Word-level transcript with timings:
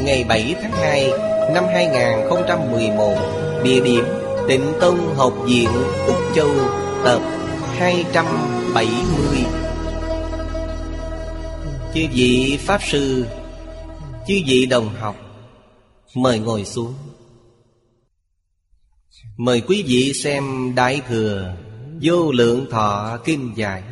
Ngày 0.00 0.24
7 0.24 0.54
tháng 0.62 0.72
2 0.72 1.10
Năm 1.54 1.64
2011 1.72 3.16
Địa 3.64 3.80
điểm 3.80 4.04
Tịnh 4.48 4.72
Tông 4.80 5.14
Học 5.16 5.34
viện, 5.44 5.68
Úc 6.06 6.16
Châu, 6.34 6.50
Tập 7.04 7.22
270 7.78 8.86
Chư 11.94 12.00
vị 12.12 12.58
Pháp 12.60 12.82
Sư, 12.82 13.26
Chư 14.26 14.34
vị 14.46 14.66
đồng 14.66 14.94
học, 14.94 15.16
Mời 16.14 16.38
ngồi 16.38 16.64
xuống. 16.64 16.94
Mời 19.36 19.60
quý 19.60 19.84
vị 19.86 20.12
xem 20.12 20.74
Đại 20.74 21.02
Thừa 21.08 21.54
Vô 22.02 22.32
Lượng 22.32 22.66
Thọ 22.70 23.18
Kim 23.24 23.52
Giải, 23.56 23.82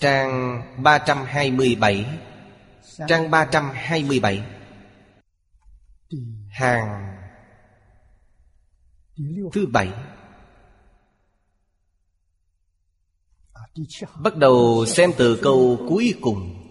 Trang 0.00 0.62
327 0.82 2.04
Trang 3.08 3.30
327 3.30 4.42
Hàng 6.56 7.16
Thứ 9.52 9.66
bảy. 9.72 9.92
Bắt 14.22 14.36
đầu 14.36 14.86
xem 14.86 15.10
từ 15.18 15.40
câu 15.42 15.78
cuối 15.88 16.14
cùng. 16.20 16.62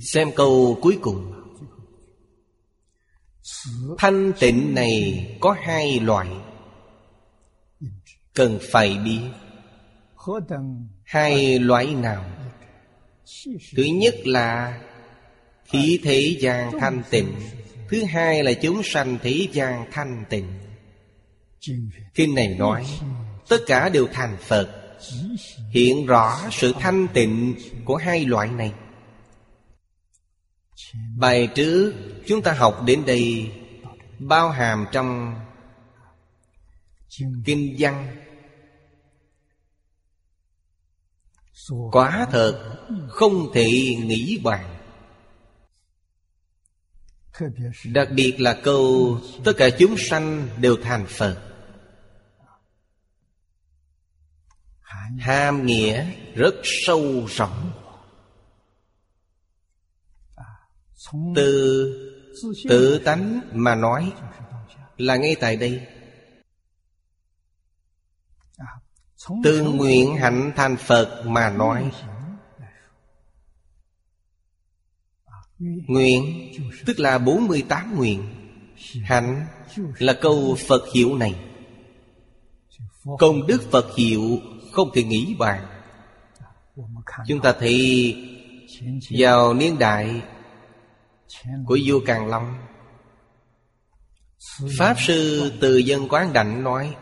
Xem 0.00 0.30
câu 0.36 0.78
cuối 0.82 0.98
cùng. 1.02 1.32
Thanh 3.98 4.32
tịnh 4.40 4.74
này 4.74 5.26
có 5.40 5.56
hai 5.60 6.00
loại. 6.00 6.28
Cần 8.34 8.58
phải 8.62 8.98
biết 9.04 9.20
Hai 11.04 11.58
loại 11.58 11.94
nào. 11.94 12.24
Thứ 13.76 13.82
nhất 13.82 14.14
là 14.24 14.80
Khí 15.72 16.00
thế 16.04 16.36
gian 16.40 16.78
thanh 16.80 17.02
tịnh, 17.10 17.34
Thứ 17.88 18.04
hai 18.04 18.42
là 18.42 18.52
chúng 18.52 18.82
sanh 18.84 19.18
thế 19.22 19.48
gian 19.52 19.84
thanh 19.92 20.24
tịnh. 20.30 20.46
Kinh 22.14 22.34
này 22.34 22.48
nói, 22.58 22.86
Tất 23.48 23.58
cả 23.66 23.88
đều 23.88 24.06
thành 24.12 24.36
Phật. 24.40 24.98
Hiện 25.70 26.06
rõ 26.06 26.40
sự 26.50 26.74
thanh 26.80 27.08
tịnh 27.14 27.54
của 27.84 27.96
hai 27.96 28.24
loại 28.24 28.48
này. 28.48 28.72
Bài 31.18 31.48
trước 31.54 31.94
chúng 32.26 32.42
ta 32.42 32.52
học 32.52 32.82
đến 32.86 33.04
đây 33.06 33.50
Bao 34.18 34.50
hàm 34.50 34.86
trong 34.92 35.34
Kinh 37.44 37.76
văn. 37.78 38.16
Quá 41.92 42.26
thật, 42.30 42.76
không 43.08 43.52
thể 43.54 43.96
nghĩ 44.04 44.40
bàn. 44.44 44.77
Đặc 47.84 48.08
biệt 48.14 48.40
là 48.40 48.60
câu 48.64 49.18
Tất 49.44 49.52
cả 49.56 49.70
chúng 49.78 49.94
sanh 49.98 50.48
đều 50.60 50.76
thành 50.82 51.06
Phật. 51.06 51.42
Hàm 55.18 55.66
nghĩa 55.66 56.06
rất 56.34 56.54
sâu 56.64 57.26
rộng. 57.36 57.72
Từ 61.36 61.94
tự 62.68 62.98
tánh 63.04 63.40
mà 63.52 63.74
nói 63.74 64.12
Là 64.96 65.16
ngay 65.16 65.36
tại 65.40 65.56
đây. 65.56 65.86
Từ 69.44 69.62
nguyện 69.62 70.16
hạnh 70.16 70.52
thành 70.56 70.76
Phật 70.76 71.22
mà 71.26 71.50
nói 71.50 71.90
Nguyện, 75.58 76.52
tức 76.86 77.00
là 77.00 77.18
48 77.18 77.96
nguyện. 77.96 78.22
Hạnh 79.02 79.46
là 79.98 80.12
câu 80.12 80.56
Phật 80.68 80.82
hiệu 80.94 81.16
này. 81.16 81.34
Công 83.18 83.46
đức 83.46 83.70
Phật 83.70 83.96
hiệu 83.96 84.38
không 84.72 84.90
thể 84.94 85.02
nghĩ 85.02 85.34
bàn. 85.38 85.66
Chúng 87.26 87.40
ta 87.40 87.52
thấy 87.52 88.16
vào 89.18 89.54
niên 89.54 89.78
đại 89.78 90.22
của 91.66 91.78
vua 91.86 92.00
Càn 92.06 92.28
Long, 92.28 92.54
Pháp 94.78 94.96
Sư 95.06 95.52
Từ 95.60 95.76
Dân 95.76 96.08
Quán 96.08 96.32
Đảnh 96.32 96.64
nói, 96.64 96.94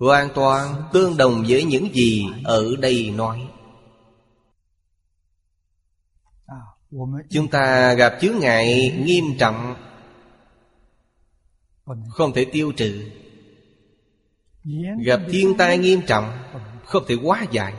Hoàn 0.00 0.28
toàn 0.34 0.82
tương 0.92 1.16
đồng 1.16 1.44
với 1.48 1.64
những 1.64 1.94
gì 1.94 2.26
ở 2.44 2.76
đây 2.80 3.10
nói. 3.10 3.49
Chúng 7.30 7.48
ta 7.50 7.94
gặp 7.94 8.18
chướng 8.20 8.38
ngại 8.40 8.98
nghiêm 9.04 9.24
trọng. 9.38 9.74
Không 12.10 12.32
thể 12.34 12.44
tiêu 12.44 12.72
trừ. 12.76 13.10
Gặp 15.04 15.20
thiên 15.30 15.56
tai 15.58 15.78
nghiêm 15.78 16.00
trọng. 16.06 16.32
Không 16.84 17.04
thể 17.08 17.14
hóa 17.22 17.46
giải. 17.50 17.74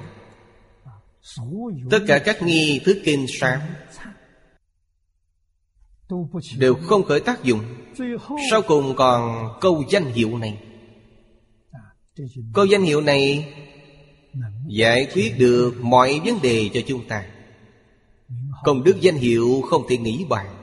Tất 1.91 1.99
cả 2.07 2.19
các 2.25 2.41
nghi 2.41 2.81
thức 2.85 2.97
kinh 3.03 3.25
sáng 3.39 3.59
Đều 6.57 6.75
không 6.75 7.03
khởi 7.03 7.19
tác 7.19 7.43
dụng. 7.43 7.59
Sau 8.51 8.61
cùng 8.61 8.93
còn 8.95 9.47
câu 9.61 9.83
danh 9.89 10.05
hiệu 10.05 10.37
này. 10.37 10.57
Câu 12.53 12.65
danh 12.65 12.81
hiệu 12.81 13.01
này 13.01 13.53
Giải 14.67 15.07
quyết 15.13 15.35
được 15.37 15.73
mọi 15.81 16.21
vấn 16.25 16.41
đề 16.41 16.69
cho 16.73 16.79
chúng 16.87 17.07
ta 17.07 17.30
Công 18.63 18.83
đức 18.83 18.97
danh 19.01 19.15
hiệu 19.15 19.61
không 19.69 19.83
thể 19.89 19.97
nghĩ 19.97 20.25
bàn. 20.29 20.55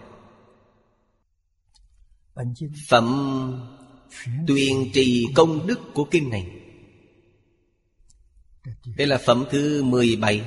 Phẩm 2.88 3.06
tuyên 4.46 4.90
trì 4.94 5.26
công 5.34 5.66
đức 5.66 5.80
của 5.94 6.04
kinh 6.04 6.30
này. 6.30 6.50
Đây 8.96 9.06
là 9.06 9.18
phẩm 9.26 9.44
thứ 9.50 9.82
17 9.82 10.42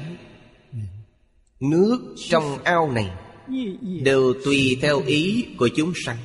Nước 1.60 2.16
trong 2.30 2.64
ao 2.64 2.92
này 2.92 3.12
Đều 4.04 4.34
tùy 4.46 4.78
theo 4.82 5.02
ý 5.02 5.46
của 5.60 5.70
chúng 5.76 5.94
sanh. 6.06 6.18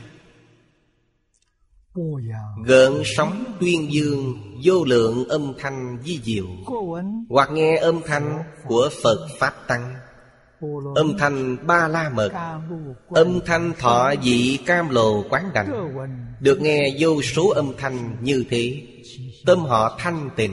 Gợn 2.65 2.93
sóng 3.05 3.45
tuyên 3.61 3.93
dương 3.93 4.35
Vô 4.65 4.85
lượng 4.85 5.29
âm 5.29 5.53
thanh 5.59 5.99
di 6.05 6.21
diệu. 6.23 6.47
Hoặc 7.29 7.49
nghe 7.53 7.77
âm 7.77 8.01
thanh 8.07 8.43
của 8.67 8.91
Phật 9.03 9.29
Pháp 9.39 9.55
Tăng. 9.69 9.95
Âm 10.95 11.19
thanh 11.19 11.57
ba 11.67 11.89
la 11.89 12.11
mật, 12.15 12.33
Âm 13.09 13.41
thanh 13.47 13.73
thọ 13.79 14.15
dị 14.23 14.57
cam 14.67 14.89
lồ 14.89 15.25
quán 15.31 15.51
đảnh 15.55 15.95
Được 16.41 16.61
nghe 16.61 16.95
vô 16.99 17.23
số 17.23 17.49
âm 17.49 17.73
thanh 17.79 18.17
như 18.21 18.45
thế, 18.51 18.83
Tâm 19.47 19.59
họ 19.59 19.99
thanh 20.01 20.31
tịnh. 20.37 20.53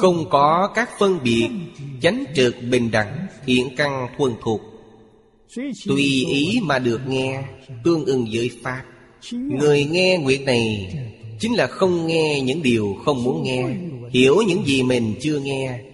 Không 0.00 0.30
có 0.30 0.70
các 0.74 0.90
phân 0.98 1.18
biệt, 1.22 1.48
Chánh 2.02 2.24
trực 2.34 2.54
bình 2.70 2.90
đẳng, 2.90 3.26
Thiện 3.46 3.76
căn 3.76 4.08
thuần 4.18 4.32
thuộc. 4.42 4.60
Tùy 5.86 6.24
ý 6.28 6.60
mà 6.62 6.78
được 6.78 7.00
nghe, 7.06 7.44
Tương 7.84 8.04
ưng 8.04 8.26
với 8.32 8.50
Pháp. 8.62 8.82
Người 9.32 9.84
nghe 9.84 10.18
nguyện 10.18 10.44
này 10.44 10.94
Chính 11.40 11.54
là 11.54 11.66
không 11.66 12.06
nghe 12.06 12.40
những 12.40 12.62
điều 12.62 12.96
không 13.04 13.24
muốn 13.24 13.42
nghe, 13.42 13.76
Hiểu 14.10 14.36
những 14.46 14.66
gì 14.66 14.82
mình 14.82 15.14
chưa 15.20 15.38
nghe 15.38 15.89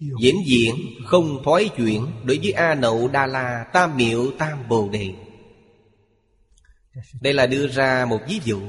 diễn 0.00 0.36
diễn 0.46 0.74
không 1.06 1.42
thoái 1.44 1.68
chuyển 1.76 2.06
Đối 2.24 2.38
với 2.38 2.52
A 2.52 2.74
Nậu 2.74 3.08
Đa 3.08 3.26
La, 3.26 3.64
Tam 3.72 3.96
Miệu, 3.96 4.30
Tam 4.38 4.68
Bồ 4.68 4.88
Đề. 4.88 5.14
Đây 7.20 7.34
là 7.34 7.46
đưa 7.46 7.68
ra 7.68 8.06
một 8.08 8.20
ví 8.28 8.40
dụ. 8.44 8.60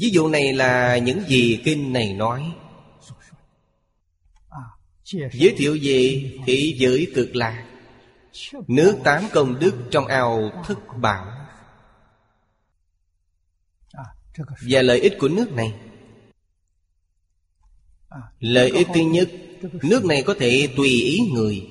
Ví 0.00 0.10
dụ 0.10 0.28
này 0.28 0.52
là 0.52 0.98
những 0.98 1.20
gì 1.28 1.60
kinh 1.64 1.92
này 1.92 2.12
nói. 2.12 2.52
Giới 5.32 5.54
thiệu 5.56 5.78
về 5.82 6.30
thị 6.46 6.76
giới 6.78 7.12
cực 7.14 7.36
lạc. 7.36 7.66
Nước 8.68 8.98
tám 9.04 9.24
công 9.32 9.58
đức 9.58 9.74
trong 9.90 10.06
ao 10.06 10.62
thức 10.66 10.78
bảo. 11.00 11.26
Và 14.68 14.82
lợi 14.82 15.00
ích 15.00 15.14
của 15.20 15.28
nước 15.28 15.52
này. 15.52 15.74
Lợi 18.38 18.70
ích 18.70 18.88
thứ 18.94 19.00
nhất 19.00 19.30
Nước 19.82 20.04
này 20.04 20.22
có 20.22 20.34
thể 20.34 20.68
tùy 20.76 20.88
ý 20.88 21.20
người. 21.32 21.66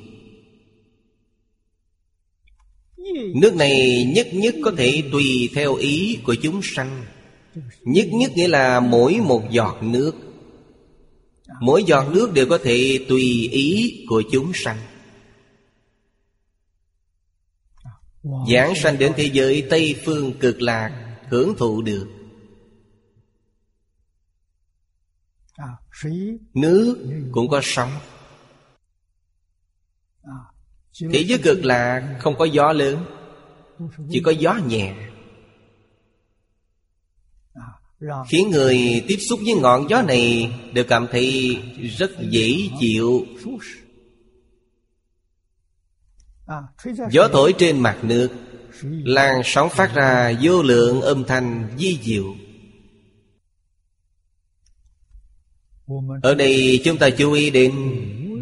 Nước 3.36 3.56
này 3.56 4.04
nhất 4.16 4.28
nhất 4.34 4.56
có 4.64 4.72
thể 4.78 5.04
tùy 5.12 5.50
theo 5.54 5.76
ý 5.76 6.18
của 6.24 6.36
chúng 6.42 6.62
sanh. 6.64 7.06
Nhất 7.82 8.08
nhất 8.12 8.32
nghĩa 8.36 8.48
là 8.48 8.80
mỗi 8.80 9.18
một 9.18 9.44
giọt 9.52 9.78
nước. 9.82 10.12
Mỗi 11.62 11.84
giọt 11.84 12.10
nước 12.12 12.34
đều 12.34 12.46
có 12.46 12.58
thể 12.58 13.00
tùy 13.08 13.50
ý 13.52 14.00
của 14.08 14.24
chúng 14.32 14.52
sanh. 14.56 14.78
Giảng 18.54 18.76
sanh 18.76 18.98
đến 18.98 19.14
thế 19.16 19.30
giới 19.34 19.64
Tây 19.70 19.96
Phương 20.06 20.34
cực 20.40 20.62
lạc, 20.62 21.18
Hưởng 21.30 21.54
thụ 21.58 21.82
được. 21.82 22.08
Nước 26.54 27.20
cũng 27.32 27.50
có 27.50 27.60
sóng. 27.64 27.92
Thế 31.12 31.24
giới 31.28 31.40
cực 31.44 31.66
lạc 31.66 32.18
không 32.20 32.36
có 32.38 32.46
gió 32.46 32.74
lớn 32.74 33.06
Chỉ 34.10 34.22
có 34.26 34.32
gió 34.32 34.60
nhẹ. 34.68 34.96
Khiến 38.30 38.50
người 38.50 39.06
tiếp 39.08 39.18
xúc 39.30 39.40
với 39.46 39.54
ngọn 39.54 39.90
gió 39.90 40.02
này 40.02 40.54
Đều 40.74 40.84
cảm 40.84 41.08
thấy 41.12 41.58
rất 41.98 42.12
dễ 42.30 42.70
chịu. 42.80 43.26
Gió 47.12 47.28
thổi 47.28 47.54
trên 47.58 47.80
mặt 47.80 48.00
nước 48.04 48.30
Làn 49.04 49.42
sóng 49.46 49.70
phát 49.70 49.96
ra 49.96 50.34
vô 50.42 50.64
lượng 50.64 51.02
âm 51.02 51.24
thanh 51.24 51.70
di 51.78 52.00
diệu 52.04 52.36
Ở 56.22 56.36
đây 56.36 56.82
chúng 56.84 56.98
ta 56.98 57.10
chú 57.10 57.32
ý 57.32 57.50
đến 57.50 57.74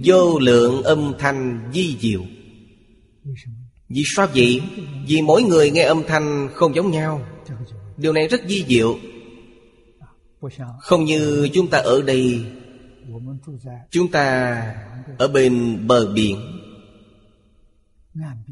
Vô 0.04 0.40
lượng 0.40 0.84
âm 0.84 1.14
thanh 1.20 1.72
di 1.74 1.98
diệu. 2.00 2.22
Vì 3.90 4.04
sao 4.16 4.28
vậy? 4.36 4.62
Vì 5.08 5.22
mỗi 5.22 5.44
người 5.44 5.72
nghe 5.72 5.84
âm 5.84 6.04
thanh 6.08 6.50
không 6.54 6.76
giống 6.76 6.92
nhau. 6.92 7.28
Điều 7.98 8.14
này 8.14 8.28
rất 8.28 8.42
di 8.48 8.66
diệu. 8.68 8.98
Không 10.80 11.06
như 11.06 11.50
chúng 11.54 11.68
ta 11.68 11.78
ở 11.78 12.02
đây. 12.02 12.46
Chúng 13.90 14.12
ta 14.12 14.58
ở 15.18 15.28
bên 15.28 15.78
bờ 15.88 16.12
biển. 16.14 16.38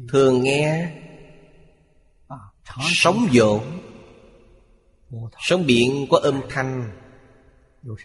Thường 0.08 0.42
nghe 0.42 0.92
Sóng 2.92 3.26
dỗ 3.32 3.60
Sóng 5.38 5.66
biển 5.66 6.06
có 6.10 6.18
âm 6.18 6.40
thanh. 6.48 6.99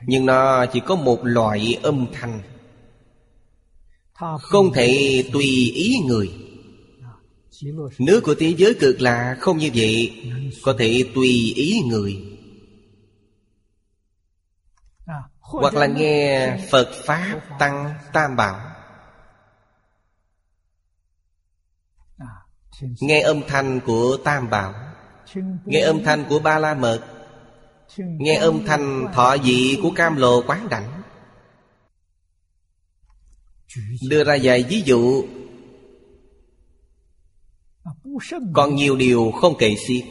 Nhưng 0.02 0.26
nó 0.26 0.66
chỉ 0.66 0.80
có 0.80 0.96
một 0.96 1.20
loại 1.24 1.80
âm 1.84 2.08
thanh. 2.14 2.42
Không 4.42 4.74
thể 4.74 5.24
tùy 5.34 5.72
ý 5.76 6.00
người. 6.06 6.30
Nước 8.00 8.22
của 8.24 8.36
thế 8.40 8.54
giới 8.58 8.74
cực 8.80 9.02
lạ 9.02 9.38
không 9.40 9.58
như 9.58 9.72
vậy 9.76 10.24
Có 10.64 10.76
thể 10.80 11.04
tùy 11.16 11.54
ý 11.56 11.80
người. 11.86 12.36
Hoặc 15.40 15.74
là 15.74 15.88
nghe 15.88 16.58
Phật 16.72 16.92
Pháp 17.06 17.42
Tăng 17.60 17.94
Tam 18.14 18.36
Bảo. 18.36 18.72
Nghe 22.82 23.22
âm 23.22 23.42
thanh 23.48 23.80
của 23.86 24.18
Tam 24.24 24.50
Bảo. 24.50 24.74
Nghe 25.66 25.80
âm 25.80 26.04
thanh 26.04 26.26
của 26.30 26.40
Ba 26.40 26.60
La 26.60 26.74
Mật 26.74 27.15
Nghe 27.98 28.36
âm 28.36 28.66
thanh 28.66 29.06
thọ 29.14 29.38
vị 29.44 29.80
của 29.82 29.92
Cam 29.96 30.16
Lồ 30.16 30.44
Quán 30.48 30.70
Đảnh. 30.70 31.02
Đưa 34.10 34.24
ra 34.24 34.38
vài 34.44 34.64
ví 34.64 34.82
dụ. 34.86 35.26
Còn 38.54 38.76
nhiều 38.76 38.96
điều 38.96 39.32
không 39.32 39.56
kể 39.60 39.76
xiết. 39.88 40.06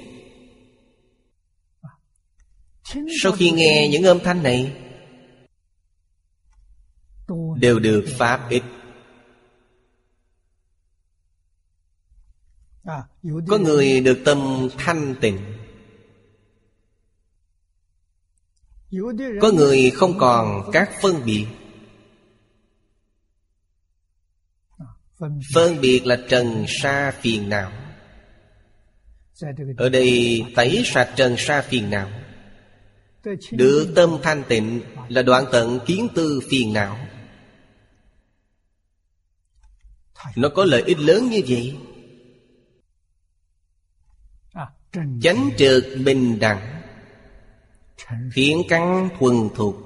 Sau 3.22 3.32
khi 3.32 3.50
nghe 3.50 3.88
những 3.92 4.02
âm 4.02 4.18
thanh 4.24 4.42
này, 4.42 4.72
Đều 7.56 7.78
được 7.78 8.04
Pháp 8.18 8.50
ích. 8.50 8.62
Có 13.48 13.58
người 13.58 14.00
được 14.00 14.18
tâm 14.24 14.68
thanh 14.78 15.14
tịnh. 15.20 15.53
Có 19.40 19.52
người 19.52 19.90
không 19.90 20.18
còn 20.18 20.70
các 20.72 20.90
phân 21.02 21.24
biệt. 21.24 21.46
Phân 25.54 25.80
biệt 25.80 26.06
là 26.06 26.18
trần 26.28 26.64
sa 26.82 27.12
phiền 27.20 27.48
não. 27.48 27.72
Ở 29.76 29.88
đây 29.88 30.42
tẩy 30.56 30.82
sạch 30.84 31.12
trần 31.16 31.34
sa 31.38 31.62
phiền 31.62 31.90
não. 31.90 32.10
Được 33.50 33.92
tâm 33.96 34.18
thanh 34.22 34.42
tịnh 34.48 34.80
là 35.08 35.22
đoạn 35.22 35.44
tận 35.52 35.78
kiến 35.86 36.08
tư 36.14 36.40
phiền 36.50 36.72
não. 36.72 37.06
Nó 40.36 40.48
có 40.48 40.64
lợi 40.64 40.82
ích 40.82 40.98
lớn 40.98 41.30
như 41.30 41.40
vậy. 41.48 41.76
Chánh 45.22 45.50
trực 45.58 45.84
bình 46.04 46.38
đẳng. 46.38 46.73
Thiện 48.34 48.62
căn 48.68 49.08
thuần 49.18 49.48
thuộc 49.54 49.76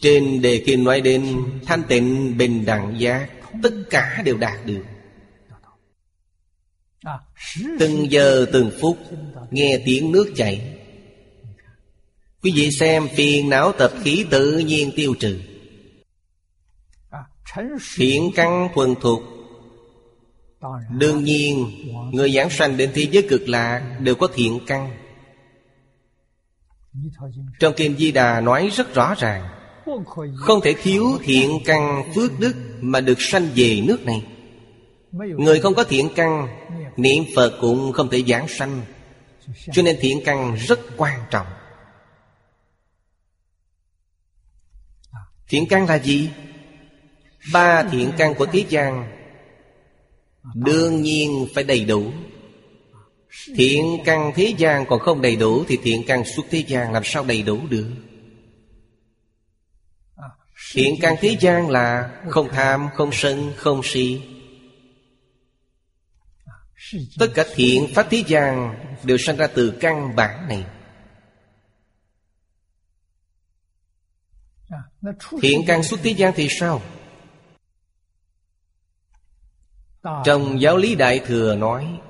Trên 0.00 0.42
đề 0.42 0.62
kinh 0.66 0.84
nói 0.84 1.00
đến 1.00 1.44
Thanh 1.66 1.82
tịnh, 1.88 2.38
bình 2.38 2.64
đẳng 2.64 3.00
giác, 3.00 3.28
Tất 3.62 3.74
cả 3.90 4.22
đều 4.24 4.36
đạt 4.36 4.66
được. 4.66 4.84
Từng 7.78 8.10
giờ, 8.10 8.46
từng 8.52 8.70
phút, 8.80 8.98
Nghe 9.50 9.82
tiếng 9.84 10.12
nước 10.12 10.32
chảy. 10.36 10.78
Quý 12.42 12.52
vị 12.54 12.70
xem 12.70 13.08
phiền 13.08 13.48
não 13.48 13.72
tập 13.72 13.92
khí 14.02 14.26
tự 14.30 14.58
nhiên 14.58 14.92
tiêu 14.96 15.14
trừ. 15.20 15.40
Thiện 17.96 18.30
căn 18.34 18.68
thuần 18.74 18.94
thuộc 19.00 19.22
Đương 20.90 21.24
nhiên, 21.24 21.70
Người 22.12 22.32
giảng 22.32 22.50
sanh 22.50 22.76
đến 22.76 22.90
thế 22.94 23.08
giới 23.10 23.22
cực 23.28 23.48
lạc 23.48 23.98
Đều 24.00 24.14
có 24.14 24.26
thiện 24.34 24.60
căn. 24.66 25.01
Trong 27.58 27.74
Kinh 27.76 27.96
Di 27.96 28.12
Đà 28.12 28.40
nói 28.40 28.70
rất 28.72 28.94
rõ 28.94 29.14
ràng, 29.18 29.48
Không 30.36 30.60
thể 30.60 30.74
thiếu 30.82 31.18
thiện 31.22 31.58
căn 31.64 32.12
phước 32.14 32.40
đức 32.40 32.54
Mà 32.80 33.00
được 33.00 33.18
sanh 33.18 33.48
về 33.54 33.80
nước 33.84 34.06
này. 34.06 34.26
Người 35.12 35.60
không 35.60 35.74
có 35.74 35.84
thiện 35.84 36.08
căn, 36.16 36.48
Niệm 36.96 37.24
Phật 37.36 37.58
cũng 37.60 37.92
không 37.92 38.08
thể 38.10 38.22
giảng 38.22 38.48
sanh. 38.48 38.82
Cho 39.72 39.82
nên 39.82 39.96
thiện 40.00 40.20
căn 40.24 40.54
rất 40.54 40.80
quan 40.96 41.20
trọng. 41.30 41.46
Thiện 45.48 45.66
căn 45.68 45.86
là 45.86 45.98
gì? 45.98 46.30
Ba 47.52 47.82
thiện 47.82 48.12
căn 48.18 48.34
của 48.34 48.46
thế 48.46 48.64
gian 48.68 49.18
Đương 50.54 51.02
nhiên 51.02 51.46
phải 51.54 51.64
đầy 51.64 51.84
đủ. 51.84 52.12
Thiện 53.56 54.02
căn 54.04 54.32
thế 54.34 54.54
gian 54.58 54.86
còn 54.88 55.00
không 55.00 55.22
đầy 55.22 55.36
đủ 55.36 55.64
Thì 55.68 55.78
thiện 55.82 56.04
căn 56.06 56.24
xuất 56.24 56.46
thế 56.50 56.58
gian 56.58 56.92
làm 56.92 57.02
sao 57.04 57.24
đầy 57.24 57.42
đủ 57.42 57.66
được? 57.70 57.90
Thiện 60.72 60.94
căn 61.00 61.14
thế 61.20 61.36
gian 61.40 61.70
là 61.70 62.10
Không 62.28 62.48
tham, 62.48 62.88
không 62.94 63.10
sân, 63.12 63.52
không 63.56 63.80
si. 63.84 64.22
Tất 67.18 67.28
cả 67.34 67.44
thiện 67.54 67.94
pháp 67.94 68.06
thế 68.10 68.24
gian 68.26 68.74
Đều 69.02 69.18
sanh 69.18 69.36
ra 69.36 69.46
từ 69.46 69.78
căn 69.80 70.16
bản 70.16 70.48
này. 70.48 70.64
Thiện 75.42 75.64
căn 75.66 75.82
xuất 75.82 76.00
thế 76.02 76.10
gian 76.10 76.32
thì 76.36 76.48
sao? 76.60 76.82
Trong 80.24 80.60
giáo 80.60 80.76
lý 80.76 80.94
Đại 80.94 81.18
Thừa 81.18 81.56
nói 81.56 82.00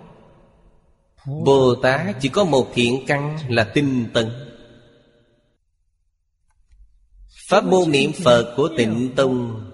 Bồ 1.26 1.74
Tát 1.74 2.16
chỉ 2.20 2.28
có 2.28 2.44
một 2.44 2.70
thiện 2.74 3.04
căn 3.06 3.38
là 3.48 3.64
tinh 3.64 4.06
tấn. 4.14 4.28
Pháp 7.48 7.64
môn 7.64 7.90
niệm 7.90 8.12
Phật 8.12 8.54
của 8.56 8.68
tịnh 8.76 9.12
Tông, 9.16 9.70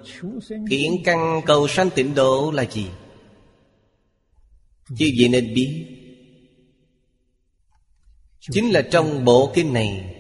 Thiện 0.71 1.03
căn 1.05 1.41
cầu 1.47 1.69
sanh 1.69 1.91
tịnh 1.91 2.15
độ 2.15 2.51
là 2.51 2.65
gì? 2.65 2.87
Chứ 4.89 5.07
gì 5.19 5.29
nên 5.29 5.55
biết. 5.55 5.87
Chính 8.41 8.71
là 8.71 8.83
trong 8.83 9.25
bộ 9.25 9.53
kinh 9.55 9.73
này, 9.73 10.15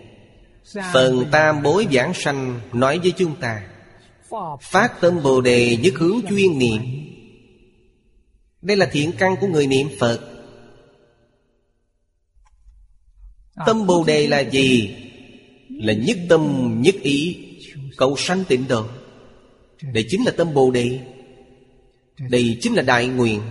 Phần 0.92 1.24
tam 1.30 1.62
bối 1.62 1.86
giảng 1.92 2.14
sanh 2.14 2.60
nói 2.72 2.98
với 2.98 3.12
chúng 3.16 3.36
ta, 3.36 3.68
Phát 4.60 5.00
tâm 5.00 5.22
Bồ 5.22 5.40
Đề 5.40 5.76
nhất 5.76 5.94
hướng 5.96 6.20
chuyên 6.28 6.58
niệm. 6.58 6.82
Đây 8.62 8.76
là 8.76 8.86
thiện 8.92 9.12
căn 9.18 9.36
của 9.40 9.46
người 9.46 9.66
niệm 9.66 9.88
Phật. 10.00 10.27
Tâm 13.66 13.86
Bồ 13.86 14.04
Đề 14.04 14.26
là 14.26 14.40
gì? 14.40 14.96
Là 15.68 15.92
nhất 15.92 16.18
tâm 16.28 16.74
nhất 16.82 16.94
ý. 17.02 17.44
Cầu 17.96 18.16
sanh 18.18 18.44
tịnh 18.44 18.68
độ. 18.68 18.86
Đây 19.82 20.06
chính 20.08 20.24
là 20.24 20.32
tâm 20.36 20.54
Bồ 20.54 20.70
Đề. 20.70 21.00
Đây 22.18 22.58
chính 22.60 22.74
là 22.74 22.82
đại 22.82 23.06
nguyện. 23.06 23.42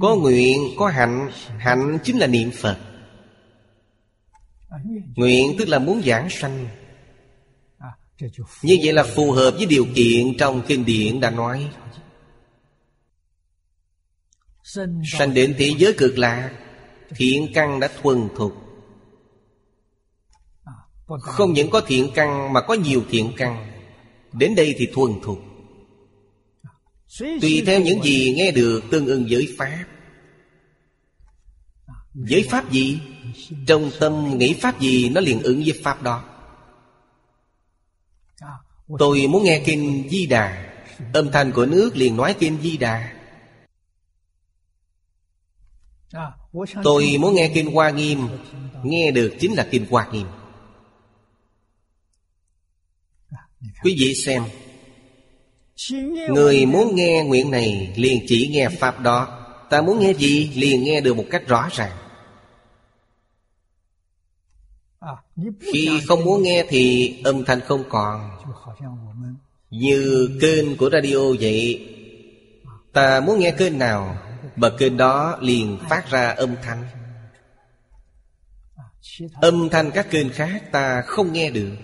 Có 0.00 0.16
nguyện, 0.16 0.58
có 0.76 0.86
hạnh. 0.86 1.30
Hạnh 1.58 1.98
chính 2.04 2.18
là 2.18 2.26
niệm 2.26 2.50
Phật. 2.50 2.78
Nguyện 5.16 5.54
tức 5.58 5.68
là 5.68 5.78
muốn 5.78 6.02
giảng 6.02 6.30
sanh. 6.30 6.66
Như 8.62 8.78
vậy 8.82 8.92
là 8.92 9.02
phù 9.02 9.32
hợp 9.32 9.50
với 9.50 9.66
điều 9.66 9.86
kiện 9.94 10.36
trong 10.38 10.62
kinh 10.66 10.84
điển 10.84 11.20
đã 11.20 11.30
nói. 11.30 11.70
Sanh 15.18 15.34
đến 15.34 15.54
thế 15.58 15.74
giới 15.78 15.92
cực 15.92 16.18
lạc. 16.18 16.52
Thiện 17.16 17.52
căn 17.54 17.80
đã 17.80 17.88
thuần 18.02 18.28
thục. 18.36 18.52
Không 21.20 21.52
những 21.52 21.70
có 21.70 21.80
thiện 21.86 22.10
căn 22.14 22.52
mà 22.52 22.60
có 22.60 22.74
nhiều 22.74 23.02
thiện 23.10 23.32
căn. 23.36 23.72
Đến 24.32 24.54
đây 24.54 24.74
thì 24.78 24.88
thuần 24.92 25.12
thục. 25.22 25.38
Tùy 27.18 27.62
theo 27.66 27.80
những 27.80 28.02
gì 28.02 28.34
nghe 28.36 28.50
được 28.50 28.82
tương 28.90 29.06
ưng 29.06 29.26
với 29.30 29.48
Pháp. 29.58 29.84
Với 32.14 32.46
Pháp 32.50 32.72
gì? 32.72 33.00
Trong 33.66 33.90
tâm 34.00 34.38
nghĩ 34.38 34.54
Pháp 34.60 34.80
gì, 34.80 35.08
nó 35.08 35.20
liền 35.20 35.42
ứng 35.42 35.62
với 35.66 35.80
Pháp 35.82 36.02
đó. 36.02 36.24
Tôi 38.98 39.26
muốn 39.26 39.44
nghe 39.44 39.62
Kinh 39.66 40.08
Di 40.10 40.26
Đà. 40.26 40.74
Âm 41.12 41.30
thanh 41.30 41.52
của 41.52 41.66
nước 41.66 41.96
liền 41.96 42.16
nói 42.16 42.34
Kinh 42.38 42.58
Di 42.62 42.76
Đà. 42.76 43.12
À, 46.12 46.32
Tôi 46.84 47.16
muốn 47.20 47.34
nghe 47.34 47.50
Kinh 47.54 47.72
Hoa 47.72 47.90
Nghiêm. 47.90 48.28
Nghe 48.82 49.10
được 49.10 49.34
chính 49.40 49.54
là 49.54 49.68
Kinh 49.70 49.86
Hoa 49.90 50.08
Nghiêm. 50.12 50.26
Quý 53.82 53.96
vị 53.98 54.14
xem. 54.14 54.42
Người 56.28 56.66
muốn 56.66 56.94
nghe 56.94 57.24
nguyện 57.26 57.50
này 57.50 57.92
liền 57.96 58.24
chỉ 58.28 58.48
nghe 58.52 58.68
Pháp 58.68 59.00
đó. 59.00 59.38
Ta 59.70 59.82
muốn 59.82 60.00
nghe 60.00 60.12
gì 60.14 60.50
liền 60.54 60.84
nghe 60.84 61.00
được 61.00 61.16
một 61.16 61.24
cách 61.30 61.42
rõ 61.46 61.68
ràng. 61.72 61.96
Khi 65.60 66.00
không 66.06 66.24
muốn 66.24 66.42
nghe 66.42 66.64
thì 66.68 67.14
âm 67.24 67.44
thanh 67.44 67.60
không 67.60 67.84
còn. 67.88 68.30
Như 69.70 70.30
kênh 70.40 70.76
của 70.76 70.90
radio 70.90 71.18
vậy, 71.40 71.88
Ta 72.92 73.20
muốn 73.20 73.38
nghe 73.38 73.50
kênh 73.50 73.78
nào? 73.78 74.16
Bậc 74.56 74.78
kênh 74.78 74.96
đó 74.96 75.38
liền 75.40 75.78
phát 75.88 76.10
ra 76.10 76.28
âm 76.28 76.56
thanh. 76.62 76.84
Âm 79.40 79.68
thanh 79.68 79.90
các 79.90 80.10
kênh 80.10 80.28
khác 80.28 80.72
ta 80.72 81.02
không 81.06 81.32
nghe 81.32 81.50
được. 81.50 81.76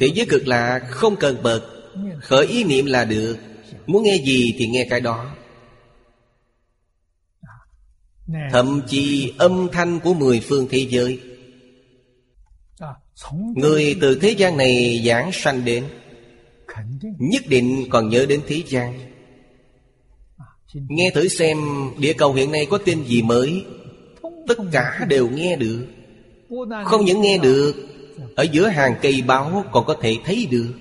Thế 0.00 0.06
giới 0.14 0.26
cực 0.30 0.46
lạ 0.46 0.78
không 0.90 1.16
cần 1.16 1.42
bật, 1.42 1.74
Khởi 2.20 2.46
ý 2.46 2.64
niệm 2.64 2.86
là 2.86 3.04
được. 3.04 3.38
Muốn 3.86 4.02
nghe 4.02 4.16
gì 4.24 4.54
thì 4.58 4.66
nghe 4.66 4.86
cái 4.90 5.00
đó. 5.00 5.36
Thậm 8.50 8.82
chí 8.86 9.32
âm 9.38 9.68
thanh 9.72 10.00
của 10.00 10.14
mười 10.14 10.40
phương 10.40 10.66
thế 10.70 10.86
giới. 10.90 11.20
Người 13.56 13.96
từ 14.00 14.18
thế 14.22 14.30
gian 14.30 14.56
này 14.56 15.02
giảng 15.06 15.30
sanh 15.32 15.64
đến. 15.64 15.84
Nhất 17.18 17.42
định 17.48 17.86
còn 17.90 18.08
nhớ 18.08 18.26
đến 18.28 18.40
thế 18.46 18.62
gian. 18.66 19.13
Nghe 20.74 21.10
thử 21.14 21.28
xem 21.28 21.58
địa 21.98 22.12
cầu 22.12 22.32
hiện 22.32 22.52
nay 22.52 22.66
có 22.70 22.78
tin 22.78 23.04
gì 23.04 23.22
mới. 23.22 23.64
Tất 24.48 24.58
cả 24.72 25.06
đều 25.08 25.28
nghe 25.28 25.56
được. 25.56 25.86
Không 26.84 27.04
những 27.04 27.20
nghe 27.20 27.38
được. 27.38 27.72
Ở 28.36 28.42
giữa 28.52 28.68
hàng 28.68 28.94
cây 29.02 29.22
báo 29.26 29.64
còn 29.72 29.84
có 29.86 29.96
thể 30.00 30.16
thấy 30.24 30.48
được. 30.50 30.72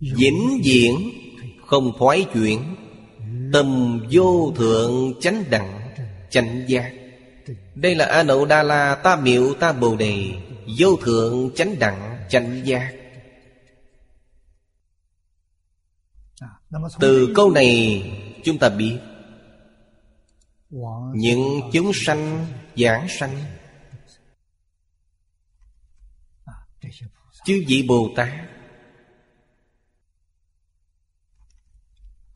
Vĩnh 0.00 0.60
viễn 0.64 1.10
Không 1.66 1.92
thoái 1.98 2.26
chuyển. 2.34 2.60
Tâm 3.52 4.00
vô 4.10 4.52
thượng 4.56 5.14
chánh 5.20 5.44
đẳng 5.50 5.80
Chánh 6.30 6.64
giác. 6.68 6.92
Đây 7.74 7.94
là 7.94 8.04
A 8.04 8.22
Nậu 8.22 8.44
Đa 8.44 8.62
La 8.62 8.94
Ta 8.94 9.16
Miệu 9.16 9.54
Ta 9.54 9.72
Bồ 9.72 9.96
Đề. 9.96 10.24
Vô 10.78 10.96
thượng 10.96 11.50
chánh 11.54 11.78
đẳng 11.78 12.16
chánh 12.28 12.60
giác 12.64 12.99
Từ 17.00 17.32
câu 17.34 17.50
này, 17.50 18.02
chúng 18.44 18.58
ta 18.58 18.68
biết. 18.68 18.98
Những 21.14 21.60
chúng 21.72 21.92
sanh 21.94 22.46
giảng 22.76 23.06
sanh. 23.08 23.44
Chư 27.44 27.64
vị 27.66 27.84
Bồ 27.88 28.10
Tát. 28.16 28.28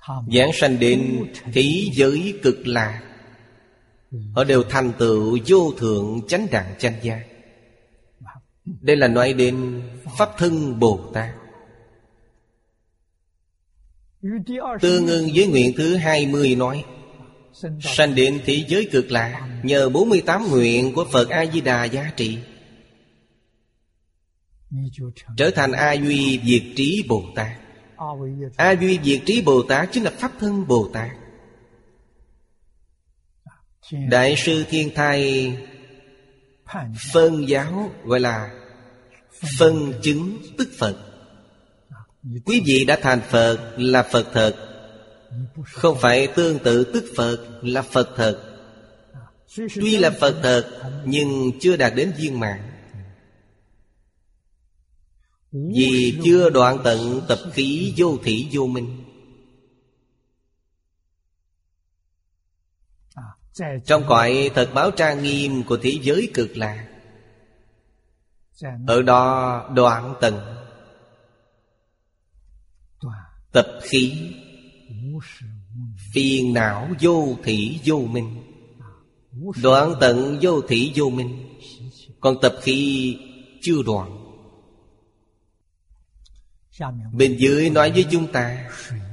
Giảng 0.07 0.51
sanh 0.55 0.79
đến 0.79 1.33
thế 1.53 1.91
giới 1.93 2.39
cực 2.43 2.67
lạc 2.67 3.15
Họ 4.35 4.45
đều 4.45 4.63
thành 4.63 4.93
tựu 4.99 5.39
vô 5.47 5.73
thượng 5.79 6.21
chánh 6.29 6.47
đẳng 6.51 6.75
chánh 6.79 6.95
giác. 7.03 7.27
Đây 8.65 8.97
là 8.97 9.09
nói 9.09 9.33
đến 9.33 9.83
Pháp 10.19 10.31
thân 10.39 10.79
Bồ 10.81 11.11
Tát. 11.15 11.35
Tương 14.81 15.07
ưng 15.07 15.29
với 15.35 15.47
nguyện 15.47 15.73
thứ 15.77 15.97
20 15.97 16.55
nói 16.55 16.85
Sanh 17.81 18.15
đến 18.15 18.41
thế 18.45 18.65
giới 18.69 18.89
cực 18.93 19.11
lạc 19.11 19.61
Nhờ 19.63 19.89
48 19.89 20.47
nguyện 20.51 20.93
của 20.95 21.07
Phật 21.13 21.29
A-di-đà 21.29 21.85
giá 21.85 22.13
trị. 22.17 22.39
Trở 25.37 25.51
thành 25.51 25.73
A 25.73 25.93
Duy 25.93 26.41
Diệt 26.45 26.63
Trí 26.77 27.05
Bồ 27.09 27.23
Tát 27.35 27.59
A 28.57 28.73
Duy 28.73 28.99
Diệt 29.03 29.21
Trí 29.27 29.43
Bồ 29.43 29.63
Tát 29.63 29.89
chính 29.93 30.05
là 30.05 30.11
Pháp 30.11 30.33
Thân 30.41 30.67
Bồ 30.67 30.91
Tát 30.93 31.11
Đại 34.11 34.35
sư 34.37 34.65
Thiên 34.71 34.95
Thai 34.95 35.53
Phân 37.13 37.49
giáo 37.49 37.91
gọi 38.05 38.21
là 38.21 38.51
Phân 39.59 39.93
chứng 40.03 40.39
tức 40.59 40.69
Phật 40.79 41.14
Quý 42.45 42.63
vị 42.67 42.85
đã 42.85 42.99
thành 43.03 43.21
Phật 43.31 43.75
là 43.77 44.03
Phật 44.03 44.27
thật. 44.33 44.57
Không 45.65 45.99
phải 46.01 46.27
tương 46.27 46.59
tự 46.59 46.85
tức 46.85 47.05
Phật 47.17 47.61
là 47.63 47.83
Phật 47.83 48.11
thật. 48.17 48.51
Tuy 49.57 49.97
là 49.97 50.11
Phật 50.11 50.41
thật, 50.43 50.93
Nhưng 51.05 51.51
chưa 51.61 51.77
đạt 51.77 51.93
đến 51.95 52.13
viên 52.19 52.41
mạng 52.41 52.71
Vì 55.53 56.19
chưa 56.25 56.51
đoạn 56.51 56.79
tận 56.85 57.23
tập 57.29 57.39
khí 57.53 57.95
vô 57.97 58.19
thị 58.25 58.49
vô 58.53 58.67
minh. 58.67 59.05
Trong 63.85 64.05
cõi 64.09 64.51
thật 64.55 64.71
báo 64.75 64.91
trang 64.91 65.23
nghiêm 65.23 65.63
của 65.63 65.79
thế 65.83 65.99
giới 66.03 66.31
cực 66.35 66.57
lạc, 66.57 66.89
Ở 68.87 69.03
đó 69.03 69.71
đoạn 69.75 70.15
tận 70.21 70.64
Tập 73.55 73.67
khí. 73.83 74.13
Phiền 76.13 76.53
não 76.55 76.89
vô 77.01 77.37
thị 77.45 77.81
vô 77.85 77.99
minh. 77.99 78.43
Đoạn 79.63 79.95
tận 80.01 80.39
vô 80.43 80.61
thị 80.61 80.93
vô 80.95 81.11
minh. 81.11 81.49
Còn 82.21 82.37
tập 82.43 82.55
khí 82.63 83.17
chưa 83.63 83.83
đoạn. 83.87 84.21
Bên 87.13 87.37
dưới 87.37 87.71
nói 87.71 87.91
với 87.91 88.07
chúng 88.11 88.33
ta, 88.33 88.71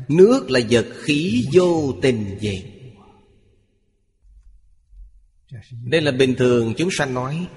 Nước 0.08 0.52
là 0.52 0.60
vật 0.70 0.88
khí 0.94 1.48
vô 1.54 1.94
tình 2.02 2.38
vậy 2.42 2.72
Đây 5.86 6.02
là 6.02 6.12
bình 6.12 6.36
thường 6.38 6.74
chúng 6.78 6.90
sanh 6.92 7.14
nói. 7.14 7.48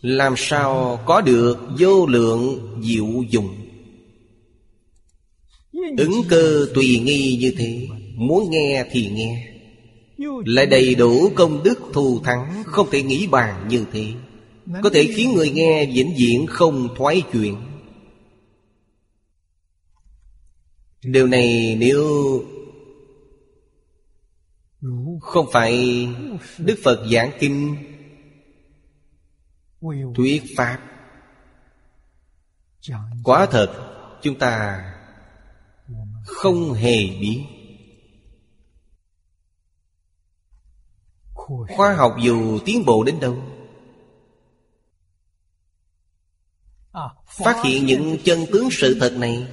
Làm 0.00 0.34
sao 0.36 1.02
có 1.06 1.20
được 1.20 1.58
vô 1.78 2.06
lượng 2.06 2.80
diệu 2.84 3.22
dụng? 3.28 3.61
Ứng 5.98 6.22
cơ 6.28 6.66
tùy 6.74 7.00
nghi 7.04 7.36
như 7.40 7.54
thế, 7.58 7.88
Muốn 8.14 8.50
nghe 8.50 8.84
thì 8.90 9.10
nghe. 9.10 9.48
Lại 10.44 10.66
đầy 10.66 10.94
đủ 10.94 11.30
công 11.34 11.62
đức 11.62 11.80
thù 11.92 12.20
thắng, 12.24 12.62
Không 12.66 12.88
thể 12.90 13.02
nghĩ 13.02 13.26
bàn 13.26 13.68
như 13.68 13.84
thế. 13.92 14.06
Có 14.82 14.90
thể 14.92 15.04
khiến 15.04 15.32
người 15.34 15.50
nghe 15.50 15.86
vĩnh 15.86 16.14
viễn 16.18 16.46
không 16.46 16.88
thoái 16.96 17.22
chuyện. 17.32 17.56
Điều 21.02 21.26
này 21.26 21.76
nếu 21.80 22.04
Không 25.20 25.46
phải 25.52 26.06
Đức 26.58 26.78
Phật 26.82 27.06
giảng 27.12 27.30
kinh 27.38 27.76
Thuyết 30.14 30.42
Pháp, 30.56 30.78
quá 33.24 33.46
thật, 33.46 33.88
Chúng 34.22 34.38
ta 34.38 34.82
không 36.24 36.72
hề 36.72 36.96
biết 37.20 37.42
Khoa 41.76 41.94
học 41.94 42.12
dù 42.22 42.58
tiến 42.64 42.84
bộ 42.86 43.04
đến 43.04 43.20
đâu, 43.20 43.42
Phát 47.26 47.64
hiện 47.64 47.86
những 47.86 48.16
chân 48.24 48.46
tướng 48.52 48.68
sự 48.70 48.96
thật 49.00 49.16
này, 49.18 49.46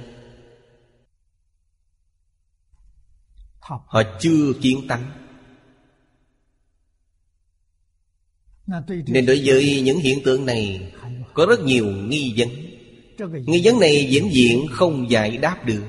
Họ 3.60 4.02
chưa 4.20 4.52
kiến 4.62 4.86
tánh. 4.88 5.26
Nên 9.06 9.26
đối 9.26 9.42
với 9.44 9.80
những 9.80 9.98
hiện 9.98 10.18
tượng 10.24 10.46
này, 10.46 10.92
Có 11.34 11.46
rất 11.46 11.60
nhiều 11.60 11.86
nghi 11.86 12.34
vấn. 12.36 12.48
Nghi 13.46 13.60
vấn 13.64 13.80
này 13.80 14.06
vĩnh 14.10 14.30
viễn 14.34 14.66
không 14.70 15.10
giải 15.10 15.36
đáp 15.36 15.64
được. 15.64 15.84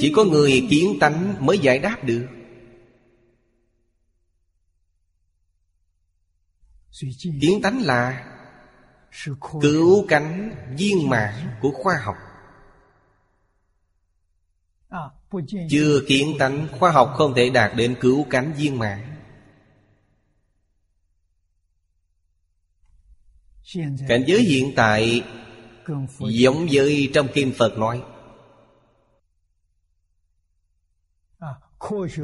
Chỉ 0.00 0.12
có 0.16 0.24
người 0.24 0.66
kiến 0.70 0.96
tánh 1.00 1.46
mới 1.46 1.58
giải 1.58 1.78
đáp 1.78 2.04
được. 2.04 2.26
Kiến 7.40 7.62
tánh 7.62 7.82
là 7.82 8.28
Cứu 9.60 10.06
cánh 10.08 10.54
viên 10.78 11.08
mãn 11.08 11.34
của 11.60 11.70
khoa 11.70 11.94
học. 12.02 12.16
Chưa 15.70 16.00
kiến 16.08 16.36
tánh 16.38 16.68
Khoa 16.78 16.90
học 16.90 17.12
không 17.16 17.34
thể 17.36 17.50
đạt 17.50 17.72
đến 17.76 17.96
cứu 18.00 18.26
cánh 18.30 18.52
viên 18.52 18.78
mãn. 18.78 19.08
Cảnh 24.08 24.24
giới 24.26 24.42
hiện 24.42 24.72
tại 24.76 25.22
Giống 26.18 26.66
với 26.72 27.10
trong 27.14 27.28
Kinh 27.34 27.52
Phật 27.58 27.78
nói 27.78 28.02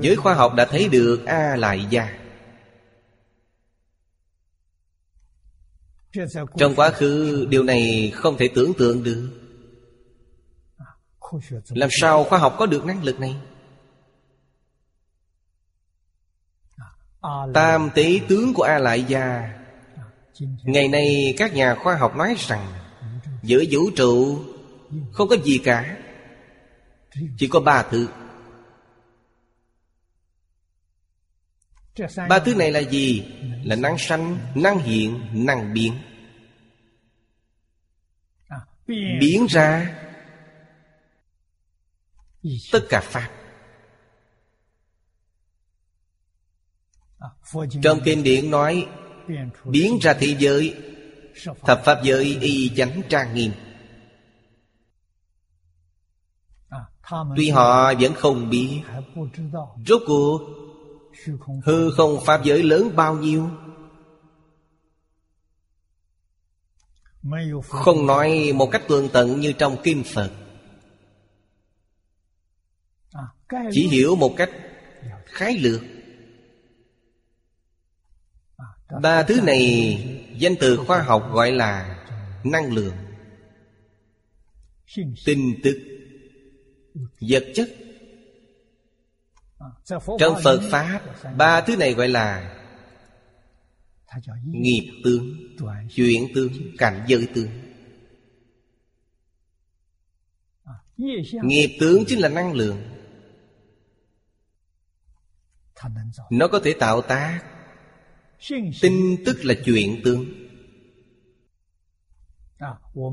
Giới 0.00 0.16
khoa 0.16 0.34
học 0.34 0.54
đã 0.54 0.64
thấy 0.64 0.88
được 0.88 1.24
A 1.26 1.56
Lại 1.56 1.86
Gia. 1.90 2.18
Trong 6.56 6.74
quá 6.76 6.90
khứ, 6.90 7.46
điều 7.50 7.62
này 7.62 8.12
không 8.14 8.36
thể 8.38 8.48
tưởng 8.54 8.72
tượng 8.78 9.02
được. 9.02 9.30
Làm 11.68 11.88
sao 12.00 12.24
khoa 12.24 12.38
học 12.38 12.54
có 12.58 12.66
được 12.66 12.84
năng 12.84 13.02
lực 13.02 13.20
này? 13.20 13.36
Tam 17.54 17.90
tế 17.94 18.20
tướng 18.28 18.54
của 18.54 18.62
A 18.62 18.78
Lại 18.78 19.04
Gia. 19.08 19.54
Ngày 20.62 20.88
nay, 20.88 21.34
các 21.38 21.54
nhà 21.54 21.74
khoa 21.74 21.96
học 21.96 22.16
nói 22.16 22.34
rằng 22.38 22.72
Giữa 23.42 23.64
vũ 23.70 23.90
trụ 23.96 24.38
Không 25.12 25.28
có 25.28 25.36
gì 25.44 25.58
cả. 25.58 25.96
Chỉ 27.38 27.48
có 27.48 27.60
ba 27.60 27.82
thứ. 27.82 28.08
Ba 32.28 32.38
thứ 32.38 32.54
này 32.54 32.72
là 32.72 32.80
gì? 32.80 33.26
Là 33.64 33.76
năng 33.76 33.98
sanh, 33.98 34.38
năng 34.54 34.78
hiện, 34.78 35.20
năng 35.32 35.74
biến. 35.74 35.98
Biến 39.20 39.46
ra. 39.50 39.98
Tất 42.72 42.80
cả 42.88 43.00
Pháp. 43.00 43.30
Trong 47.82 48.00
kinh 48.04 48.22
điển 48.22 48.50
nói 48.50 48.87
Biến 49.64 49.98
ra 50.02 50.14
thế 50.14 50.37
giới. 50.38 50.74
Thập 51.62 51.84
Pháp 51.84 52.00
giới 52.02 52.38
y 52.40 52.70
chánh 52.76 53.02
trang 53.08 53.34
nghiêm. 53.34 53.52
Tuy 57.37 57.50
họ 57.50 57.94
vẫn 57.94 58.14
không 58.14 58.50
biết. 58.50 58.82
Rốt 59.87 60.02
cuộc 60.06 60.40
Hư 61.64 61.90
không 61.96 62.18
Pháp 62.26 62.44
giới 62.44 62.62
lớn 62.62 62.96
bao 62.96 63.14
nhiêu? 63.14 63.50
Không 67.68 68.07
nói 68.07 68.52
một 68.54 68.68
cách 68.72 68.83
tường 68.88 69.09
tận 69.12 69.40
như 69.40 69.52
trong 69.52 69.76
kim 69.83 70.02
Phật. 70.14 70.31
Chỉ 73.70 73.88
hiểu 73.88 74.16
một 74.16 74.35
cách 74.37 74.50
khái 75.24 75.59
lược. 75.59 75.81
Ba 79.02 79.22
thứ 79.22 79.40
này 79.40 79.98
danh 80.38 80.54
từ 80.61 80.76
khoa 80.76 81.02
học 81.02 81.31
gọi 81.33 81.52
là 81.52 82.04
năng 82.44 82.72
lượng 82.72 82.94
Tin 85.24 85.40
tức, 85.62 85.78
Vật 87.20 87.44
chất 87.54 87.68
trong 90.18 90.37
Phật 90.44 90.61
Pháp, 90.71 91.01
Ba 91.37 91.61
thứ 91.61 91.77
này 91.77 91.94
gọi 91.94 92.09
là 92.09 92.55
Nghiệp 94.44 95.01
tướng, 95.05 95.37
Chuyển 95.94 96.27
tướng, 96.35 96.53
Cảnh 96.79 97.05
giới 97.07 97.29
tướng. 97.35 97.49
Nghiệp 101.42 101.77
tướng 101.81 102.05
chính 102.07 102.18
là 102.21 102.29
năng 102.29 102.53
lượng. 102.53 102.83
Nó 106.31 106.49
có 106.49 106.61
thể 106.64 106.75
tạo 106.81 107.03
tác. 107.03 107.40
Tin 108.81 109.25
tức 109.27 109.44
là 109.44 109.55
chuyện 109.64 110.01
tướng. 110.05 110.25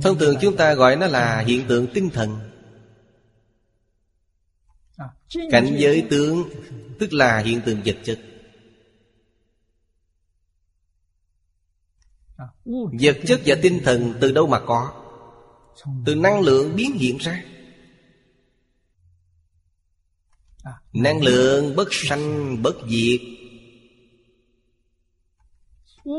Thông 0.02 0.18
thường 0.20 0.36
chúng 0.42 0.58
ta 0.58 0.74
gọi 0.74 0.96
nó 0.96 1.08
là 1.08 1.40
hiện 1.48 1.68
tượng 1.68 1.88
tinh 1.94 2.10
thần. 2.10 2.55
Cảnh 5.52 5.76
giới 5.78 6.08
tướng 6.10 6.50
Tức 7.00 7.14
là 7.14 7.38
hiện 7.38 7.62
tượng 7.66 7.82
vật 7.86 7.98
chất. 8.04 8.20
Vật 13.00 13.18
chất 13.28 13.42
và 13.46 13.56
tinh 13.62 13.82
thần 13.84 14.14
từ 14.22 14.32
đâu 14.32 14.48
mà 14.48 14.60
có? 14.60 15.02
Từ 16.06 16.16
năng 16.16 16.42
lượng 16.42 16.76
biến 16.76 16.92
hiện 16.92 17.18
ra. 17.18 17.44
Năng 20.94 21.22
lượng 21.22 21.76
bất 21.76 21.88
sanh 21.92 22.58
bất 22.62 22.76
diệt. 22.90 23.22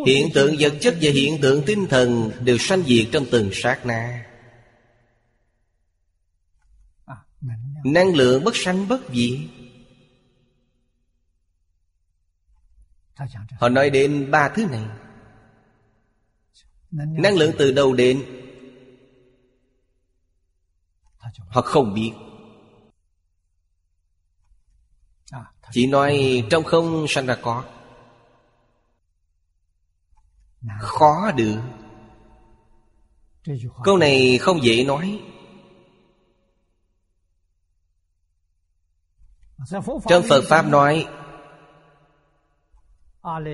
Hiện 0.07 0.29
tượng 0.35 0.57
vật 0.59 0.75
chất 0.81 0.97
và 1.01 1.11
hiện 1.11 1.39
tượng 1.43 1.63
tinh 1.67 1.87
thần 1.87 2.31
Đều 2.41 2.59
sanh 2.59 2.83
diệt 2.83 3.09
trong 3.13 3.25
từng 3.31 3.51
sát 3.53 3.87
na 3.87 4.26
Năng 7.93 8.15
lượng 8.15 8.45
bất 8.45 8.57
sanh 8.57 8.89
bất 8.89 9.01
diệt. 9.13 9.39
Họ 13.59 13.69
nói 13.69 13.91
đến 13.91 14.31
ba 14.31 14.49
thứ 14.49 14.67
này. 14.67 14.87
Năng 16.91 17.37
lượng 17.37 17.53
từ 17.59 17.73
đâu 17.73 17.95
đến? 17.95 18.25
Họ 21.49 21.63
không 21.63 21.95
biết. 21.95 22.13
Chỉ 25.73 25.87
nói 25.87 26.45
trong 26.51 26.65
không 26.65 27.07
sanh 27.09 27.27
ra 27.27 27.37
có. 27.43 27.65
Khó 30.81 31.31
được. 31.37 31.61
Câu 33.85 33.97
này 33.97 34.39
không 34.39 34.63
dễ 34.63 34.85
nói. 34.85 35.23
Trong 40.09 40.23
Phật 40.29 40.45
Pháp 40.49 40.69
nói 40.69 41.07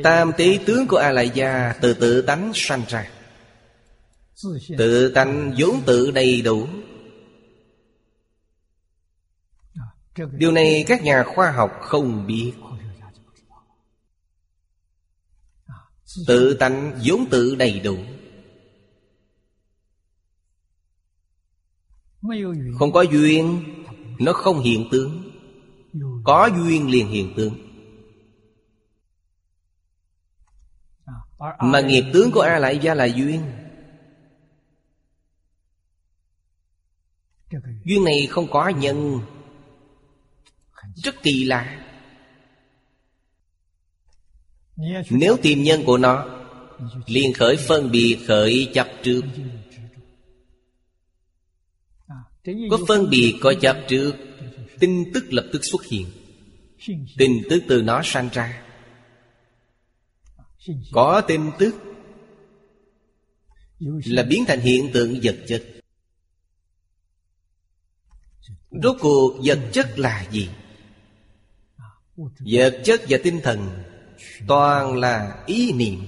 Tam 0.05 0.33
tí 0.37 0.59
tướng 0.67 0.87
của 0.87 0.97
A 0.97 1.11
Lại 1.11 1.31
Gia 1.35 1.75
Từ 1.81 1.95
tự 1.95 2.23
tánh 2.23 2.53
sanh 2.55 2.83
ra. 2.89 3.11
Tự 4.79 5.13
tánh 5.15 5.55
vốn 5.59 5.81
tự 5.87 6.11
đầy 6.11 6.43
đủ. 6.43 6.67
Điều 10.33 10.53
này 10.53 10.85
các 10.87 11.03
nhà 11.03 11.25
khoa 11.35 11.51
học 11.51 11.71
không 11.81 12.27
biết. 12.27 12.53
Tự 16.27 16.55
tánh 16.55 16.99
vốn 17.05 17.27
tự 17.31 17.55
đầy 17.55 17.81
đủ. 17.81 17.97
Không 22.79 22.93
có 22.93 23.03
duyên 23.03 23.65
Nó 24.19 24.33
không 24.33 24.61
hiện 24.61 24.89
tướng 24.91 25.32
có 26.25 26.51
duyên 26.57 26.91
liền 26.91 27.09
hiện 27.09 27.33
tướng. 27.37 27.55
Mà 31.59 31.81
nghiệp 31.81 32.05
tướng 32.13 32.31
của 32.31 32.41
A 32.41 32.59
Lại 32.59 32.79
Gia 32.83 32.95
là 32.95 33.05
duyên. 33.05 33.43
Duyên 37.85 38.05
này 38.05 38.27
không 38.31 38.51
có 38.51 38.69
nhân. 38.69 39.21
Rất 40.95 41.15
kỳ 41.23 41.45
lạ. 41.45 41.87
Nếu 45.11 45.37
tìm 45.43 45.63
nhân 45.63 45.83
của 45.87 45.99
nó, 45.99 46.27
liền 47.07 47.33
khởi 47.33 47.57
phân 47.57 47.91
biệt, 47.91 48.19
khởi 48.27 48.71
chấp 48.75 48.89
trước. 49.03 49.23
Có 52.71 52.79
phân 52.89 53.11
biệt, 53.11 53.39
có 53.43 53.55
chấp 53.61 53.77
trước. 53.89 54.32
Tin 54.83 55.11
tức 55.15 55.25
lập 55.33 55.49
tức 55.53 55.61
xuất 55.63 55.85
hiện. 55.85 56.07
Tin 57.19 57.43
tức 57.51 57.63
từ 57.69 57.83
nó 57.83 58.01
sanh 58.05 58.29
ra. 58.33 58.63
Có 60.93 61.21
tin 61.21 61.51
tức 61.59 61.75
Là 64.05 64.23
biến 64.23 64.45
thành 64.49 64.61
hiện 64.61 64.91
tượng 64.93 65.21
vật 65.23 65.37
chất. 65.49 65.65
Rốt 68.83 68.97
cuộc 69.01 69.41
vật 69.45 69.59
chất 69.73 69.99
là 69.99 70.27
gì? 70.31 70.49
Vật 72.39 72.81
chất 72.85 73.01
và 73.09 73.19
tinh 73.23 73.41
thần 73.43 73.83
Toàn 74.49 74.97
là 74.97 75.45
ý 75.47 75.73
niệm. 75.73 76.07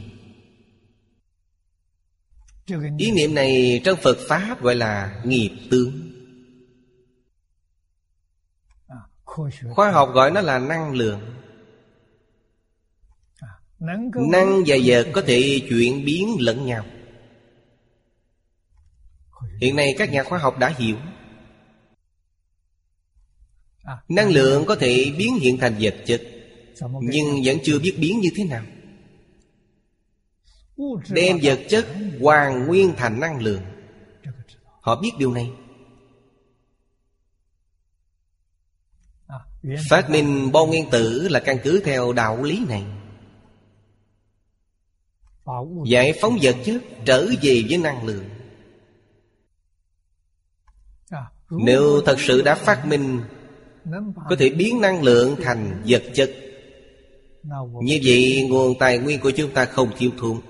Ý 2.98 3.10
niệm 3.10 3.34
này 3.34 3.80
trong 3.84 3.98
Phật 4.02 4.18
Pháp 4.28 4.62
gọi 4.62 4.74
là 4.74 5.22
nghiệp 5.24 5.50
tướng. 5.70 6.03
Khoa 9.70 9.90
học 9.90 10.10
gọi 10.14 10.30
nó 10.30 10.40
là 10.40 10.58
năng 10.58 10.92
lượng. 10.92 11.20
Năng 14.30 14.62
và 14.66 14.76
vật 14.84 15.06
có 15.12 15.22
thể 15.26 15.60
chuyển 15.68 16.04
biến 16.04 16.36
lẫn 16.38 16.66
nhau. 16.66 16.84
Hiện 19.60 19.76
nay 19.76 19.94
các 19.98 20.12
nhà 20.12 20.22
khoa 20.22 20.38
học 20.38 20.58
đã 20.58 20.68
hiểu. 20.68 20.96
Năng 24.08 24.30
lượng 24.30 24.64
có 24.66 24.76
thể 24.76 25.12
biến 25.18 25.38
hiện 25.38 25.58
thành 25.58 25.76
vật 25.80 25.94
chất 26.06 26.22
Nhưng 27.00 27.26
vẫn 27.44 27.56
chưa 27.64 27.78
biết 27.78 27.96
biến 27.98 28.20
như 28.20 28.28
thế 28.36 28.44
nào. 28.44 28.64
Đem 31.10 31.38
vật 31.42 31.60
chất 31.68 31.86
hoàn 32.20 32.66
nguyên 32.66 32.94
thành 32.96 33.20
năng 33.20 33.40
lượng. 33.40 33.62
Họ 34.80 35.00
biết 35.00 35.10
điều 35.18 35.34
này 35.34 35.50
Phát 39.88 40.10
minh 40.10 40.52
bom 40.52 40.68
nguyên 40.68 40.90
tử 40.90 41.28
là 41.28 41.40
căn 41.40 41.56
cứ 41.62 41.80
theo 41.84 42.12
đạo 42.12 42.42
lý 42.42 42.64
này. 42.68 42.82
Giải 45.86 46.12
phóng 46.20 46.38
vật 46.42 46.56
chất 46.64 46.82
trở 47.04 47.26
về 47.42 47.64
với 47.68 47.78
năng 47.78 48.06
lượng. 48.06 48.24
Nếu 51.50 52.00
thật 52.06 52.20
sự 52.20 52.42
đã 52.42 52.54
phát 52.54 52.86
minh 52.86 53.20
Có 54.30 54.36
thể 54.38 54.50
biến 54.50 54.80
năng 54.80 55.02
lượng 55.02 55.36
thành 55.42 55.82
vật 55.86 56.02
chất. 56.14 56.30
Như 57.82 58.00
vậy 58.04 58.46
nguồn 58.48 58.78
tài 58.78 58.98
nguyên 58.98 59.20
của 59.20 59.30
chúng 59.30 59.50
ta 59.50 59.64
không 59.64 59.90
thiếu 59.98 60.10
thốn 60.18 60.40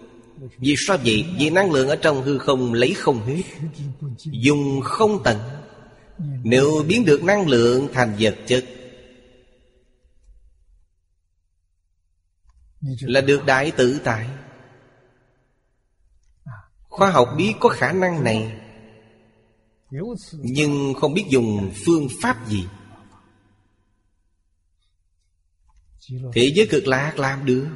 Vì 0.59 0.75
sao 0.87 0.97
vậy? 1.05 1.25
Vì 1.39 1.51
năng 1.51 1.73
lượng 1.73 1.89
ở 1.89 1.97
trong 1.97 2.23
hư 2.23 2.39
không 2.39 2.73
lấy 2.73 2.95
không 2.95 3.27
hết. 3.27 3.43
Dùng 4.17 4.81
không 4.81 5.23
tận. 5.25 5.39
Nếu 6.45 6.85
biến 6.89 7.05
được 7.05 7.25
năng 7.25 7.49
lượng 7.49 7.89
thành 7.93 8.17
vật 8.19 8.35
chất 8.47 8.65
Là 12.85 13.21
được 13.21 13.43
đại 13.47 13.73
tự 13.77 14.01
tại. 14.05 14.29
Khoa 16.83 17.11
học 17.11 17.29
biết 17.37 17.55
có 17.61 17.69
khả 17.69 17.93
năng 17.93 18.25
này 18.25 18.61
Nhưng 20.33 20.95
không 20.95 21.15
biết 21.15 21.25
dùng 21.29 21.71
phương 21.87 22.09
pháp 22.23 22.49
gì. 22.49 22.67
Thế 26.33 26.53
giới 26.55 26.67
cực 26.71 26.87
lạc 26.87 27.19
làm 27.19 27.47
được. 27.47 27.69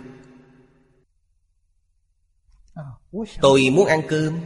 Tôi 3.40 3.62
muốn 3.72 3.86
ăn 3.86 4.00
cơm. 4.08 4.40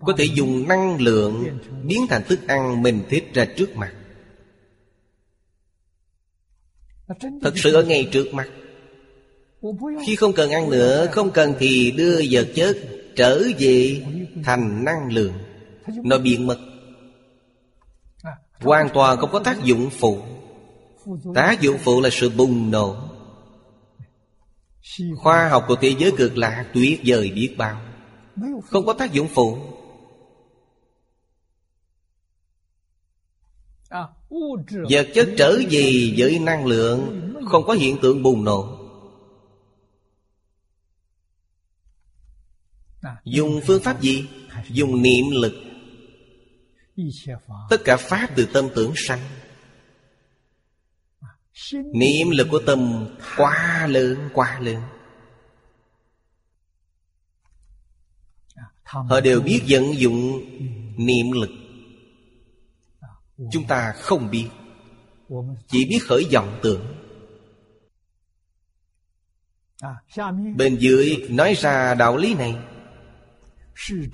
Có 0.00 0.14
thể 0.18 0.24
dùng 0.24 0.68
năng 0.68 1.00
lượng 1.00 1.58
Biến 1.84 2.06
thành 2.08 2.22
thức 2.28 2.48
ăn 2.48 2.82
mình 2.82 3.04
thích 3.08 3.24
ra 3.34 3.46
trước 3.56 3.76
mặt. 3.76 3.94
Thật 7.42 7.52
sự 7.56 7.72
ở 7.72 7.84
ngay 7.84 8.08
trước 8.12 8.26
mặt 8.32 8.48
khi 10.06 10.16
không 10.16 10.32
cần 10.32 10.50
ăn 10.50 10.70
nữa, 10.70 11.06
Không 11.12 11.30
cần 11.30 11.54
thì 11.58 11.90
đưa 11.90 12.20
vật 12.30 12.48
chất 12.54 12.76
Trở 13.16 13.42
về 13.58 14.02
thành 14.44 14.84
năng 14.84 15.12
lượng. 15.12 15.32
Nó 16.04 16.18
biến 16.18 16.46
mất. 16.46 16.58
Hoàn 18.60 18.88
toàn 18.94 19.18
không 19.18 19.30
có 19.32 19.38
tác 19.38 19.64
dụng 19.64 19.90
phụ. 19.90 20.18
Tác 21.34 21.60
dụng 21.60 21.78
phụ 21.78 22.00
là 22.00 22.08
sự 22.12 22.30
bùng 22.30 22.70
nổ. 22.70 22.96
Khoa 25.16 25.48
học 25.48 25.64
của 25.68 25.76
thế 25.80 25.94
giới 25.98 26.12
cực 26.16 26.38
lạc 26.38 26.64
tuyệt 26.74 27.00
vời 27.04 27.30
biết 27.34 27.54
bao. 27.58 27.80
Không 28.64 28.86
có 28.86 28.92
tác 28.92 29.12
dụng 29.12 29.28
phụ. 29.34 29.58
Vật 34.90 35.06
chất 35.14 35.28
trở 35.36 35.58
về 35.70 36.14
với 36.16 36.38
năng 36.38 36.66
lượng 36.66 37.20
Không 37.46 37.64
có 37.66 37.72
hiện 37.72 37.98
tượng 38.02 38.22
bùng 38.22 38.44
nổ. 38.44 38.77
Dùng 43.24 43.60
phương 43.66 43.82
pháp 43.82 44.00
gì? 44.00 44.28
Dùng 44.68 45.02
niệm 45.02 45.24
lực. 45.30 45.54
Tất 47.70 47.80
cả 47.84 47.96
pháp 47.96 48.30
từ 48.36 48.48
tâm 48.52 48.68
tưởng 48.74 48.92
sanh. 48.96 49.20
Niệm 51.72 52.30
lực 52.30 52.48
của 52.50 52.60
tâm 52.66 53.08
quá 53.36 53.86
lớn 53.86 54.28
quá 54.34 54.60
lớn. 54.60 54.82
Họ 58.82 59.20
đều 59.20 59.40
biết 59.40 59.62
vận 59.68 60.00
dụng 60.00 60.40
niệm 60.96 61.32
lực. 61.32 61.50
Chúng 63.52 63.66
ta 63.66 63.92
không 63.92 64.30
biết. 64.30 64.48
Chỉ 65.68 65.84
biết 65.84 65.98
khởi 66.02 66.26
vọng 66.32 66.60
tưởng. 66.62 66.94
Bên 70.56 70.76
dưới 70.76 71.26
nói 71.30 71.54
ra 71.54 71.94
đạo 71.94 72.16
lý 72.16 72.34
này. 72.34 72.56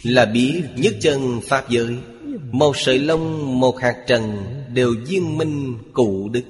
Là 0.02 0.24
biết 0.26 0.64
nhất 0.76 0.94
chân 1.00 1.40
Pháp 1.48 1.68
giới. 1.68 1.98
Một 2.52 2.76
sợi 2.76 2.98
lông, 2.98 3.60
một 3.60 3.80
hạt 3.80 4.04
trần 4.06 4.44
Đều 4.74 4.94
viên 5.06 5.38
minh 5.38 5.78
cụ 5.92 6.28
đức. 6.28 6.44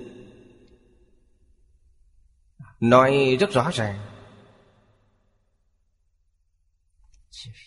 Nói 2.81 3.37
rất 3.41 3.51
rõ 3.53 3.71
ràng. 3.75 3.99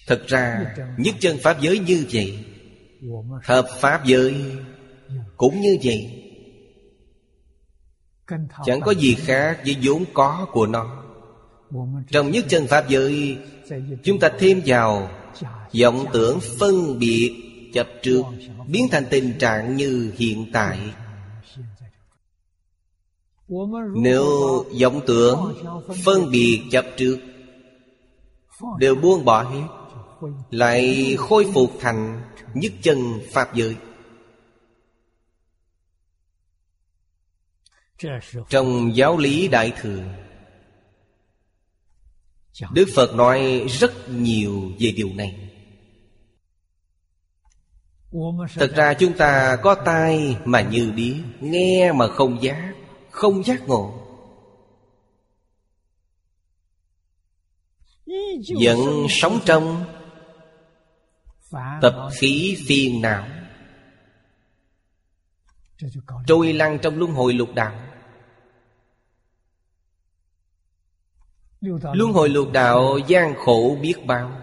Thật 0.08 0.24
ra 0.28 0.76
nhất 0.98 1.16
chân 1.20 1.38
Pháp 1.38 1.62
giới 1.62 1.80
như 1.80 2.06
vậy 2.12 2.46
Hợp 3.44 3.68
Pháp 3.80 4.06
giới 4.06 4.46
cũng 5.38 5.62
như 5.62 5.78
vậy. 5.84 6.24
Chẳng 8.66 8.82
có 8.82 8.94
gì 8.94 9.16
khác 9.16 9.62
với 9.66 9.78
vốn 9.82 10.06
có 10.14 10.48
của 10.52 10.68
nó. 10.68 11.04
Trong 12.10 12.32
nhất 12.32 12.46
chân 12.50 12.68
Pháp 12.68 12.90
giới 12.90 13.38
Chúng 14.04 14.20
ta 14.20 14.30
thêm 14.40 14.62
vào 14.66 15.12
vọng 15.74 16.06
tưởng 16.14 16.40
phân 16.60 17.00
biệt, 17.00 17.44
chấp 17.74 17.88
trước, 18.04 18.22
Biến 18.68 18.88
thành 18.92 19.06
tình 19.10 19.34
trạng 19.40 19.76
như 19.76 20.14
hiện 20.18 20.50
tại. 20.54 20.80
Nếu 23.96 24.26
vọng 24.82 25.02
tưởng, 25.08 25.56
Phân 26.06 26.32
biệt, 26.32 26.62
chấp 26.72 26.86
trước, 26.98 27.20
Đều 28.80 28.96
buông 28.96 29.26
bỏ 29.26 29.44
hết, 29.44 29.68
Lại 30.52 31.16
khôi 31.20 31.52
phục 31.54 31.72
thành 31.80 32.22
Nhất 32.54 32.72
chân 32.82 32.98
Pháp 33.32 33.56
giới. 33.56 33.76
Trong 38.50 38.96
giáo 38.96 39.18
lý 39.18 39.48
Đại 39.48 39.74
Thừa, 39.82 40.04
Đức 42.74 42.86
Phật 42.96 43.16
nói 43.16 43.68
rất 43.70 44.10
nhiều 44.10 44.72
về 44.80 44.92
điều 44.92 45.10
này. 45.16 45.47
Thật 48.56 48.72
ra 48.76 48.94
chúng 48.94 49.18
ta 49.18 49.58
có 49.64 49.76
tai 49.76 50.38
mà 50.46 50.62
như 50.62 50.92
điếc 50.96 51.16
Nghe 51.40 51.92
mà 51.92 52.08
không 52.08 52.44
giác 52.44 52.74
Không 53.12 53.44
giác 53.44 53.68
ngộ. 53.68 54.04
Vẫn 58.62 58.80
sống 59.10 59.40
trong 59.46 59.86
Tập 61.82 62.10
khí 62.14 62.58
phiền 62.68 63.02
não. 63.02 63.28
Trôi 66.28 66.54
lăn 66.54 66.80
trong 66.82 66.98
luân 67.00 67.12
hồi 67.12 67.34
lục 67.34 67.50
đạo. 67.56 67.80
Luân 71.62 72.14
hồi 72.14 72.30
lục 72.30 72.52
đạo 72.52 72.98
gian 73.08 73.34
khổ 73.38 73.78
biết 73.82 73.96
bao. 74.06 74.42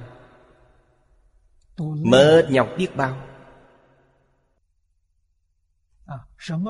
Mệt 1.78 2.50
nhọc 2.50 2.68
biết 2.78 2.96
bao 2.96 3.23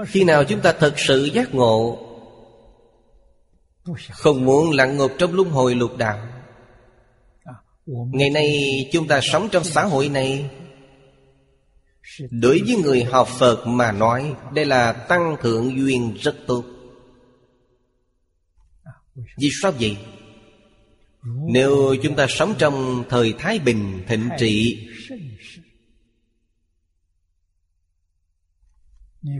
khi 0.07 0.25
nào 0.25 0.45
chúng 0.45 0.61
ta 0.61 0.73
thật 0.73 0.95
sự 0.97 1.25
giác 1.25 1.55
ngộ 1.55 1.99
không 4.11 4.45
muốn 4.45 4.71
lặn 4.71 4.97
ngục 4.97 5.13
trong 5.19 5.35
luân 5.35 5.51
hồi 5.51 5.75
lục 5.75 5.97
đạo. 5.97 6.29
Ngày 7.87 8.31
nay 8.31 8.59
chúng 8.93 9.09
ta 9.09 9.21
sống 9.23 9.49
trong 9.53 9.65
xã 9.65 9.85
hội 9.85 10.09
này. 10.09 10.51
Đối 12.31 12.61
với 12.67 12.77
người 12.77 13.05
học 13.05 13.29
phật 13.29 13.67
mà 13.67 13.93
nói 13.93 14.35
đây 14.53 14.65
là 14.65 14.93
tăng 14.93 15.37
thượng 15.43 15.79
duyên 15.79 16.17
rất 16.21 16.37
tốt. 16.47 16.65
Vì 19.15 19.49
sao 19.63 19.73
vậy? 19.81 19.97
nếu 21.53 21.97
chúng 22.03 22.15
ta 22.15 22.27
sống 22.29 22.55
trong 22.59 23.05
thời 23.09 23.35
thái 23.39 23.59
bình 23.59 24.03
thịnh 24.09 24.29
trị 24.39 24.87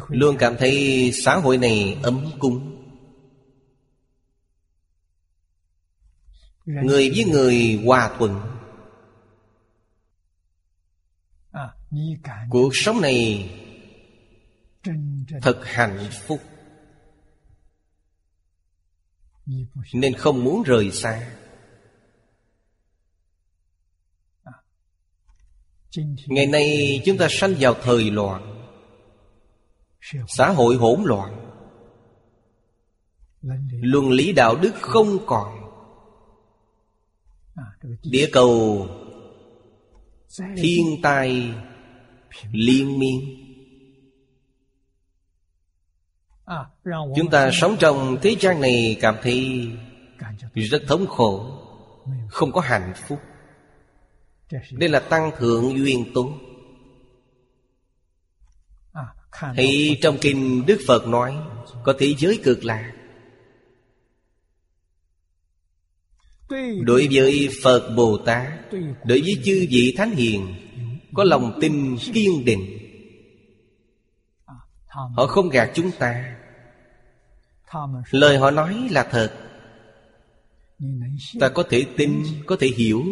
luôn 0.09 0.37
cảm 0.39 0.57
thấy 0.59 1.11
xã 1.25 1.37
hội 1.37 1.59
này 1.59 1.99
ấm 2.03 2.31
cúng. 2.39 2.71
Người 6.65 7.11
với 7.11 7.25
người 7.25 7.83
hòa 7.85 8.15
thuận. 8.19 8.41
Cuộc 12.51 12.71
sống 12.73 13.01
này 13.01 13.51
thật 15.43 15.61
hạnh 15.65 16.09
phúc. 16.27 16.41
Nên 19.93 20.15
không 20.15 20.45
muốn 20.45 20.63
rời 20.63 20.91
xa. 20.91 21.37
Ngày 26.27 26.47
nay 26.47 27.01
chúng 27.05 27.19
ta 27.19 27.29
sanh 27.31 27.55
vào 27.59 27.75
thời 27.83 28.11
loạn 28.11 28.54
xã 30.29 30.51
hội 30.51 30.77
hỗn 30.77 31.03
loạn. 31.05 31.51
Luân 33.71 34.11
lý 34.11 34.33
đạo 34.33 34.57
đức 34.57 34.73
không 34.81 35.19
còn. 35.27 35.65
Địa 38.03 38.29
cầu 38.33 38.87
thiên 40.57 41.03
tai 41.03 41.55
liên 42.53 42.99
miên. 42.99 43.21
Chúng 47.17 47.31
ta 47.31 47.51
sống 47.53 47.77
trong 47.79 48.17
thế 48.23 48.37
gian 48.41 48.61
này 48.61 48.97
cảm 49.01 49.17
thấy 49.23 49.69
rất 50.55 50.83
thống 50.89 51.07
khổ, 51.07 51.61
không 52.29 52.53
có 52.53 52.61
hạnh 52.61 52.93
phúc. 53.09 53.19
Đây 54.71 54.89
là 54.89 55.01
tăng 55.01 55.31
thượng 55.39 55.79
duyên 55.79 56.05
tố 56.15 56.33
thì 59.57 59.99
trong 60.03 60.19
kinh 60.21 60.67
Đức 60.67 60.79
Phật 60.87 61.07
nói 61.07 61.37
Có 61.85 61.95
thế 61.99 62.15
giới 62.19 62.41
cực 62.45 62.65
lạc 62.65 62.93
Đối 66.81 67.09
với 67.13 67.49
Phật 67.63 67.95
Bồ 67.97 68.19
Tát 68.27 68.73
Đối 69.05 69.21
với 69.21 69.35
chư 69.45 69.67
vị 69.71 69.95
Thánh 69.97 70.11
Hiền 70.11 70.55
Có 71.15 71.25
lòng 71.25 71.59
tin 71.61 71.97
kiên 72.13 72.45
định. 72.45 72.79
Họ 74.87 75.27
không 75.27 75.49
gạt 75.49 75.71
chúng 75.75 75.91
ta. 75.99 76.37
Lời 78.11 78.39
họ 78.39 78.51
nói 78.51 78.89
là 78.91 79.09
thật. 79.11 79.33
Ta 81.41 81.49
có 81.49 81.63
thể 81.71 81.87
tin, 81.97 82.23
có 82.47 82.57
thể 82.61 82.67
hiểu 82.77 83.03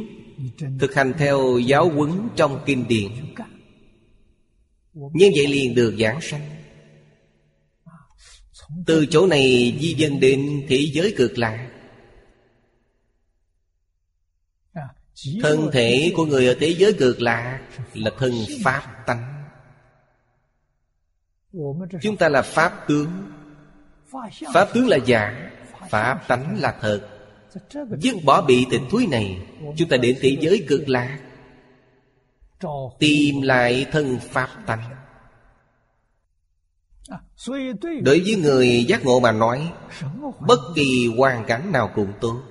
Thực 0.81 0.95
hành 0.95 1.13
theo 1.19 1.59
giáo 1.59 1.89
huấn 1.89 2.11
trong 2.37 2.63
kinh 2.67 2.89
điển. 2.89 3.11
Như 4.95 5.31
vậy 5.37 5.47
liền 5.47 5.75
được 5.75 5.97
giảng 5.99 6.21
sanh. 6.21 6.57
Từ 8.87 9.07
chỗ 9.11 9.27
này 9.27 9.77
di 9.81 9.95
dân 9.95 10.21
đến 10.21 10.67
thế 10.69 10.79
giới 10.93 11.15
cực 11.17 11.39
lạc 11.39 11.69
Thân 15.43 15.71
thể 15.73 16.13
của 16.17 16.27
người 16.27 16.47
ở 16.47 16.57
thế 16.61 16.75
giới 16.79 16.93
cực 16.93 17.21
lạc 17.21 17.69
Là 17.95 18.11
thân 18.19 18.33
Pháp 18.65 18.83
tánh. 19.07 19.45
Chúng 22.03 22.17
ta 22.17 22.29
là 22.29 22.43
Pháp 22.43 22.85
tướng. 22.89 23.11
Pháp 24.55 24.69
tướng 24.75 24.89
là 24.89 24.97
giả 25.07 25.51
Pháp 25.91 26.25
tánh 26.29 26.61
là 26.61 26.79
thật. 26.81 27.09
Dứt 27.99 28.15
bỏ 28.25 28.43
bị 28.43 28.67
tịch 28.71 28.81
thúi 28.91 29.07
này 29.07 29.39
Chúng 29.77 29.89
ta 29.89 29.97
đến 29.97 30.17
thế 30.21 30.37
giới 30.41 30.65
cực 30.69 30.89
lạc 30.89 31.19
tìm 32.99 33.43
lại 33.43 33.87
thân 33.93 34.19
pháp 34.31 34.49
tánh. 34.67 34.91
Đối 38.03 38.21
với 38.21 38.37
người 38.37 38.85
giác 38.89 39.05
ngộ 39.05 39.21
mà 39.21 39.33
nói, 39.33 39.73
bất 40.47 40.61
kỳ 40.75 41.13
hoàn 41.17 41.45
cảnh 41.45 41.73
nào 41.73 41.91
cũng 41.95 42.13
tốt. 42.21 42.43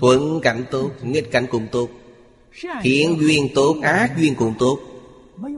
Thuận 0.00 0.40
cảnh 0.40 0.64
tốt, 0.70 0.90
nghịch 1.02 1.32
cảnh 1.32 1.46
cũng 1.50 1.66
tốt. 1.72 1.88
Thiện 2.82 3.18
duyên 3.20 3.48
tốt, 3.54 3.76
ác 3.82 4.12
duyên 4.18 4.34
cũng 4.34 4.54
tốt. 4.58 4.78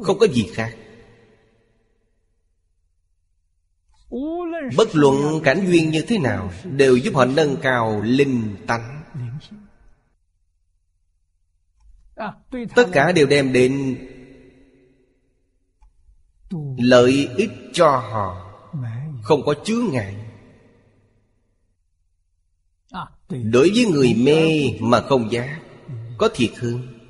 Không 0.03 0.18
có 0.18 0.27
gì 0.27 0.50
khác. 0.55 0.77
Bất 4.77 4.88
luận 4.92 5.40
cảnh 5.44 5.66
duyên 5.66 5.90
như 5.90 6.05
thế 6.09 6.18
nào, 6.18 6.50
đều 6.64 6.96
giúp 6.96 7.14
họ 7.14 7.24
nâng 7.24 7.57
cao 7.62 8.00
linh 8.05 8.57
tánh. 8.66 9.04
tất 12.74 12.88
cả 12.92 13.12
đều 13.12 13.27
đem 13.27 13.53
đến 13.53 13.96
lợi 16.79 17.29
ích 17.37 17.50
cho 17.72 17.88
họ. 17.96 18.50
Không 19.22 19.42
có 19.46 19.55
chướng 19.64 19.85
ngại. 19.92 20.14
Đối 23.29 23.70
với 23.74 23.87
người 23.87 24.14
mê 24.14 24.70
mà 24.81 25.00
không 25.00 25.33
giác 25.33 25.61
có 26.18 26.29
thiệt 26.35 26.50
hơn. 26.57 27.00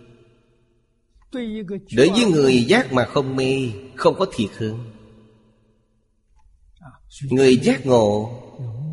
Đối 1.96 2.08
với 2.08 2.24
người 2.30 2.64
giác 2.64 2.92
mà 2.92 3.04
không 3.04 3.36
mê 3.36 3.70
không 3.96 4.14
có 4.18 4.26
thiệt 4.32 4.50
hơn. 4.56 4.90
Người 7.30 7.56
giác 7.56 7.86
ngộ 7.86 8.40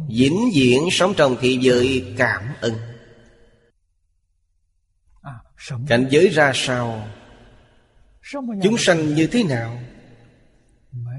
vĩnh 0.10 0.50
viễn 0.54 0.80
sống 0.91 1.13
trong 1.17 1.36
thế 1.41 1.58
giới 1.62 2.13
cảm 2.17 2.43
ơn 2.62 2.74
cảnh 5.88 6.08
giới 6.10 6.30
ra 6.30 6.52
sao? 6.56 7.08
Chúng 8.63 8.78
sanh 8.78 9.15
như 9.15 9.28
thế 9.28 9.43
nào? 9.43 9.80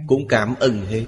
cũng 0.06 0.28
cảm 0.28 0.54
ơn 0.54 0.86
hết. 0.86 1.06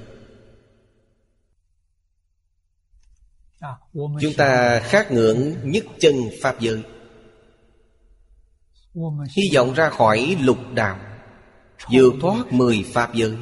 Chúng 3.93 4.35
ta 4.37 4.81
khát 4.81 5.13
ngưỡng 5.13 5.71
nhất 5.71 5.85
chân 6.01 6.15
pháp 6.43 6.61
giới. 6.61 6.83
Hy 9.37 9.43
vọng 9.55 9.75
ra 9.75 9.91
khỏi 9.91 10.37
lục 10.41 10.59
đạo 10.75 10.99
vượt 11.93 12.15
thoát 12.21 12.53
mười 12.53 12.85
pháp 12.93 13.15
giới. 13.15 13.37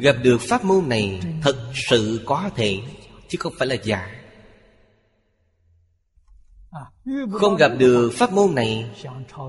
Gặp 0.00 0.16
được 0.22 0.38
pháp 0.40 0.64
môn 0.64 0.88
này 0.88 1.20
thật 1.42 1.72
sự 1.88 2.22
có 2.26 2.50
thể 2.56 2.78
chứ 3.28 3.38
không 3.40 3.52
phải 3.58 3.68
là 3.68 3.76
giả. 3.84 4.19
Không 7.32 7.56
gặp 7.56 7.72
được 7.78 8.10
pháp 8.14 8.32
môn 8.32 8.54
này, 8.54 8.90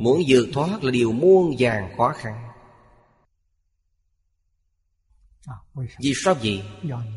Muốn 0.01 0.21
vượt 0.27 0.47
thoát 0.53 0.83
là 0.83 0.91
điều 0.91 1.11
muôn 1.11 1.55
vàng 1.59 1.93
khó 1.97 2.13
khăn. 2.15 2.47
Vì 5.99 6.13
sao 6.23 6.33
vậy? 6.33 6.63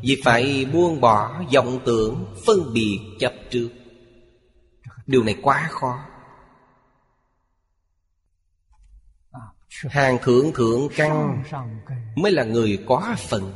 vì 0.01 0.21
phải 0.23 0.65
buông 0.65 1.01
bỏ 1.01 1.43
vọng 1.53 1.79
tưởng, 1.85 2.35
Phân 2.45 2.73
biệt 2.73 2.99
chấp 3.19 3.33
trước. 3.49 3.69
Điều 5.05 5.23
này 5.23 5.35
quá 5.41 5.69
khó. 5.71 5.99
Hàng 9.69 10.17
thượng 10.21 10.51
thượng 10.53 10.89
căn 10.95 11.43
Mới 12.15 12.31
là 12.31 12.43
người 12.43 12.83
có 12.87 13.15
phần. 13.29 13.53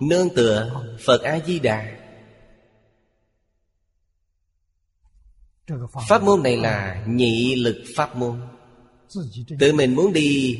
Nương 0.00 0.28
tựa 0.36 0.84
Phật 1.06 1.22
A-di-đà 1.22 1.99
Pháp 6.08 6.22
môn 6.22 6.42
này 6.42 6.56
là 6.56 7.04
nhị 7.08 7.54
lực 7.54 7.76
pháp 7.96 8.16
môn. 8.16 8.40
Tự 9.58 9.72
mình 9.72 9.94
muốn 9.94 10.12
đi 10.12 10.58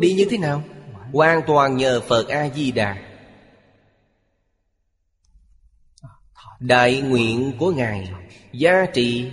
Đi 0.00 0.12
như 0.12 0.26
thế 0.30 0.38
nào? 0.38 0.64
Hoàn 1.12 1.40
toàn 1.46 1.76
nhờ 1.76 2.00
Phật 2.08 2.28
A-di-đà. 2.28 2.96
Đại 6.60 7.00
nguyện 7.00 7.52
của 7.58 7.72
Ngài, 7.72 8.08
giá 8.52 8.86
trị 8.94 9.26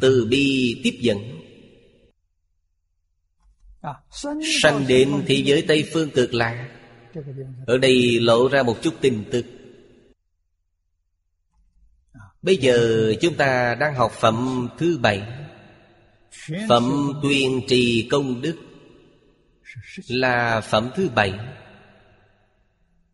Từ 0.00 0.26
bi 0.30 0.80
tiếp 0.84 0.98
dẫn. 1.00 1.18
Sanh 4.62 4.86
đến 4.88 5.22
thế 5.26 5.34
giới 5.34 5.64
Tây 5.68 5.88
Phương 5.92 6.10
cực 6.10 6.34
lạ 6.34 6.68
Ở 7.66 7.78
đây 7.78 8.20
lộ 8.20 8.48
ra 8.48 8.62
một 8.62 8.82
chút 8.82 8.94
tin 9.00 9.24
tức. 9.30 9.46
Bây 12.42 12.56
giờ 12.56 13.12
chúng 13.20 13.34
ta 13.34 13.74
đang 13.74 13.94
học 13.94 14.12
phẩm 14.12 14.68
thứ 14.78 14.98
bảy. 15.02 15.22
Phẩm 16.68 17.12
tuyên 17.22 17.60
trì 17.68 18.08
công 18.10 18.42
đức 18.42 18.56
Là 20.08 20.60
phẩm 20.60 20.90
thứ 20.94 21.08
bảy. 21.14 21.32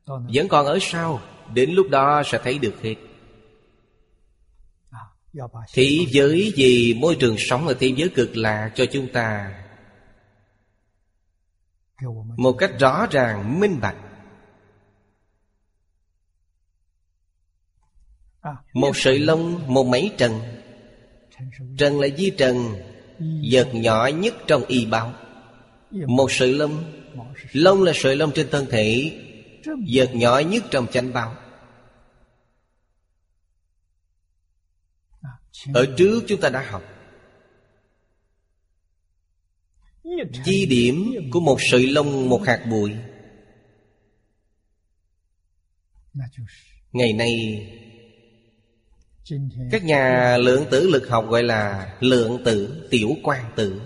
Vẫn 0.06 0.48
còn 0.48 0.66
ở 0.66 0.78
sau 0.80 1.20
Đến 1.54 1.70
lúc 1.70 1.88
đó 1.90 2.22
sẽ 2.26 2.38
thấy 2.44 2.58
được 2.58 2.74
hết. 2.82 2.94
Thế 5.72 6.06
giới 6.08 6.52
gì 6.56 6.94
môi 6.94 7.16
trường 7.20 7.36
sống 7.38 7.68
ở 7.68 7.74
thế 7.80 7.92
giới 7.96 8.08
cực 8.08 8.36
lạ 8.36 8.70
cho 8.74 8.84
chúng 8.92 9.12
ta. 9.12 9.54
Một 12.36 12.52
cách 12.52 12.70
rõ 12.78 13.06
ràng, 13.10 13.60
minh 13.60 13.80
bạch 13.80 13.96
Một 18.72 18.96
sợi 18.96 19.18
lông, 19.18 19.74
một 19.74 19.86
mấy 19.86 20.10
trần. 20.18 20.40
Trần 21.78 22.00
là 22.00 22.08
di 22.18 22.30
trần 22.30 22.56
Vật 23.52 23.68
nhỏ 23.74 24.06
nhất 24.06 24.34
trong 24.46 24.64
y 24.64 24.86
báo. 24.86 25.14
Một 25.90 26.32
sợi 26.32 26.52
lông. 26.52 26.84
Lông 27.52 27.82
là 27.82 27.92
sợi 27.94 28.16
lông 28.16 28.32
trên 28.32 28.48
thân 28.50 28.66
thể 28.70 29.18
Vật 29.92 30.10
nhỏ 30.14 30.38
nhất 30.38 30.64
trong 30.70 30.86
chánh 30.86 31.12
báo. 31.12 31.36
Ở 35.74 35.86
trước 35.96 36.24
chúng 36.28 36.40
ta 36.40 36.48
đã 36.48 36.66
học 36.70 36.82
Chi 40.44 40.66
điểm 40.66 41.14
của 41.30 41.40
một 41.40 41.56
sợi 41.70 41.86
lông 41.86 42.28
một 42.28 42.42
hạt 42.46 42.66
bụi. 42.70 42.96
Ngày 46.92 47.12
nay 47.12 47.30
các 49.70 49.84
nhà 49.84 50.36
lượng 50.36 50.64
tử 50.70 50.88
lực 50.88 51.08
học 51.08 51.26
gọi 51.28 51.42
là 51.42 51.96
lượng 52.00 52.44
tử, 52.44 52.86
tiểu 52.90 53.10
quan 53.22 53.44
tử. 53.56 53.80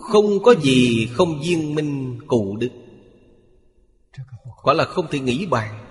Không 0.00 0.42
có 0.42 0.54
gì 0.62 1.08
không 1.12 1.40
viên 1.42 1.74
minh 1.74 2.18
cụ 2.26 2.56
đức 2.56 2.68
Quả 4.62 4.74
là 4.74 4.84
không 4.84 5.06
thể 5.10 5.18
nghĩ 5.18 5.46
bàn. 5.46 5.86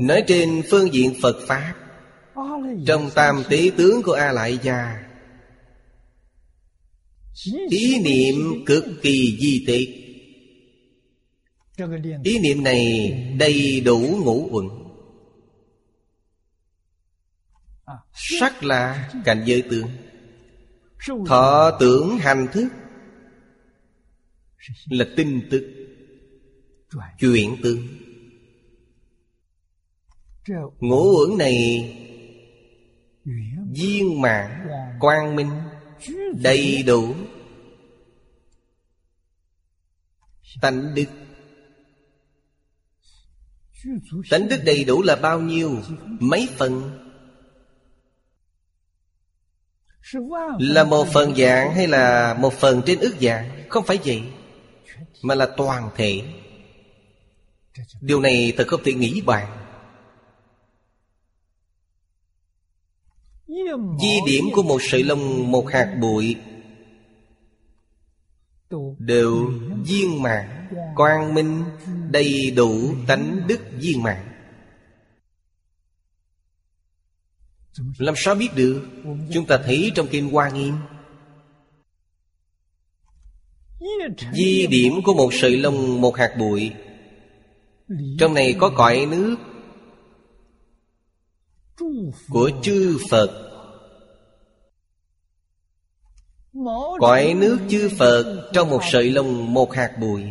Nói 0.00 0.24
trên 0.26 0.62
phương 0.70 0.92
diện 0.92 1.14
Phật 1.22 1.36
Pháp, 1.46 1.74
Trong 2.86 3.10
tam 3.14 3.42
tế 3.48 3.70
tướng 3.76 4.02
của 4.02 4.12
A 4.12 4.32
Lại 4.32 4.58
Gia 4.62 5.04
Ý 7.70 8.00
niệm 8.02 8.64
cực 8.66 8.84
kỳ 9.02 9.38
di 9.40 9.64
tiệt 9.66 10.07
Ý 12.24 12.38
niệm 12.38 12.64
này 12.64 13.12
đầy 13.38 13.80
đủ 13.80 13.98
ngũ 14.24 14.48
uẩn. 14.50 14.68
Sắc 18.12 18.64
là 18.64 19.10
cảnh 19.24 19.42
giới 19.46 19.62
tướng. 19.70 19.88
Thọ 21.26 21.76
tưởng 21.80 22.18
hành 22.18 22.46
thức 22.52 22.68
Là 24.90 25.04
tinh 25.16 25.48
tức 25.50 25.64
Chuyển 27.18 27.56
tướng. 27.62 27.88
Ngũ 30.78 31.18
uẩn 31.18 31.38
này 31.38 31.56
Viên 33.74 34.20
mạng 34.20 34.66
Quang 35.00 35.36
minh 35.36 35.50
Đầy 36.42 36.82
đủ. 36.82 37.14
Tánh 40.60 40.94
đức 40.94 41.06
Tánh 44.30 44.48
đức 44.48 44.60
đầy 44.64 44.84
đủ 44.84 45.02
là 45.02 45.16
bao 45.16 45.40
nhiêu? 45.40 45.80
Mấy 46.20 46.48
phần? 46.56 46.98
Là 50.58 50.84
một 50.84 51.06
phần 51.12 51.34
dạng 51.36 51.74
hay 51.74 51.86
là 51.86 52.34
một 52.34 52.52
phần 52.52 52.82
trên 52.86 52.98
ước 52.98 53.14
dạng? 53.20 53.64
Không 53.68 53.84
phải 53.84 53.98
vậy, 54.04 54.22
Mà 55.22 55.34
là 55.34 55.48
toàn 55.56 55.90
thể. 55.96 56.22
Điều 58.00 58.20
này 58.20 58.52
thật 58.56 58.64
không 58.68 58.80
thể 58.84 58.92
nghĩ 58.92 59.20
bàn. 59.20 59.58
Di 64.00 64.18
điểm 64.26 64.44
của 64.52 64.62
một 64.62 64.78
sợi 64.82 65.02
lông, 65.02 65.50
một 65.50 65.72
hạt 65.72 65.96
bụi 66.00 66.36
Đều 68.98 69.52
viên 69.84 70.22
mạng 70.22 70.57
Quang 70.96 71.34
minh 71.34 71.64
Đầy 72.10 72.50
đủ 72.50 72.94
tánh 73.06 73.46
đức 73.48 73.60
viên 73.72 74.02
mạng 74.02 74.28
Làm 77.98 78.14
sao 78.16 78.34
biết 78.34 78.48
được? 78.54 78.82
Chúng 79.32 79.46
ta 79.46 79.58
thấy 79.64 79.92
trong 79.94 80.06
Kinh 80.10 80.30
Hoa 80.30 80.50
Nghiêm. 80.50 80.74
Di 84.32 84.66
điểm 84.66 84.92
của 85.04 85.14
một 85.14 85.30
sợi 85.32 85.56
lông, 85.56 86.00
một 86.00 86.16
hạt 86.16 86.34
bụi. 86.38 86.72
Trong 88.18 88.34
này 88.34 88.54
có 88.60 88.70
cõi 88.76 89.06
nước 89.10 89.36
Của 92.28 92.50
chư 92.62 92.98
Phật. 93.10 93.44
Cõi 96.98 97.34
nước 97.34 97.58
chư 97.68 97.90
Phật 97.98 98.50
Trong 98.52 98.70
một 98.70 98.80
sợi 98.92 99.10
lông, 99.10 99.54
một 99.54 99.72
hạt 99.72 99.96
bụi. 100.00 100.22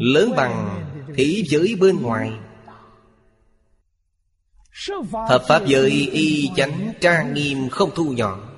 Lớn 0.00 0.32
bằng 0.36 0.84
thế 1.16 1.42
giới 1.46 1.76
bên 1.80 2.02
ngoài. 2.02 2.32
Thập 5.28 5.42
Pháp 5.48 5.66
giới 5.66 5.90
y 6.12 6.50
chánh 6.56 6.92
trang 7.00 7.34
nghiêm 7.34 7.68
không 7.68 7.90
thu 7.94 8.12
nhỏ. 8.12 8.52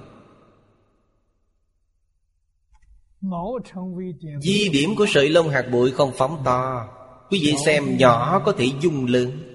Di 4.40 4.68
điểm 4.68 4.96
của 4.96 5.06
sợi 5.08 5.28
lông 5.28 5.48
hạt 5.48 5.62
bụi 5.72 5.90
không 5.90 6.12
phóng 6.16 6.42
to. 6.44 6.88
Quý 7.30 7.40
vị 7.42 7.54
xem 7.66 7.96
nhỏ 7.96 8.42
có 8.44 8.52
thể 8.52 8.66
dung 8.80 9.06
lớn 9.06 9.48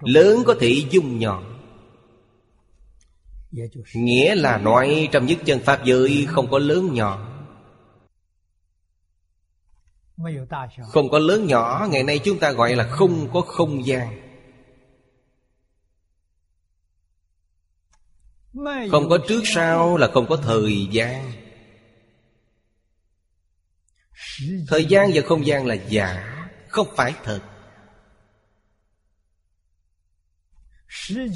Lớn 0.00 0.42
có 0.46 0.54
thể 0.60 0.82
dung 0.90 1.18
nhỏ. 1.18 1.42
Nghĩa 3.94 4.34
là 4.34 4.58
nói 4.58 5.08
trong 5.12 5.26
nhất 5.26 5.38
chân 5.44 5.58
Pháp 5.58 5.84
giới 5.84 6.26
không 6.28 6.50
có 6.50 6.58
lớn 6.58 6.94
nhỏ 6.94 7.35
Không 10.92 11.08
có 11.10 11.18
lớn 11.18 11.46
nhỏ 11.46 11.86
Ngày 11.90 12.02
nay 12.02 12.20
chúng 12.24 12.38
ta 12.38 12.52
gọi 12.52 12.76
là 12.76 12.84
không 12.84 13.28
có 13.32 13.40
không 13.40 13.86
gian. 13.86 14.22
Không 18.90 19.08
có 19.08 19.18
trước 19.28 19.42
sau 19.44 19.96
là 19.96 20.10
không 20.14 20.26
có 20.28 20.36
thời 20.36 20.88
gian. 20.90 21.32
Thời 24.68 24.84
gian 24.84 25.10
và 25.14 25.22
không 25.26 25.46
gian 25.46 25.66
là 25.66 25.74
giả 25.74 26.36
Không 26.68 26.86
phải 26.96 27.14
thật. 27.24 27.40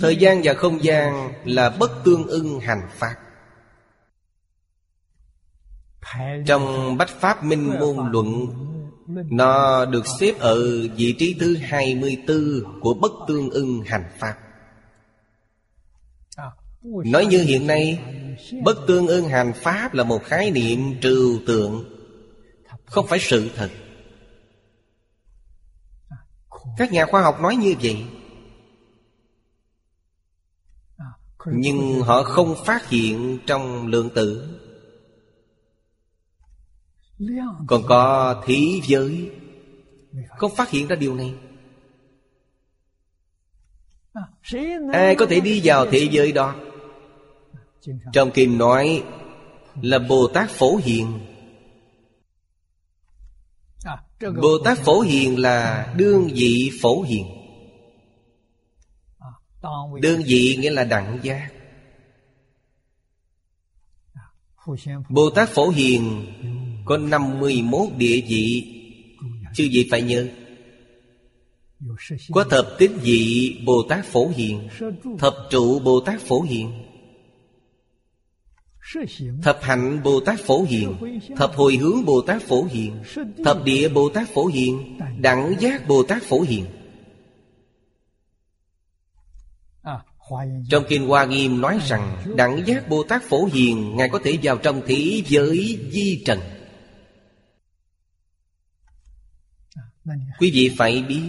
Thời 0.00 0.16
gian 0.16 0.40
và 0.44 0.54
không 0.54 0.84
gian 0.84 1.32
là 1.44 1.70
bất 1.70 1.90
tương 2.04 2.26
ưng 2.26 2.60
hành 2.60 2.88
pháp 2.92 3.29
trong 6.46 6.96
Bách 6.96 7.08
Pháp 7.08 7.44
Minh 7.44 7.78
Môn 7.80 8.10
Luận, 8.12 8.46
Nó 9.30 9.84
được 9.84 10.04
xếp 10.20 10.32
ở 10.38 10.88
vị 10.96 11.14
trí 11.18 11.36
thứ 11.40 11.56
24 11.56 12.80
của 12.80 12.94
bất 12.94 13.12
tương 13.28 13.50
ưng 13.50 13.82
hành 13.86 14.10
pháp. 14.18 14.36
Nói 16.82 17.26
như 17.26 17.42
hiện 17.42 17.66
nay, 17.66 17.98
Bất 18.64 18.78
tương 18.86 19.06
ưng 19.06 19.28
hành 19.28 19.52
pháp 19.52 19.94
là 19.94 20.04
một 20.04 20.24
khái 20.24 20.50
niệm 20.50 21.00
trừu 21.00 21.38
tượng, 21.46 21.84
Không 22.84 23.06
phải 23.06 23.18
sự 23.18 23.50
thật. 23.56 23.70
Các 26.78 26.92
nhà 26.92 27.06
khoa 27.06 27.22
học 27.22 27.40
nói 27.40 27.56
như 27.56 27.74
vậy. 27.82 28.06
Nhưng 31.46 32.00
họ 32.00 32.22
không 32.22 32.54
phát 32.64 32.88
hiện 32.88 33.38
trong 33.46 33.86
lượng 33.86 34.10
tử. 34.14 34.59
Còn 37.66 37.82
có 37.88 38.42
thế 38.46 38.80
giới. 38.84 39.30
Không 40.36 40.54
phát 40.54 40.70
hiện 40.70 40.86
ra 40.88 40.96
điều 40.96 41.14
này. 41.14 41.34
Ai 44.92 45.14
có 45.16 45.26
thể 45.26 45.40
đi 45.40 45.60
vào 45.64 45.86
thế 45.86 46.08
giới 46.12 46.32
đó? 46.32 46.54
Trong 48.12 48.30
kinh 48.30 48.58
nói 48.58 49.04
Là 49.82 49.98
Bồ 49.98 50.28
Tát 50.34 50.50
Phổ 50.50 50.76
Hiền. 50.76 51.20
Bồ 54.20 54.58
Tát 54.64 54.78
Phổ 54.78 55.00
Hiền 55.00 55.38
là 55.38 55.92
đương 55.96 56.28
vị 56.34 56.70
Phổ 56.82 57.02
Hiền. 57.02 57.26
Đương 60.00 60.22
vị 60.26 60.56
nghĩa 60.60 60.70
là 60.70 60.84
đẳng 60.84 61.18
giác. 61.22 61.50
Bồ 65.08 65.30
Tát 65.30 65.48
Phổ 65.48 65.68
Hiền 65.68 66.26
có 66.84 66.96
51 66.96 67.88
địa 67.96 68.20
vị. 68.28 68.76
Chư 69.54 69.68
vị 69.72 69.88
phải 69.90 70.02
nhớ? 70.02 70.28
Có 72.32 72.44
thập 72.44 72.66
tích 72.78 72.90
vị 73.02 73.56
Bồ 73.66 73.82
Tát 73.88 74.04
Phổ 74.04 74.30
Hiền, 74.36 74.68
Thập 75.18 75.34
trụ 75.50 75.78
Bồ 75.78 76.00
Tát 76.00 76.20
Phổ 76.20 76.42
Hiền, 76.42 76.72
Thập 79.42 79.58
hạnh 79.62 80.02
Bồ 80.04 80.20
Tát 80.20 80.40
Phổ 80.40 80.62
Hiền, 80.62 80.96
Thập 81.36 81.54
hồi 81.54 81.76
hướng 81.76 82.04
Bồ 82.04 82.20
Tát 82.20 82.42
Phổ 82.42 82.64
Hiền, 82.64 83.02
Thập 83.44 83.64
địa 83.64 83.88
Bồ 83.88 84.08
Tát 84.08 84.28
Phổ 84.34 84.46
Hiền, 84.46 84.98
Đẳng 85.20 85.54
giác 85.60 85.88
Bồ 85.88 86.02
Tát 86.02 86.22
Phổ 86.22 86.40
Hiền. 86.40 86.64
Trong 90.70 90.84
Kinh 90.88 91.06
Hoa 91.08 91.24
Nghiêm 91.24 91.60
nói 91.60 91.78
rằng, 91.88 92.16
Đẳng 92.36 92.66
giác 92.66 92.88
Bồ 92.88 93.02
Tát 93.02 93.22
Phổ 93.22 93.48
Hiền, 93.52 93.96
Ngài 93.96 94.08
có 94.08 94.20
thể 94.24 94.38
vào 94.42 94.56
trong 94.56 94.82
thế 94.86 95.22
giới 95.26 95.78
di 95.90 96.22
trần. 96.26 96.38
Quý 100.38 100.50
vị 100.50 100.74
phải 100.78 101.02
biết, 101.02 101.22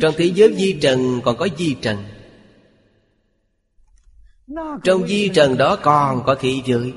Trong 0.00 0.14
thế 0.16 0.32
giới 0.34 0.54
di 0.54 0.78
trần 0.80 1.20
còn 1.24 1.36
có 1.36 1.48
di 1.58 1.76
trần. 1.82 2.04
Trong 4.84 5.08
di 5.08 5.28
trần 5.28 5.56
đó 5.56 5.78
còn 5.82 6.22
có 6.26 6.34
thị 6.34 6.62
giới. 6.66 6.92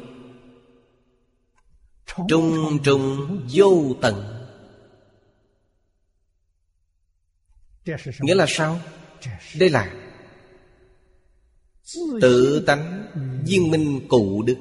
Trung 2.29 2.79
trung 2.83 3.27
vô 3.53 3.95
tận. 4.01 4.43
Nghĩa 8.19 8.35
là 8.35 8.45
sao? 8.47 8.79
Đây 9.59 9.69
là 9.69 9.93
Tự 12.21 12.63
tánh 12.67 13.07
viên 13.45 13.71
minh 13.71 14.07
cụ 14.07 14.43
đức. 14.43 14.57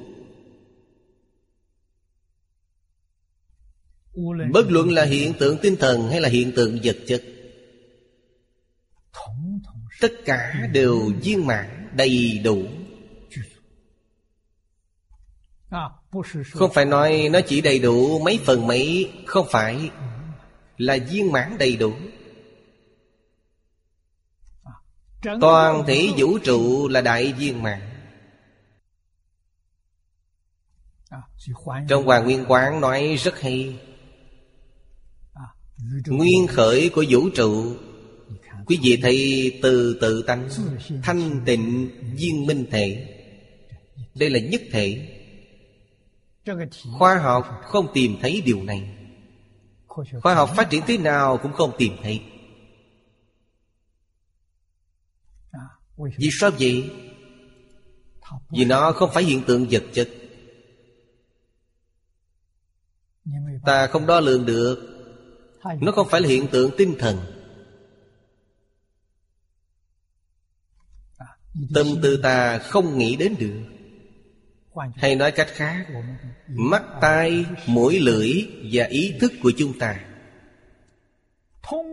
Bất 4.51 4.65
luận 4.69 4.91
là 4.91 5.03
hiện 5.03 5.33
tượng 5.39 5.57
tinh 5.61 5.75
thần 5.79 6.09
hay 6.09 6.21
là 6.21 6.29
hiện 6.29 6.51
tượng 6.55 6.79
vật 6.83 6.97
chất 7.07 7.23
Tất 10.01 10.13
cả 10.25 10.67
đều 10.71 11.11
viên 11.21 11.47
mãn 11.47 11.89
đầy 11.93 12.41
đủ. 12.43 12.63
Không 16.51 16.73
phải 16.73 16.85
nói 16.85 17.29
nó 17.31 17.39
chỉ 17.47 17.61
đầy 17.61 17.79
đủ 17.79 18.19
mấy 18.19 18.39
phần 18.45 18.67
mấy 18.67 19.11
Không 19.25 19.47
phải 19.51 19.91
là 20.77 20.97
viên 21.09 21.31
mãn 21.31 21.57
đầy 21.57 21.75
đủ. 21.75 21.93
Toàn 25.41 25.83
thể 25.87 26.09
vũ 26.17 26.37
trụ 26.37 26.87
là 26.87 27.01
đại 27.01 27.33
viên 27.33 27.63
mãn. 27.63 27.81
Trong 31.89 32.05
Hoàng 32.05 32.23
Nguyên 32.23 32.45
Quán 32.47 32.81
nói 32.81 33.15
rất 33.15 33.39
hay 33.41 33.79
Nguyên 36.07 36.47
khởi 36.47 36.89
của 36.89 37.05
vũ 37.09 37.29
trụ, 37.35 37.75
Quý 38.67 38.79
vị 38.83 38.99
thấy 39.01 39.59
từ 39.61 39.97
tự 40.01 40.23
tánh 40.27 40.49
Thanh 41.03 41.41
tịnh 41.45 41.89
viên 42.15 42.45
minh 42.45 42.65
thể. 42.71 43.15
Đây 44.15 44.29
là 44.29 44.39
nhất 44.39 44.61
thể. 44.71 45.13
Khoa 46.97 47.17
học 47.17 47.45
không 47.63 47.87
tìm 47.93 48.17
thấy 48.21 48.41
điều 48.45 48.63
này. 48.63 48.97
Khoa 50.21 50.35
học 50.35 50.49
phát 50.55 50.69
triển 50.69 50.81
thế 50.87 50.97
nào 50.97 51.37
cũng 51.37 51.53
không 51.53 51.71
tìm 51.77 51.93
thấy. 52.03 52.21
Vì 56.17 56.29
sao 56.31 56.51
vậy? 56.59 56.91
Vì 58.49 58.65
nó 58.65 58.91
không 58.91 59.09
phải 59.13 59.23
hiện 59.23 59.43
tượng 59.47 59.67
vật 59.71 59.83
chất. 59.93 60.09
Ta 63.65 63.87
không 63.87 64.05
đo 64.05 64.19
lường 64.19 64.45
được. 64.45 64.96
Nó 65.81 65.91
không 65.91 66.07
phải 66.09 66.21
là 66.21 66.27
hiện 66.27 66.47
tượng 66.51 66.71
tinh 66.77 66.95
thần. 66.99 67.17
Tâm 71.73 71.87
tư 72.03 72.19
ta 72.23 72.57
không 72.57 72.97
nghĩ 72.97 73.15
đến 73.15 73.35
được. 73.39 73.63
Hay 74.95 75.15
nói 75.15 75.31
cách 75.31 75.47
khác 75.49 75.87
Mắt 76.47 76.83
tai, 77.01 77.45
mũi 77.65 77.99
lưỡi 77.99 78.47
và 78.71 78.85
ý 78.85 79.15
thức 79.19 79.31
của 79.43 79.51
chúng 79.57 79.79
ta 79.79 80.05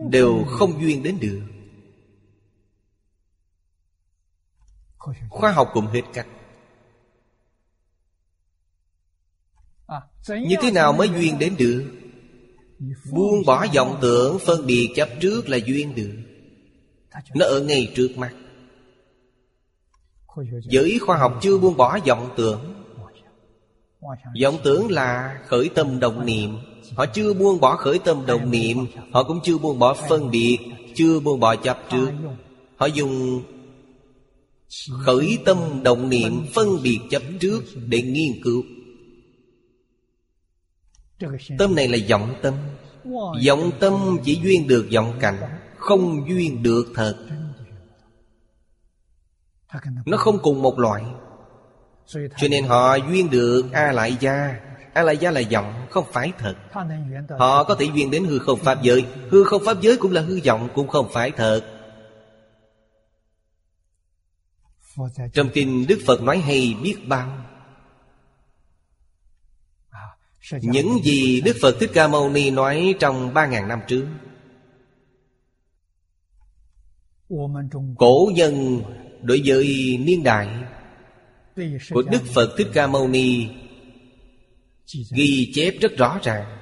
Đều 0.09 0.43
không 0.47 0.81
duyên 0.81 1.03
đến 1.03 1.19
được. 1.19 1.41
Khoa 5.29 5.51
học 5.51 5.69
cũng 5.73 5.87
hết 5.87 6.01
cách. 6.13 6.27
Như 10.27 10.55
thế 10.61 10.71
nào 10.71 10.93
mới 10.93 11.09
duyên 11.09 11.39
đến 11.39 11.55
được? 11.59 12.04
Buông 13.11 13.45
bỏ 13.45 13.65
vọng 13.75 13.97
tưởng, 14.01 14.39
phân 14.39 14.65
biệt 14.65 14.89
chấp 14.95 15.09
trước 15.21 15.49
là 15.49 15.57
duyên 15.65 15.95
được. 15.95 16.13
Nó 17.35 17.45
ở 17.45 17.61
ngay 17.61 17.91
trước 17.95 18.09
mắt. 18.17 18.33
Giới 20.69 20.99
khoa 20.99 21.17
học 21.17 21.39
chưa 21.41 21.57
buông 21.57 21.77
bỏ 21.77 21.99
vọng 22.07 22.29
tưởng. 22.37 22.59
Vọng 24.43 24.57
tưởng 24.63 24.91
là 24.91 25.39
khởi 25.47 25.69
tâm 25.75 25.99
đồng 25.99 26.25
niệm. 26.25 26.57
Họ 26.95 27.05
chưa 27.05 27.33
buông 27.33 27.59
bỏ 27.59 27.75
khởi 27.75 27.99
tâm 27.99 28.25
đồng 28.25 28.51
niệm. 28.51 28.77
Họ 29.11 29.23
cũng 29.23 29.39
chưa 29.43 29.57
buông 29.57 29.79
bỏ 29.79 29.93
phân 30.09 30.31
biệt, 30.31 30.57
Chưa 30.95 31.19
buông 31.19 31.39
bỏ 31.39 31.55
chấp 31.55 31.77
trước. 31.91 32.09
Họ 32.75 32.85
dùng 32.85 33.43
khởi 35.05 35.37
tâm 35.45 35.57
đồng 35.83 36.09
niệm, 36.09 36.45
phân 36.53 36.83
biệt 36.83 36.99
chấp 37.09 37.21
trước 37.39 37.63
để 37.87 38.01
nghiên 38.01 38.43
cứu. 38.43 38.63
Tâm 41.57 41.75
này 41.75 41.87
là 41.87 41.97
vọng 42.09 42.35
tâm. 42.41 42.53
Vọng 43.47 43.71
tâm 43.79 44.17
chỉ 44.23 44.39
duyên 44.43 44.67
được 44.67 44.87
vọng 44.93 45.17
cảnh 45.19 45.59
Không 45.77 46.29
duyên 46.29 46.63
được 46.63 46.85
thật. 46.95 47.15
Nó 50.05 50.17
không 50.17 50.39
cùng 50.43 50.61
một 50.61 50.79
loại. 50.79 51.03
Cho 52.07 52.47
nên 52.49 52.65
họ 52.65 52.95
duyên 52.95 53.29
được 53.29 53.65
A 53.71 53.91
Lại 53.91 54.17
Gia 54.19 54.59
A 54.95 55.01
Lại 55.01 55.17
Gia 55.17 55.31
là 55.31 55.41
vọng 55.51 55.87
không 55.89 56.05
phải 56.11 56.31
thật. 56.37 56.55
Họ 57.39 57.63
có 57.63 57.75
thể 57.75 57.85
duyên 57.95 58.11
đến 58.11 58.25
hư 58.25 58.39
không 58.39 58.59
pháp 58.59 58.83
giới. 58.83 59.05
Hư 59.29 59.43
không 59.43 59.61
pháp 59.65 59.81
giới 59.81 59.97
cũng 59.97 60.11
là 60.11 60.21
hư 60.21 60.39
vọng 60.45 60.69
cũng 60.75 60.87
không 60.87 61.09
phải 61.13 61.31
thật. 61.31 61.61
Trong 65.33 65.49
kinh 65.53 65.85
Đức 65.87 65.99
Phật 66.05 66.21
nói 66.21 66.37
hay 66.37 66.75
biết 66.83 66.95
bao 67.07 67.37
những 70.51 71.03
gì 71.03 71.41
Đức 71.41 71.55
Phật 71.61 71.75
Thích 71.79 71.89
Ca 71.93 72.07
Mâu 72.07 72.29
Ni 72.29 72.51
nói 72.51 72.95
trong 72.99 73.33
ba 73.33 73.47
ngàn 73.47 73.67
năm 73.67 73.79
trước. 73.87 74.07
Cổ 77.97 78.31
nhân 78.33 78.81
đối 79.21 79.41
với 79.45 79.97
niên 79.97 80.23
đại 80.23 80.47
Của 81.89 82.01
Đức 82.01 82.21
Phật 82.33 82.55
Thích 82.57 82.67
Ca 82.73 82.87
Mâu 82.87 83.07
Ni 83.07 83.47
Ghi 85.15 85.51
chép 85.53 85.73
rất 85.81 85.91
rõ 85.97 86.19
ràng. 86.23 86.57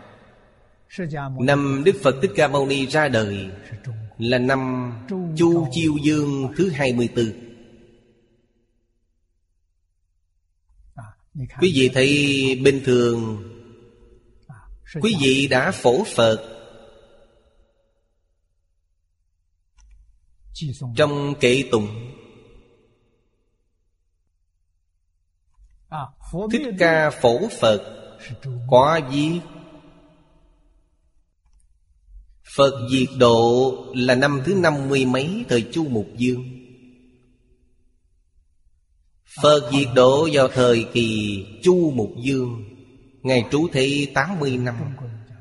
Năm 1.40 1.84
Đức 1.86 1.96
Phật 2.04 2.16
Thích 2.22 2.32
Ca 2.36 2.48
Mâu 2.48 2.68
Ni 2.68 2.88
ra 2.88 3.08
đời 3.08 3.50
Là 4.18 4.38
năm 4.38 4.94
Chu 5.38 5.68
Chiêu 5.72 5.98
Dương 6.04 6.54
thứ 6.58 6.70
24 6.70 7.26
Quý 11.62 11.72
vị 11.76 11.90
thấy 11.94 12.10
bình 12.64 12.82
thường 12.86 13.44
quý 15.02 15.16
vị 15.22 15.48
đã 15.48 15.72
phổ 15.72 16.04
phật 16.16 16.50
trong 20.96 21.34
kệ 21.40 21.64
tùng 21.72 21.88
thích 26.52 26.62
ca 26.80 27.10
phổ 27.10 27.40
phật 27.60 28.00
có 28.70 29.00
gì 29.12 29.42
Phật 32.56 32.88
diệt 32.92 33.08
độ 33.18 33.76
là 33.96 34.16
năm 34.16 34.42
thứ 34.46 34.56
năm 34.56 34.90
mươi 34.90 35.06
mấy 35.06 35.46
thời 35.50 35.70
Chu 35.72 35.88
Mục 35.90 36.08
Dương 36.18 36.44
Phật 39.42 39.72
diệt 39.72 39.88
độ 39.96 40.30
vào 40.34 40.48
thời 40.48 40.86
kỳ 40.94 41.46
Chu 41.64 41.92
Mục 41.92 42.12
Dương 42.24 42.73
Ngài 43.24 43.46
trú 43.52 43.68
thị 43.74 44.12
80 44.14 44.58
năm. 44.58 44.76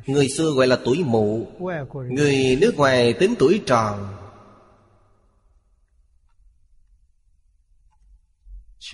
Người 0.07 0.29
xưa 0.29 0.51
gọi 0.51 0.67
là 0.67 0.79
tuổi 0.85 1.05
mụ, 1.05 1.47
Người 2.11 2.59
nước 2.61 2.77
ngoài 2.77 3.13
tính 3.13 3.35
tuổi 3.39 3.61
tròn. 3.67 4.17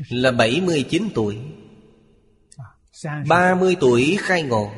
Là 0.09 0.30
79 0.30 1.09
tuổi. 1.14 1.39
30 3.28 3.76
tuổi 3.80 4.16
khai 4.20 4.43
ngộ. 4.43 4.70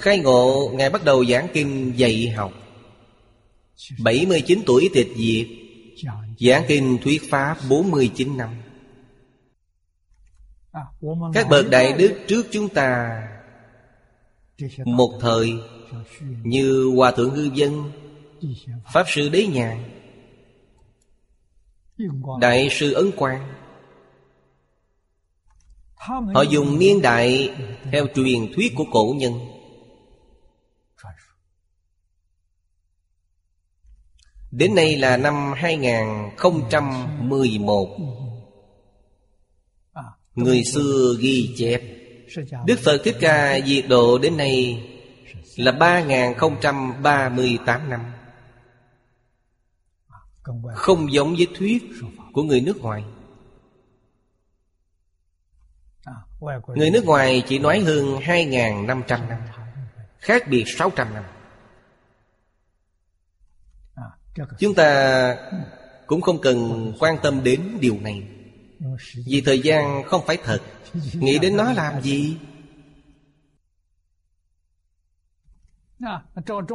Khai 0.00 0.18
ngộ, 0.18 0.70
Ngài 0.74 0.90
bắt 0.90 1.04
đầu 1.04 1.24
giảng 1.24 1.48
kinh 1.52 1.92
dạy 1.96 2.28
học. 2.28 2.52
79 4.02 4.62
tuổi 4.66 4.90
tịch 4.94 5.08
diệt. 5.16 5.46
Giảng 6.40 6.64
kinh 6.68 6.98
thuyết 7.02 7.30
pháp 7.30 7.56
49 7.68 8.36
năm. 8.36 8.59
Các 11.34 11.46
bậc 11.50 11.70
đại 11.70 11.92
đức 11.92 12.24
trước 12.28 12.46
chúng 12.50 12.68
ta 12.68 13.22
Một 14.84 15.18
thời 15.20 15.52
Như 16.42 16.92
Hòa 16.96 17.10
Thượng 17.10 17.34
Ngư 17.34 17.50
Dân 17.54 17.92
Pháp 18.92 19.04
Sư 19.08 19.28
Đế 19.28 19.46
Nhàn 19.46 19.84
Đại 22.40 22.68
sư 22.70 22.92
Ấn 22.92 23.10
Quang. 23.16 23.54
Họ 26.34 26.42
dùng 26.50 26.78
niên 26.78 27.02
đại 27.02 27.50
Theo 27.92 28.06
truyền 28.14 28.52
thuyết 28.54 28.72
của 28.76 28.84
cổ 28.92 29.14
nhân. 29.16 29.32
Đến 34.50 34.74
nay 34.74 34.96
là 34.96 35.16
năm 35.16 35.52
2011 35.56 37.96
Người 40.42 40.64
xưa 40.64 41.16
ghi 41.20 41.54
chép. 41.56 41.82
Đức 42.66 42.78
Phật 42.84 43.00
Thích 43.04 43.16
Ca 43.20 43.60
diệt 43.66 43.84
độ 43.88 44.18
đến 44.18 44.36
nay 44.36 44.86
Là 45.56 45.72
3038 45.72 47.90
năm. 47.90 48.12
Không 50.74 51.12
giống 51.12 51.34
với 51.34 51.46
thuyết 51.54 51.82
của 52.32 52.42
người 52.42 52.60
nước 52.60 52.80
ngoài. 52.80 53.04
Người 56.66 56.90
nước 56.90 57.04
ngoài 57.04 57.42
chỉ 57.48 57.58
nói 57.58 57.80
hơn 57.80 58.20
2.500 58.20 59.28
năm 59.28 59.38
Khác 60.18 60.48
biệt 60.48 60.64
600 60.66 61.14
năm. 61.14 61.24
Chúng 64.58 64.74
ta 64.74 65.36
cũng 66.06 66.20
không 66.20 66.40
cần 66.40 66.92
quan 66.98 67.16
tâm 67.22 67.44
đến 67.44 67.78
điều 67.80 68.00
này. 68.00 68.39
Vì 69.26 69.40
thời 69.40 69.60
gian 69.60 70.02
không 70.04 70.26
phải 70.26 70.36
thật, 70.44 70.62
Nghĩ 71.12 71.38
đến 71.38 71.56
nó 71.56 71.72
làm 71.72 72.02
gì? 72.02 72.36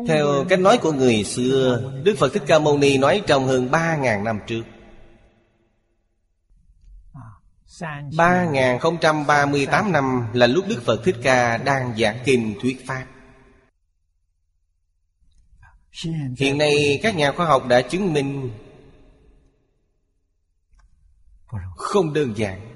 Theo 0.08 0.46
cách 0.50 0.60
nói 0.60 0.78
của 0.78 0.92
người 0.92 1.24
xưa, 1.24 1.92
Đức 2.04 2.16
Phật 2.18 2.34
Thích 2.34 2.44
Ca 2.48 2.60
Mâu 2.60 2.78
Ni 2.78 2.98
nói 2.98 3.22
trong 3.28 3.48
hơn 3.48 3.70
3.000 3.72 4.24
năm 4.24 4.40
trước. 4.48 4.64
3038 8.18 9.92
năm 9.92 10.28
là 10.34 10.48
lúc 10.48 10.66
Đức 10.68 10.82
Phật 10.86 11.04
Thích 11.04 11.16
Ca 11.24 11.58
đang 11.58 11.98
giảng 11.98 12.20
kinh 12.26 12.56
thuyết 12.62 12.88
Pháp. 12.88 13.06
Hiện 16.38 16.58
nay 16.58 17.00
các 17.04 17.16
nhà 17.16 17.32
khoa 17.32 17.46
học 17.46 17.68
đã 17.68 17.82
chứng 17.82 18.14
minh 18.14 18.52
không 21.76 22.14
đơn 22.14 22.34
giản. 22.38 22.72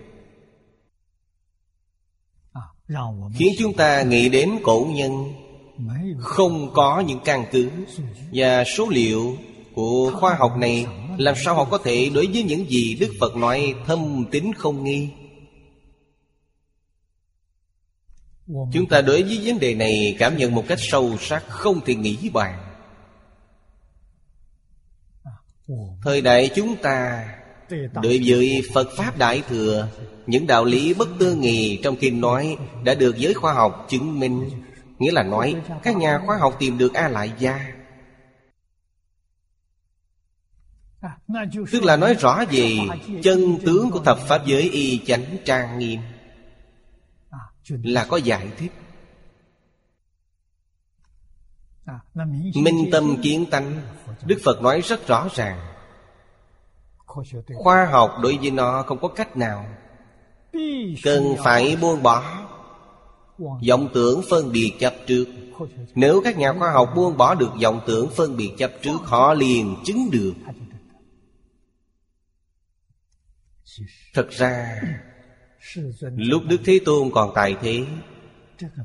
Khiến 3.36 3.54
chúng 3.60 3.74
ta 3.74 4.02
nghĩ 4.02 4.30
đến 4.30 4.60
cổ 4.64 4.88
nhân. 4.90 5.34
Không 6.20 6.74
có 6.74 7.00
những 7.00 7.20
căn 7.26 7.46
cứ. 7.52 7.70
Và 8.34 8.64
số 8.64 8.90
liệu 8.90 9.38
của 9.74 10.12
khoa 10.20 10.34
học 10.34 10.52
này 10.58 10.86
Làm 11.18 11.36
sao 11.38 11.56
họ 11.56 11.66
có 11.66 11.78
thể 11.78 12.10
đối 12.14 12.28
với 12.28 12.44
những 12.44 12.70
gì 12.70 12.96
Đức 13.00 13.14
Phật 13.20 13.36
nói 13.36 13.76
thâm 13.86 14.26
tín 14.32 14.54
không 14.54 14.84
nghi? 14.84 15.10
Chúng 18.48 18.90
ta 18.90 19.02
đối 19.02 19.24
với 19.24 19.42
vấn 19.44 19.60
đề 19.60 19.76
này 19.76 20.16
cảm 20.20 20.38
nhận 20.38 20.56
một 20.56 20.64
cách 20.68 20.80
sâu 20.82 21.18
sắc 21.20 21.44
Không 21.48 21.82
thể 21.86 21.96
nghĩ 21.96 22.30
bàn. 22.34 22.66
Thời 26.04 26.22
đại 26.22 26.52
chúng 26.56 26.76
ta 26.76 27.26
Đối 27.94 28.22
với 28.26 28.62
Phật 28.74 28.88
Pháp 28.98 29.18
Đại 29.18 29.44
Thừa, 29.50 29.88
Những 30.28 30.48
đạo 30.48 30.66
lý 30.66 30.94
bất 30.94 31.10
tư 31.20 31.36
nghì 31.36 31.80
trong 31.84 31.96
kinh 31.96 32.22
nói 32.22 32.58
Đã 32.84 32.94
được 32.94 33.18
giới 33.18 33.34
khoa 33.34 33.54
học 33.54 33.86
chứng 33.90 34.20
minh. 34.20 34.50
Nghĩa 35.00 35.12
là 35.12 35.24
nói, 35.24 35.56
Các 35.84 35.98
nhà 35.98 36.20
khoa 36.26 36.38
học 36.38 36.56
tìm 36.60 36.78
được 36.78 36.94
A 36.94 37.08
Lại 37.08 37.32
Gia. 37.40 37.74
Tức 41.72 41.84
là 41.84 41.98
nói 41.98 42.14
rõ 42.14 42.44
về 42.52 42.78
Chân 43.24 43.58
tướng 43.66 43.92
của 43.92 44.00
thập 44.00 44.18
Pháp 44.28 44.46
giới 44.46 44.62
y 44.62 45.02
chánh 45.06 45.38
trang 45.46 45.80
nghiêm. 45.80 46.00
Là 47.70 48.06
có 48.10 48.18
giải 48.18 48.48
thích. 48.58 48.72
Minh 52.56 52.90
tâm 52.92 53.22
kiến 53.22 53.46
tánh, 53.52 53.82
Đức 54.26 54.40
Phật 54.44 54.62
nói 54.62 54.82
rất 54.82 55.08
rõ 55.08 55.28
ràng. 55.36 55.69
Khoa 57.56 57.86
học 57.86 58.12
đối 58.22 58.38
với 58.38 58.52
nó 58.52 58.84
không 58.84 59.00
có 59.02 59.08
cách 59.08 59.38
nào. 59.38 59.66
Cần 61.04 61.36
phải 61.44 61.78
buông 61.82 62.04
bỏ. 62.04 62.46
Vọng 63.70 63.90
tưởng 63.94 64.22
phân 64.30 64.52
biệt 64.52 64.74
chấp 64.80 64.94
trước. 65.08 65.26
Nếu 65.96 66.22
các 66.24 66.38
nhà 66.38 66.54
khoa 66.54 66.72
học 66.72 66.90
buông 66.96 67.18
bỏ 67.18 67.36
được 67.36 67.52
vọng 67.62 67.82
tưởng 67.88 68.10
phân 68.16 68.38
biệt 68.38 68.52
chấp 68.58 68.72
trước 68.82 68.98
Họ 69.04 69.34
liền 69.34 69.76
chứng 69.86 70.12
được. 70.12 70.34
Thật 74.14 74.30
ra 74.30 74.82
Lúc 76.02 76.44
Đức 76.48 76.58
Thế 76.66 76.80
Tôn 76.86 77.12
còn 77.12 77.32
tại 77.36 77.56
thế 77.62 77.86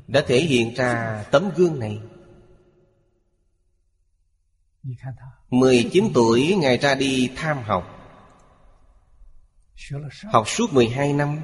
Đã 0.07 0.23
thể 0.27 0.39
hiện 0.39 0.73
ra 0.73 1.23
tấm 1.31 1.49
gương 1.55 1.79
này. 1.79 1.99
19 5.49 6.11
tuổi 6.13 6.55
Ngài 6.59 6.77
ra 6.77 6.95
đi 6.95 7.29
tham 7.35 7.57
học 7.63 7.94
Học 10.31 10.49
suốt 10.49 10.73
12 10.73 11.13
năm, 11.13 11.41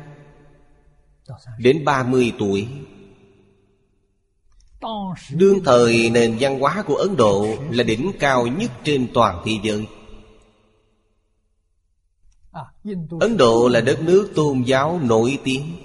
Đến 1.57 1.85
30 1.85 2.33
tuổi. 2.39 2.67
Đương 5.31 5.59
thời, 5.65 6.09
nền 6.09 6.37
văn 6.39 6.59
hóa 6.59 6.83
của 6.87 6.95
Ấn 6.95 7.15
Độ 7.15 7.47
Là 7.69 7.83
đỉnh 7.83 8.11
cao 8.19 8.47
nhất 8.47 8.71
trên 8.83 9.07
toàn 9.13 9.41
thế 9.45 9.51
giới. 9.63 9.87
Ấn 13.19 13.37
Độ 13.37 13.67
là 13.67 13.81
đất 13.81 14.01
nước 14.03 14.31
tôn 14.35 14.63
giáo 14.63 14.99
nổi 15.03 15.39
tiếng. 15.43 15.75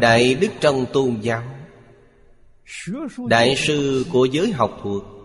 Đại 0.00 0.34
đức 0.34 0.50
trong 0.60 0.86
tôn 0.92 1.20
giáo. 1.20 1.42
Đại 3.28 3.56
sư 3.56 4.06
của 4.12 4.24
giới 4.24 4.52
học 4.52 4.80
thuộc 4.82 5.17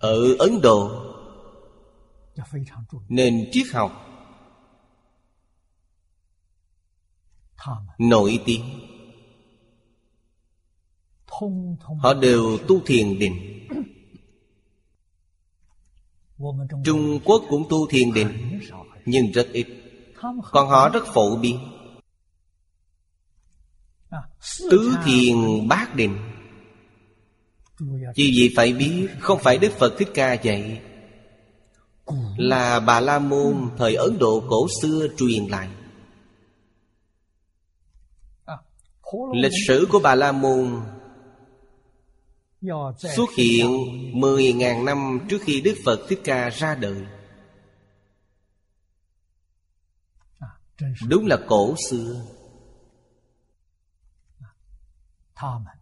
ở 0.00 0.34
Ấn 0.38 0.60
Độ 0.62 1.02
Nền 3.08 3.48
triết 3.52 3.66
học 3.72 4.02
Nổi 7.98 8.40
tiếng. 8.44 8.64
Họ 11.98 12.14
đều 12.14 12.58
tu 12.68 12.80
thiền 12.86 13.18
định. 13.18 13.66
Trung 16.84 17.20
Quốc 17.24 17.42
cũng 17.48 17.66
tu 17.70 17.86
thiền 17.86 18.14
định 18.14 18.60
Nhưng 19.04 19.32
rất 19.32 19.48
ít. 19.52 19.66
Còn 20.20 20.68
họ 20.68 20.88
rất 20.88 21.04
phổ 21.06 21.36
biến. 21.36 21.58
Tứ 24.70 24.96
thiền 25.04 25.68
bát 25.68 25.94
định 25.96 26.35
Chỉ 28.14 28.32
vì 28.36 28.52
phải 28.56 28.72
biết 28.72 29.08
Không 29.20 29.38
phải 29.42 29.58
Đức 29.58 29.72
Phật 29.72 29.94
Thích 29.98 30.08
Ca 30.14 30.32
dạy. 30.32 30.82
Là 32.36 32.80
Bà 32.80 33.00
La 33.00 33.18
Môn 33.18 33.70
Thời 33.78 33.94
Ấn 33.94 34.18
Độ 34.18 34.44
cổ 34.48 34.66
xưa 34.82 35.06
truyền 35.18 35.46
lại. 35.46 35.68
Lịch 39.32 39.52
sử 39.68 39.86
của 39.90 40.00
Bà 40.02 40.14
La 40.14 40.32
Môn 40.32 40.82
Xuất 43.16 43.30
hiện 43.36 43.66
10.000 44.12 44.84
năm 44.84 45.20
trước 45.28 45.38
khi 45.42 45.60
Đức 45.60 45.74
Phật 45.84 46.00
Thích 46.08 46.20
Ca 46.24 46.50
ra 46.50 46.74
đời. 46.74 47.06
Đúng 51.08 51.26
là 51.26 51.38
cổ 51.48 51.74
xưa. 51.90 52.22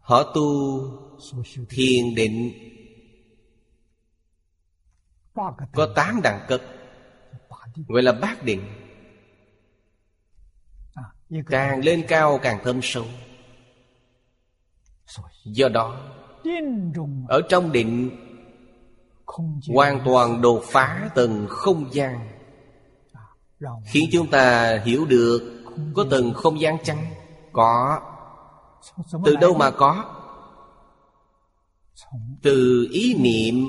Họ 0.01 0.33
tu 0.35 0.45
thiền 1.69 2.15
định. 2.15 2.53
Có 5.73 5.93
tám 5.97 6.21
đẳng 6.23 6.41
cấp. 6.49 6.61
Gọi 7.89 8.03
là 8.03 8.13
bát 8.13 8.45
định. 8.45 8.61
Càng 11.47 11.85
lên 11.85 12.05
cao 12.09 12.39
càng 12.43 12.59
thâm 12.65 12.81
sâu. 12.83 13.05
Do 15.45 15.69
đó, 15.69 16.01
Ở 17.29 17.41
trong 17.49 17.73
định, 17.73 18.11
Hoàn 19.75 20.01
toàn 20.05 20.41
đột 20.41 20.63
phá 20.65 21.11
tầng 21.15 21.47
không 21.51 21.95
gian. 21.95 22.29
Khiến 23.87 24.09
chúng 24.13 24.31
ta 24.31 24.77
hiểu 24.85 25.07
được 25.07 25.65
Có 25.95 26.05
tầng 26.11 26.33
không 26.35 26.61
gian 26.61 26.77
chăng? 26.85 27.07
Có. 27.53 28.01
Từ 29.25 29.37
đâu 29.37 29.55
mà 29.55 29.71
có? 29.71 30.21
Từ 32.43 32.89
ý 32.93 33.15
niệm 33.15 33.65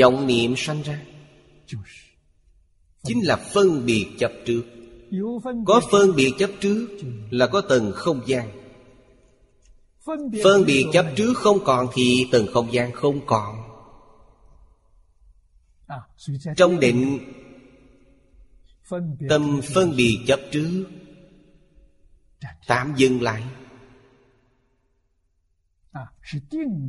vọng 0.00 0.26
niệm 0.26 0.54
sanh 0.56 0.82
ra. 0.82 1.02
Chính 3.02 3.26
là 3.26 3.36
phân 3.36 3.86
biệt 3.86 4.06
chấp 4.18 4.32
trước. 4.46 4.62
Có 5.66 5.80
phân 5.90 6.14
biệt 6.16 6.32
chấp 6.38 6.50
trước 6.60 6.86
Là 7.30 7.46
có 7.46 7.60
tầng 7.60 7.92
không 7.94 8.20
gian. 8.26 8.50
Phân 10.44 10.64
biệt 10.66 10.86
chấp 10.92 11.06
trước 11.16 11.34
không 11.34 11.58
còn 11.64 11.86
Thì 11.94 12.26
tầng 12.32 12.46
không 12.52 12.72
gian 12.72 12.92
không 12.92 13.26
còn. 13.26 13.56
Trong 16.56 16.80
định 16.80 17.18
Tâm 19.28 19.60
phân 19.74 19.96
biệt 19.96 20.18
chấp 20.26 20.40
trước 20.52 20.84
Tạm 22.66 22.94
dừng 22.96 23.22
lại 23.22 23.42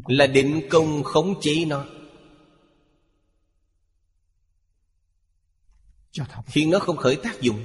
Là 0.08 0.28
định 0.28 0.62
công 0.70 1.04
khống 1.04 1.42
chế 1.42 1.66
nó. 1.66 1.86
Khiến 6.46 6.70
nó 6.70 6.80
không 6.80 6.98
khởi 6.98 7.16
tác 7.16 7.42
dụng. 7.42 7.60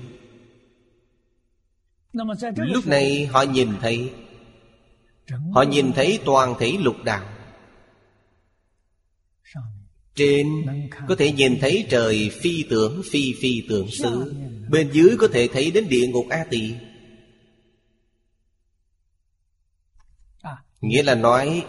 Lúc 2.57 2.87
này 2.87 3.27
họ 3.27 3.43
nhìn 3.43 3.69
thấy. 3.81 4.13
Họ 5.53 5.63
nhìn 5.63 5.93
thấy 5.93 6.21
toàn 6.25 6.55
thể 6.59 6.73
lục 6.81 6.97
đạo. 7.05 7.33
Trên 10.15 10.47
có 11.09 11.15
thể 11.19 11.33
nhìn 11.33 11.59
thấy 11.61 11.87
trời 11.91 12.31
phi 12.41 12.65
tưởng 12.71 13.03
phi 13.11 13.35
phi 13.41 13.63
tưởng 13.69 13.91
xứ. 13.91 14.35
Bên 14.71 14.91
dưới 14.93 15.17
có 15.19 15.29
thể 15.33 15.49
thấy 15.53 15.71
đến 15.71 15.89
địa 15.89 16.07
ngục 16.07 16.27
A 16.31 16.45
Tỳ 16.51 16.75
Nghĩa 20.81 21.03
là 21.03 21.15
nói, 21.15 21.65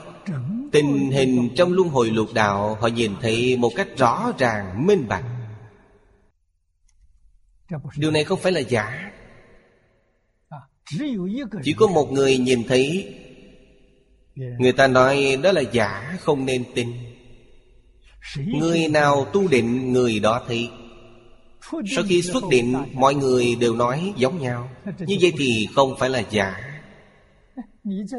Tình 0.72 1.12
hình 1.12 1.50
trong 1.56 1.74
luân 1.74 1.90
hồi 1.90 2.10
lục 2.10 2.30
đạo, 2.34 2.78
Họ 2.82 2.88
nhìn 2.88 3.12
thấy 3.22 3.58
một 3.58 3.72
cách 3.76 3.88
rõ 3.98 4.32
ràng, 4.38 4.88
minh 4.88 5.08
bạch. 5.08 5.26
Điều 7.98 8.12
này 8.12 8.24
không 8.24 8.40
phải 8.40 8.52
là 8.52 8.60
giả. 8.60 9.12
Chỉ 11.64 11.74
có 11.74 11.88
một 11.88 12.12
người 12.12 12.38
nhìn 12.38 12.64
thấy. 12.68 13.14
Người 14.36 14.72
ta 14.72 14.88
nói 14.88 15.38
đó 15.44 15.52
là 15.52 15.62
giả, 15.72 16.18
không 16.20 16.46
nên 16.46 16.64
tin. 16.76 16.88
Người 18.38 18.88
nào 18.88 19.26
tu 19.34 19.48
định, 19.48 19.94
người 19.94 20.20
đó 20.20 20.44
thấy. 20.48 20.70
Sau 21.72 22.04
khi 22.10 22.22
xuất 22.22 22.44
định, 22.50 22.76
Mọi 22.94 23.16
người 23.16 23.56
đều 23.56 23.76
nói 23.76 24.14
giống 24.18 24.42
nhau. 24.42 24.70
Như 25.00 25.18
vậy 25.22 25.34
thì 25.38 25.68
không 25.76 25.96
phải 26.00 26.10
là 26.10 26.24
giả. 26.30 26.67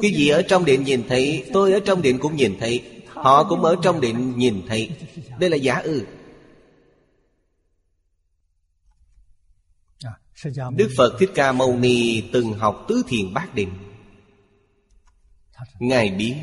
Quý 0.02 0.14
vị 0.16 0.28
ở 0.28 0.42
trong 0.42 0.64
điện 0.64 0.84
nhìn 0.84 1.04
thấy 1.08 1.50
Tôi 1.52 1.72
ở 1.72 1.80
trong 1.80 2.02
điện 2.02 2.18
cũng 2.18 2.36
nhìn 2.36 2.56
thấy. 2.60 3.02
Họ 3.06 3.44
cũng 3.44 3.64
ở 3.64 3.76
trong 3.82 4.00
điện 4.00 4.38
nhìn 4.38 4.62
thấy. 4.68 4.90
Đây 5.38 5.50
là 5.50 5.56
giả 5.56 5.74
ư. 5.74 6.06
Đức 10.76 10.90
Phật 10.96 11.16
Thích 11.18 11.30
Ca 11.34 11.52
Mâu 11.52 11.76
Ni 11.76 12.22
từng 12.32 12.52
học 12.52 12.84
tứ 12.88 13.02
thiền 13.08 13.34
bát 13.34 13.54
định. 13.54 13.70
Ngài 15.78 16.10
biết 16.10 16.34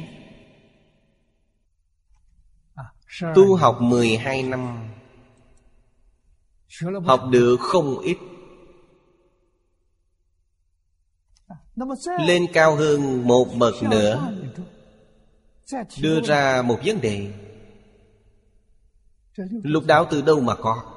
Tu 3.36 3.56
học 3.56 3.82
12 3.82 4.44
năm. 4.44 4.90
Học 7.06 7.24
được 7.32 7.58
không 7.60 8.00
ít 8.00 8.18
Lên 12.20 12.48
cao 12.54 12.76
hơn 12.76 13.28
một 13.28 13.46
bậc 13.58 13.84
nữa. 13.84 14.34
Đưa 16.02 16.22
ra 16.22 16.62
một 16.62 16.80
vấn 16.86 17.02
đề. 17.02 17.34
Lục 19.64 19.84
đạo 19.86 20.08
từ 20.12 20.22
đâu 20.22 20.40
mà 20.40 20.56
có? 20.56 20.92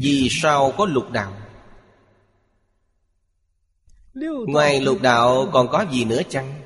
Vì 0.00 0.28
sao 0.30 0.72
có 0.76 0.86
lục 0.86 1.10
đạo 1.10 1.32
Ngoài 4.48 4.80
lục 4.80 4.98
đạo 5.02 5.50
còn 5.52 5.68
có 5.68 5.84
gì 5.92 6.04
nữa 6.04 6.22
chăng? 6.28 6.62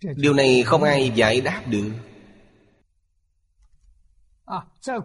Điều 0.00 0.34
này 0.34 0.62
không 0.62 0.82
ai 0.82 1.12
giải 1.14 1.40
đáp 1.40 1.62
được. 1.66 1.90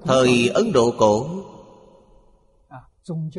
Thời 0.04 0.50
Ấn 0.50 0.72
Độ 0.72 0.94
cổ 0.98 1.44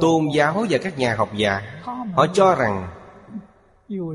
Tôn 0.01 0.29
giáo 0.35 0.67
và 0.71 0.79
các 0.79 0.99
nhà 0.99 1.15
học 1.15 1.31
giả 1.37 1.83
Họ 2.15 2.27
cho 2.35 2.55
rằng 2.55 2.89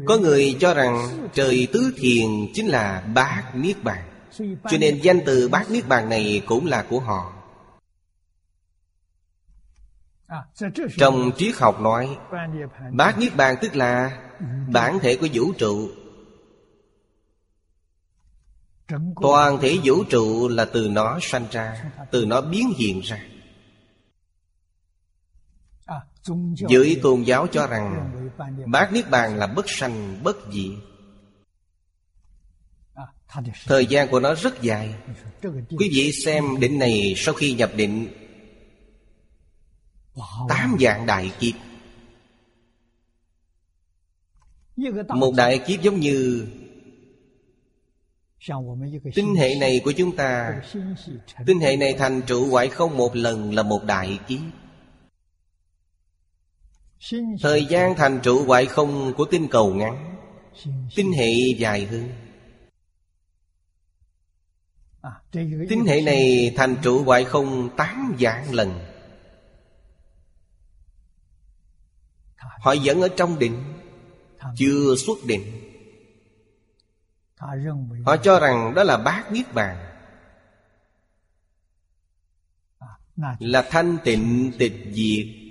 Có 0.06 0.18
người 0.18 0.58
cho 0.60 0.74
rằng 0.74 1.08
Trời 1.34 1.68
Tứ 1.74 1.94
Thiền 1.98 2.28
chính 2.54 2.68
là 2.68 3.04
Bát 3.16 3.44
Niết 3.54 3.84
Bàn. 3.84 4.04
Cho 4.40 4.78
nên 4.80 5.00
danh 5.02 5.20
từ 5.26 5.50
Bát 5.50 5.72
Niết 5.72 5.88
Bàn 5.88 6.10
này 6.10 6.42
cũng 6.46 6.66
là 6.66 6.86
của 6.90 7.00
họ. 7.00 7.34
Trong 10.98 11.32
triết 11.38 11.56
học 11.56 11.82
nói 11.82 12.18
Bát 12.92 13.20
Niết 13.20 13.36
Bàn 13.36 13.56
tức 13.62 13.76
là 13.76 14.20
Bản 14.74 15.00
thể 15.00 15.16
của 15.16 15.28
vũ 15.34 15.54
trụ. 15.58 15.90
Toàn 19.22 19.58
thể 19.62 19.78
vũ 19.84 20.04
trụ 20.04 20.48
là 20.48 20.66
từ 20.66 20.90
nó 20.90 21.20
sanh 21.22 21.46
ra. 21.52 21.92
Từ 22.12 22.26
nó 22.26 22.42
biến 22.42 22.74
hiện 22.78 23.00
ra 23.00 23.20
Giới 26.70 27.00
tôn 27.04 27.24
giáo 27.24 27.48
cho 27.48 27.68
rằng, 27.68 28.12
Bát 28.68 28.94
Niết 28.94 29.10
Bàn 29.10 29.38
là 29.38 29.48
bất 29.48 29.66
sanh, 29.70 30.24
bất 30.24 30.38
diệt. 30.54 30.72
Thời 33.66 33.86
gian 33.86 34.08
của 34.08 34.20
nó 34.20 34.36
rất 34.36 34.62
dài. 34.62 34.96
Quý 35.78 35.90
vị 35.94 36.12
xem 36.26 36.44
định 36.60 36.80
này 36.80 37.14
sau 37.18 37.34
khi 37.34 37.54
nhập 37.54 37.72
định, 37.76 38.08
Tám 40.50 40.78
dạng 40.80 41.06
đại 41.06 41.32
kiếp. 41.40 41.54
Một 45.08 45.34
đại 45.38 45.60
kiếp 45.68 45.82
giống 45.82 46.00
như 46.00 46.48
Tinh 49.16 49.36
hệ 49.36 49.56
này 49.60 49.82
của 49.84 49.92
chúng 49.92 50.16
ta. 50.16 50.62
Tinh 51.46 51.60
hệ 51.60 51.78
này 51.78 51.94
thành 51.94 52.22
trụ 52.28 52.48
ngoại 52.50 52.68
không 52.68 52.98
một 52.98 53.16
lần 53.16 53.54
là 53.54 53.64
một 53.64 53.84
đại 53.84 54.20
kiếp. 54.28 54.40
Thời 57.42 57.66
gian 57.66 57.96
thành 57.96 58.20
trụ 58.24 58.44
ngoại 58.48 58.66
không 58.66 59.14
của 59.18 59.26
tinh 59.26 59.48
cầu 59.52 59.74
ngắn. 59.74 60.18
Tinh 60.96 61.12
hệ 61.12 61.32
dài 61.58 61.86
hơn. 61.86 62.10
Tinh 65.70 65.86
hệ 65.88 66.02
này 66.02 66.54
thành 66.56 66.76
trụ 66.84 67.04
ngoại 67.06 67.24
không 67.24 67.70
tám 67.78 68.16
dạng 68.20 68.54
lần. 68.54 68.80
Họ 72.36 72.76
vẫn 72.84 73.02
ở 73.02 73.08
trong 73.18 73.40
định, 73.40 73.64
Chưa 74.56 74.96
xuất 74.98 75.18
định. 75.26 75.44
Họ 78.06 78.18
cho 78.24 78.40
rằng 78.40 78.74
đó 78.76 78.84
là 78.84 78.98
bát 78.98 79.32
niết 79.32 79.54
bàn. 79.54 79.84
Là 83.40 83.68
thanh 83.70 83.98
tịnh, 84.04 84.52
tịch 84.60 84.74
diệt. 84.92 85.47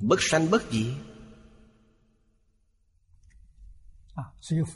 Bất 0.00 0.22
sanh 0.22 0.50
bất 0.50 0.62
diệt. 0.72 0.92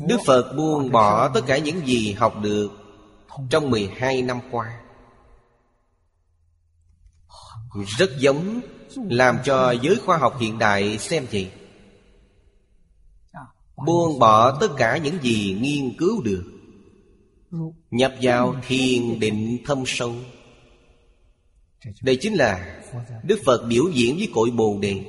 Đức 0.09 0.16
Phật 0.26 0.52
buông 0.57 0.90
bỏ 0.92 1.28
tất 1.28 1.40
cả 1.46 1.59
những 1.59 1.86
gì 1.86 2.12
học 2.12 2.34
được 2.42 2.68
Trong 3.50 3.70
12 3.70 4.22
năm 4.22 4.40
qua. 4.50 4.80
Rất 7.98 8.11
giống 8.18 8.61
Làm 8.96 9.38
cho 9.44 9.74
giới 9.82 9.96
khoa 9.96 10.16
học 10.16 10.36
hiện 10.40 10.59
đại 10.59 10.98
xem 10.98 11.26
vậy 11.32 11.50
Buông 13.86 14.18
bỏ 14.18 14.59
tất 14.61 14.68
cả 14.76 14.96
những 14.96 15.18
gì 15.22 15.59
nghiên 15.61 15.96
cứu 15.98 16.22
được. 16.22 16.44
Nhập 17.90 18.14
vào 18.22 18.55
thiền 18.66 19.20
định 19.20 19.59
thâm 19.64 19.84
sâu 19.86 20.14
Đây 22.03 22.18
chính 22.20 22.35
là 22.35 22.82
Đức 23.22 23.41
Phật 23.47 23.66
biểu 23.68 23.85
diễn 23.95 24.16
với 24.16 24.28
cội 24.35 24.51
Bồ 24.51 24.78
Đề. 24.80 25.05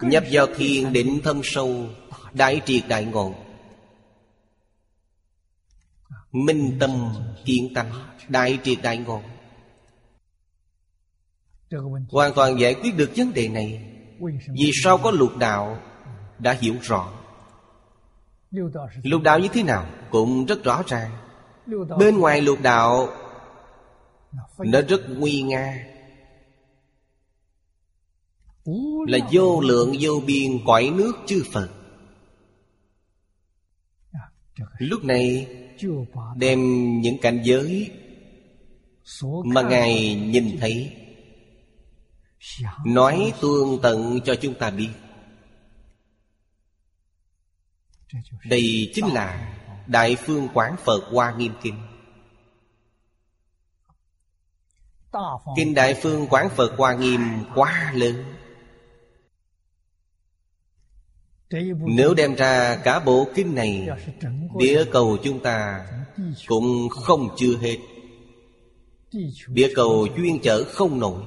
Nhập 0.00 0.24
vào 0.30 0.46
thiền 0.56 0.92
định 0.92 1.20
thâm 1.24 1.40
sâu 1.44 1.86
Đại 2.32 2.60
triệt 2.66 2.82
đại 2.88 3.04
ngộ. 3.04 3.34
Minh 6.32 6.76
tâm 6.80 7.14
kiến 7.44 7.72
tánh 7.74 7.92
Đại 8.28 8.58
triệt 8.64 8.78
đại 8.82 8.98
ngộ. 8.98 9.22
Hoàn 12.08 12.34
toàn 12.34 12.60
giải 12.60 12.74
quyết 12.74 12.96
được 12.96 13.10
vấn 13.16 13.32
đề 13.32 13.48
này. 13.48 13.88
Vì 14.48 14.70
sao 14.84 14.98
có 14.98 15.10
lục 15.10 15.36
đạo 15.36 15.78
Đã 16.38 16.52
hiểu 16.52 16.74
rõ? 16.82 17.12
Lục 19.02 19.22
đạo 19.22 19.38
như 19.38 19.48
thế 19.52 19.62
nào 19.62 19.86
Cũng 20.10 20.46
rất 20.46 20.64
rõ 20.64 20.82
ràng. 20.86 21.10
Bên 21.98 22.18
ngoài 22.18 22.40
lục 22.40 22.58
đạo 22.62 23.08
nó 24.58 24.80
rất 24.88 25.00
nguy 25.08 25.42
nga. 25.42 25.86
Là 29.06 29.18
vô 29.32 29.60
lượng 29.60 29.96
vô 30.00 30.22
biên 30.26 30.64
cõi 30.66 30.92
nước 30.96 31.12
chư 31.26 31.44
phật. 31.52 31.68
Lúc 34.78 35.04
này 35.04 35.46
đem 36.36 36.60
những 37.00 37.18
cảnh 37.22 37.42
giới 37.44 37.90
mà 39.44 39.62
ngài 39.62 40.14
nhìn 40.14 40.56
thấy. 40.60 40.96
Nói 42.86 43.32
tương 43.40 43.78
tận 43.82 44.20
cho 44.24 44.34
chúng 44.34 44.54
ta 44.54 44.70
biết. 44.70 44.90
Đây 48.44 48.90
chính 48.94 49.06
là 49.06 49.58
đại 49.86 50.16
phương 50.16 50.48
quán 50.54 50.76
phật 50.84 51.00
hoa 51.10 51.34
nghiêm 51.36 51.52
kinh 51.62 51.74
Kinh 55.56 55.74
Đại 55.74 55.94
Phương 56.02 56.26
Quán 56.30 56.48
Phật 56.56 56.72
Hoa 56.76 56.94
Nghiêm 56.94 57.20
quá 57.54 57.92
lớn. 57.94 58.24
Nếu 61.86 62.14
đem 62.14 62.34
ra 62.34 62.76
cả 62.76 63.00
bộ 63.00 63.26
kinh 63.34 63.54
này 63.54 63.88
Địa 64.58 64.84
cầu 64.92 65.16
chúng 65.22 65.40
ta 65.40 65.86
cũng 66.48 66.88
không 66.88 67.28
chưa 67.36 67.56
hết. 67.56 67.78
Địa 69.48 69.72
cầu 69.74 70.08
chuyên 70.16 70.38
chở 70.42 70.64
không 70.64 71.00
nổi. 71.00 71.22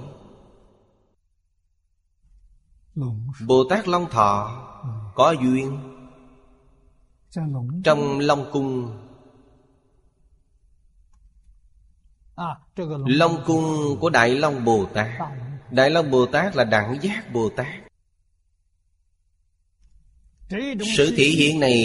Bồ 3.48 3.64
Tát 3.70 3.88
Long 3.88 4.10
Thọ 4.10 4.62
có 5.16 5.32
duyên. 5.32 5.80
Trong 7.84 8.20
Long 8.20 8.50
Cung 8.52 8.98
Long 13.06 13.44
cung 13.46 13.98
của 14.00 14.10
Đại 14.10 14.36
Long 14.36 14.66
Bồ 14.66 14.86
Tát. 14.86 15.08
Đại 15.72 15.90
Long 15.90 16.12
Bồ 16.12 16.26
Tát 16.26 16.56
là 16.56 16.64
đẳng 16.64 16.98
giác 17.02 17.34
Bồ 17.34 17.50
Tát. 17.50 17.68
Sự 20.98 21.14
thể 21.18 21.24
hiện 21.24 21.60
này 21.60 21.82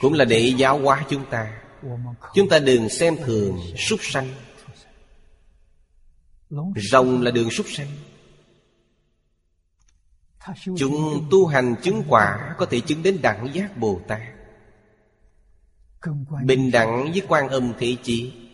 Cũng 0.00 0.12
là 0.12 0.24
để 0.24 0.54
giáo 0.56 0.78
hóa 0.78 1.04
chúng 1.10 1.24
ta. 1.30 1.62
Chúng 2.34 2.48
ta 2.48 2.58
đừng 2.58 2.88
xem 2.88 3.16
thường 3.16 3.60
súc 3.76 4.00
sanh. 4.02 4.28
Rồng 6.90 7.22
là 7.22 7.30
đường 7.30 7.50
súc 7.50 7.66
sanh. 7.68 7.88
Chúng 10.78 11.28
tu 11.30 11.46
hành 11.46 11.74
chứng 11.82 12.02
quả 12.08 12.54
Có 12.58 12.66
thể 12.66 12.80
chứng 12.80 13.02
đến 13.02 13.18
đẳng 13.22 13.48
giác 13.52 13.76
Bồ 13.76 14.00
Tát. 14.08 14.20
Bình 16.44 16.70
đẳng 16.70 17.12
với 17.12 17.22
quan 17.28 17.48
âm 17.48 17.72
thị 17.78 17.98
chỉ 18.02 18.45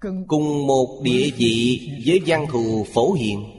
cùng 0.00 0.66
một 0.66 1.00
địa 1.02 1.30
vị 1.36 1.88
với 2.06 2.22
văn 2.26 2.46
thù 2.50 2.86
phổ 2.94 3.12
hiện 3.12 3.58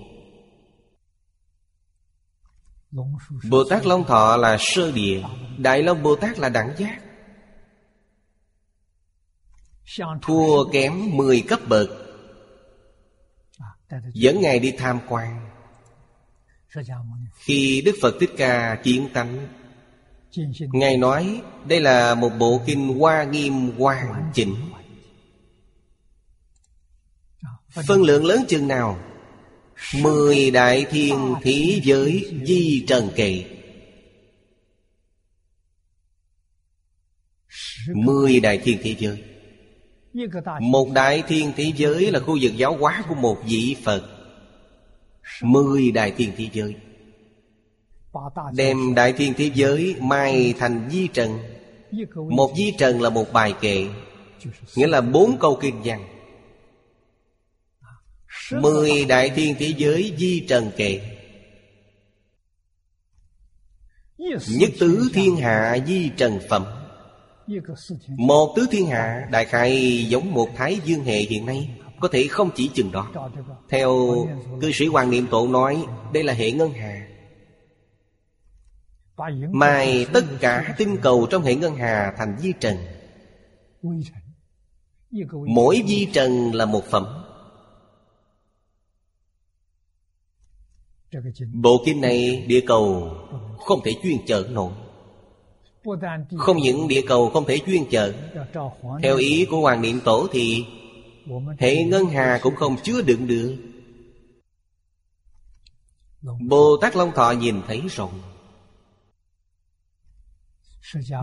bồ 3.50 3.64
tát 3.70 3.86
long 3.86 4.04
thọ 4.04 4.38
là 4.38 4.58
sơ 4.60 4.92
địa 4.92 5.24
đại 5.58 5.84
long 5.84 6.04
bồ 6.04 6.16
tát 6.16 6.40
là 6.40 6.50
đẳng 6.50 6.74
giác. 6.78 7.02
Thua 10.22 10.72
kém 10.72 11.18
10 11.18 11.42
cấp 11.48 11.60
bậc. 11.68 11.90
Dẫn 14.14 14.42
ngài 14.42 14.60
đi 14.60 14.72
tham 14.78 15.00
quan. 15.10 15.50
Khi 17.36 17.82
đức 17.86 17.96
phật 18.02 18.16
thích 18.20 18.32
ca 18.38 18.82
chiến 18.84 19.10
tánh 19.14 19.48
ngài 20.60 20.98
nói 20.98 21.42
đây 21.68 21.80
là 21.80 22.16
một 22.16 22.30
bộ 22.40 22.62
kinh 22.66 23.00
hoa 23.00 23.24
nghiêm 23.24 23.78
hoàn 23.78 24.32
chỉnh. 24.34 24.56
Phân 27.70 28.04
lượng 28.04 28.26
lớn 28.26 28.46
chừng 28.48 28.68
nào? 28.68 29.00
Mười 30.02 30.52
đại 30.52 30.86
thiên 30.90 31.34
thế 31.42 31.80
giới 31.84 32.32
di 32.46 32.86
trần 32.88 33.10
kỳ. 33.16 33.46
Mười 37.94 38.40
đại 38.40 38.58
thiên 38.58 38.78
thế 38.84 38.96
giới. 39.00 39.24
Một 40.62 40.92
đại 40.94 41.24
thiên 41.28 41.52
thế 41.56 41.72
giới 41.76 42.12
là 42.12 42.20
khu 42.20 42.38
vực 42.42 42.52
giáo 42.58 42.78
hóa 42.78 43.04
của 43.10 43.16
một 43.16 43.38
vị 43.46 43.76
Phật. 43.84 44.04
Mười 45.42 45.92
đại 45.92 46.12
thiên 46.18 46.32
thế 46.38 46.50
giới. 46.54 46.76
Đem 48.54 48.96
đại 48.96 49.14
thiên 49.14 49.34
thế 49.38 49.52
giới 49.54 49.96
mai 50.00 50.54
thành 50.60 50.90
di 50.92 51.08
trần. 51.08 51.40
Một 52.16 52.54
di 52.58 52.74
trần 52.78 53.02
là 53.02 53.10
một 53.10 53.34
bài 53.34 53.54
kệ, 53.62 53.88
Nghĩa 54.76 54.88
là 54.88 55.02
bốn 55.02 55.38
câu 55.40 55.58
kinh 55.62 55.82
văn. 55.84 56.19
Mười 58.52 59.06
đại 59.06 59.30
thiên 59.30 59.56
thế 59.60 59.74
giới 59.78 60.14
di 60.18 60.46
trần 60.48 60.72
kệ 60.78 61.02
Nhất 64.50 64.70
tứ 64.80 65.10
thiên 65.14 65.36
hạ 65.36 65.78
di 65.88 66.10
trần 66.18 66.40
phẩm. 66.50 66.66
Một 68.08 68.54
tứ 68.56 68.68
thiên 68.72 68.88
hạ 68.88 69.28
đại 69.32 69.46
khai 69.46 70.04
giống 70.10 70.34
một 70.34 70.50
thái 70.56 70.80
dương 70.86 71.04
hệ 71.04 71.20
hiện 71.20 71.46
nay, 71.46 71.70
Có 72.00 72.08
thể 72.12 72.28
không 72.30 72.50
chỉ 72.56 72.70
chừng 72.74 72.92
đó. 72.92 73.12
Theo 73.70 74.16
cư 74.62 74.72
sĩ 74.72 74.86
Hoàng 74.86 75.12
Niệm 75.12 75.28
tổ 75.32 75.48
nói, 75.48 75.86
Đây 76.14 76.24
là 76.24 76.34
hệ 76.34 76.52
ngân 76.52 76.74
hà. 76.74 77.08
Mài 79.52 80.06
tất 80.14 80.26
cả 80.40 80.76
tinh 80.78 80.98
cầu 81.02 81.28
trong 81.30 81.44
hệ 81.44 81.56
ngân 81.56 81.76
hà 81.76 82.14
thành 82.18 82.38
di 82.40 82.54
trần. 82.60 82.78
Mỗi 85.32 85.84
di 85.88 86.08
trần 86.14 86.54
là 86.54 86.66
một 86.66 86.86
phẩm. 86.86 87.19
Bộ 91.54 91.84
kinh 91.86 92.02
này 92.02 92.46
địa 92.48 92.62
cầu 92.68 93.14
không 93.58 93.80
thể 93.84 93.96
chuyên 94.04 94.18
chở 94.28 94.48
nổi. 94.52 94.72
Không 96.38 96.58
những 96.58 96.88
địa 96.88 97.02
cầu 97.08 97.30
không 97.30 97.46
thể 97.46 97.60
chuyên 97.66 97.90
chở 97.90 98.14
Theo 99.04 99.18
ý 99.18 99.46
của 99.46 99.60
Hoàng 99.60 99.82
Niệm 99.82 100.00
Tổ 100.06 100.28
thì 100.32 100.66
Hệ 101.60 101.84
ngân 101.84 102.06
hà 102.06 102.40
cũng 102.44 102.56
không 102.56 102.76
chứa 102.84 103.02
đựng 103.02 103.28
được. 103.28 103.56
Bồ 106.40 106.78
Tát 106.82 106.96
Long 106.96 107.12
Thọ 107.12 107.32
nhìn 107.32 107.62
thấy 107.68 107.82
rồi. 107.90 108.10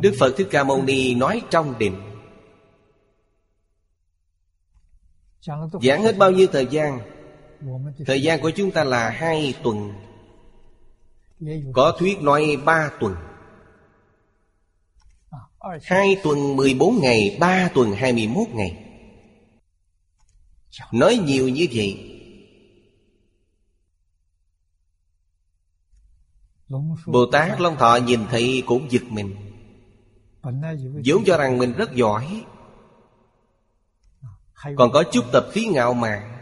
Đức 0.03 0.14
Phật 0.18 0.34
Thích 0.37 0.49
Ca 0.51 0.64
Mâu 0.64 0.82
Ni 0.82 1.14
nói 1.14 1.43
trong 1.51 1.78
định, 1.78 1.97
Giảng 5.82 6.03
hết 6.03 6.18
bao 6.18 6.30
nhiêu 6.30 6.47
thời 6.53 6.66
gian 6.66 7.16
Thời 8.07 8.23
gian 8.23 8.41
của 8.41 8.51
chúng 8.51 8.71
ta 8.71 8.85
là 8.85 9.11
hai 9.11 9.55
tuần. 9.63 9.93
Có 11.73 11.97
thuyết 11.99 12.23
nói 12.23 12.57
ba 12.65 12.91
tuần. 13.01 13.17
Hai 15.83 16.21
tuần 16.23 16.57
14 16.57 16.99
ngày, 17.01 17.37
Ba 17.41 17.69
tuần 17.75 17.93
21 17.93 18.49
ngày. 18.49 18.83
Nói 20.93 21.17
nhiều 21.17 21.49
như 21.49 21.67
vậy 21.73 22.13
Bồ 27.07 27.27
Tát 27.33 27.61
Long 27.61 27.77
Thọ 27.77 27.97
nhìn 27.97 28.21
thấy 28.31 28.63
cũng 28.67 28.91
giật 28.91 29.03
mình. 29.09 29.37
Vốn 31.05 31.25
cho 31.27 31.37
rằng 31.37 31.59
mình 31.59 31.73
rất 31.73 31.95
giỏi. 31.95 32.45
Còn 34.77 34.93
có 34.93 35.05
chút 35.13 35.25
tập 35.33 35.47
khí 35.53 35.67
ngạo 35.67 35.95
mạn. 35.95 36.36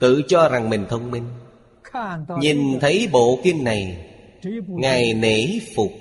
Tự 0.00 0.22
cho 0.28 0.48
rằng 0.48 0.70
mình 0.70 0.86
thông 0.88 1.10
minh. 1.10 1.28
Nhìn 2.40 2.80
thấy 2.80 3.08
bộ 3.12 3.40
kinh 3.44 3.64
này 3.64 4.04
Ngài 4.66 5.14
nể 5.14 5.46
phục. 5.76 5.92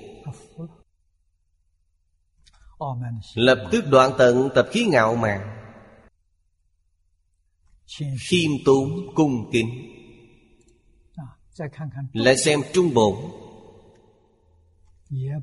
Lập 3.35 3.57
tức 3.71 3.85
đoạn 3.89 4.11
tận 4.17 4.49
tập 4.55 4.67
khí 4.71 4.85
ngạo 4.85 5.15
mạn. 5.15 5.53
Khiêm 8.29 8.51
tốn 8.65 8.89
cung 9.15 9.49
kính. 9.51 9.69
Lại 12.13 12.37
xem 12.37 12.59
trung 12.73 12.93
bổn 12.93 13.15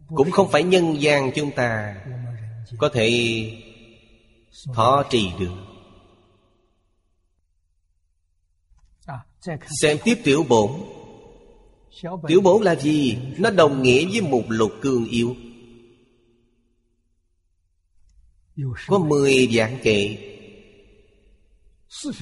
Cũng 0.07 0.31
không 0.31 0.49
phải 0.51 0.63
nhân 0.63 1.03
gian 1.03 1.31
chúng 1.35 1.51
ta 1.51 1.97
Có 2.79 2.89
thể 2.89 3.11
thọ 4.75 5.05
trì 5.11 5.31
được. 5.39 5.74
Xem 9.80 9.99
tiếp 10.05 10.20
tiểu 10.24 10.45
bổn. 10.49 10.70
Tiểu 12.28 12.40
bổn 12.40 12.62
là 12.62 12.74
gì? 12.74 13.18
Nó 13.38 13.51
đồng 13.51 13.82
nghĩa 13.82 14.07
với 14.07 14.20
một 14.20 14.42
lục 14.49 14.72
cương 14.80 15.07
yếu. 15.07 15.36
Có 18.86 18.99
10 18.99 19.49
dạng 19.53 19.78
kệ 19.82 20.16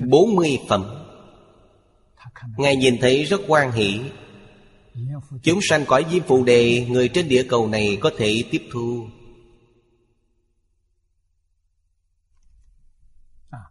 40 0.08 0.58
phẩm. 0.68 1.04
Ngài 2.56 2.76
nhìn 2.76 2.98
thấy 3.00 3.24
rất 3.24 3.40
quan 3.46 3.72
hỷ. 3.72 4.00
Chúng 5.42 5.58
sanh 5.62 5.84
cõi 5.86 6.04
diêm 6.10 6.22
phù 6.22 6.44
đề 6.44 6.86
Người 6.88 7.08
trên 7.08 7.28
địa 7.28 7.46
cầu 7.48 7.68
này 7.68 7.98
có 8.00 8.10
thể 8.18 8.44
tiếp 8.50 8.62
thu. 8.72 9.06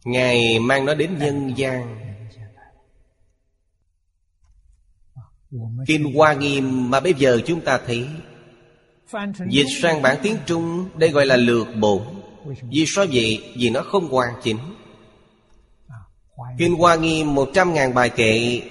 Ngài 0.03 0.59
mang 0.59 0.85
nó 0.85 0.93
đến 0.93 1.17
nhân 1.19 1.53
gian. 1.57 2.10
Kinh 5.87 6.13
Hoa 6.13 6.33
Nghiêm 6.33 6.89
mà 6.89 6.99
bây 6.99 7.13
giờ 7.13 7.41
chúng 7.45 7.61
ta 7.61 7.79
thấy. 7.87 8.07
Dịch 9.49 9.67
sang 9.81 10.01
bản 10.01 10.17
tiếng 10.23 10.37
Trung, 10.45 10.89
Đây 10.95 11.09
gọi 11.09 11.25
là 11.25 11.37
lược 11.37 11.67
bổn 11.79 12.01
Vì 12.71 12.85
sao 12.87 13.05
vậy? 13.13 13.53
Vì 13.55 13.69
nó 13.69 13.81
không 13.81 14.07
hoàn 14.07 14.33
chỉnh. 14.43 14.57
Kinh 16.57 16.75
Hoa 16.75 16.95
Nghiêm 16.95 17.35
100.000 17.35 17.93
bài 17.93 18.09
kệ. 18.09 18.61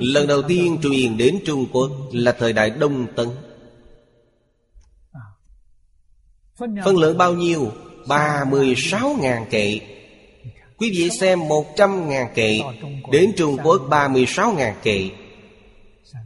Lần 0.00 0.26
đầu 0.26 0.42
tiên 0.42 0.78
truyền 0.82 1.16
đến 1.16 1.38
Trung 1.46 1.66
Quốc 1.72 1.90
Là 2.12 2.32
thời 2.32 2.52
đại 2.52 2.70
Đông 2.70 3.06
Tấn. 3.16 3.28
Phân 6.84 6.96
lượng 6.96 7.18
bao 7.18 7.34
nhiêu? 7.34 7.72
36.000 8.06 9.44
kệ. 9.50 9.80
Quý 10.78 10.90
vị 10.90 11.10
xem 11.10 11.38
100.000 11.38 12.26
kệ. 12.34 12.60
Đến 13.12 13.32
Trung 13.36 13.56
Quốc 13.64 13.82
36.000 13.90 14.72
kệ. 14.82 15.10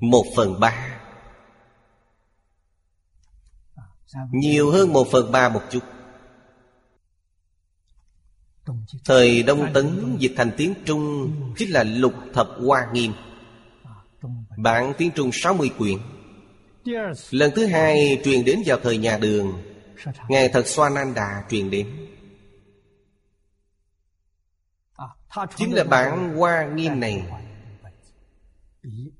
Một 0.01 0.24
phần 0.36 0.61
ba. 0.61 1.01
Nhiều 4.30 4.70
hơn 4.70 4.93
một 4.93 5.07
phần 5.11 5.32
ba 5.32 5.49
một 5.49 5.62
chút. 5.70 5.82
Thời 9.05 9.43
Đông 9.43 9.72
Tấn 9.74 10.16
dịch 10.18 10.32
thành 10.36 10.51
tiếng 10.57 10.74
Trung 10.84 11.32
Chính 11.57 11.70
là 11.70 11.82
lục 11.82 12.14
thập 12.34 12.49
hoa 12.66 12.89
nghiêm. 12.93 13.12
Bản 14.57 14.93
tiếng 14.99 15.11
Trung 15.11 15.30
60 15.32 15.70
quyển. 15.78 15.99
Lần 17.30 17.51
thứ 17.57 17.66
hai 17.66 18.20
truyền 18.24 18.45
đến 18.45 18.62
vào 18.66 18.78
thời 18.82 18.99
nhà 18.99 19.18
đường. 19.18 19.62
Ngài 20.28 20.49
Thật 20.49 20.66
Xoa 20.66 20.91
Nan 20.91 21.14
Đà 21.14 21.45
truyền 21.51 21.70
đến. 21.70 22.09
Chính 25.57 25.74
là 25.74 25.84
bản 25.84 26.36
Hoa 26.36 26.66
Nghiêm 26.74 27.01
này. 27.01 27.24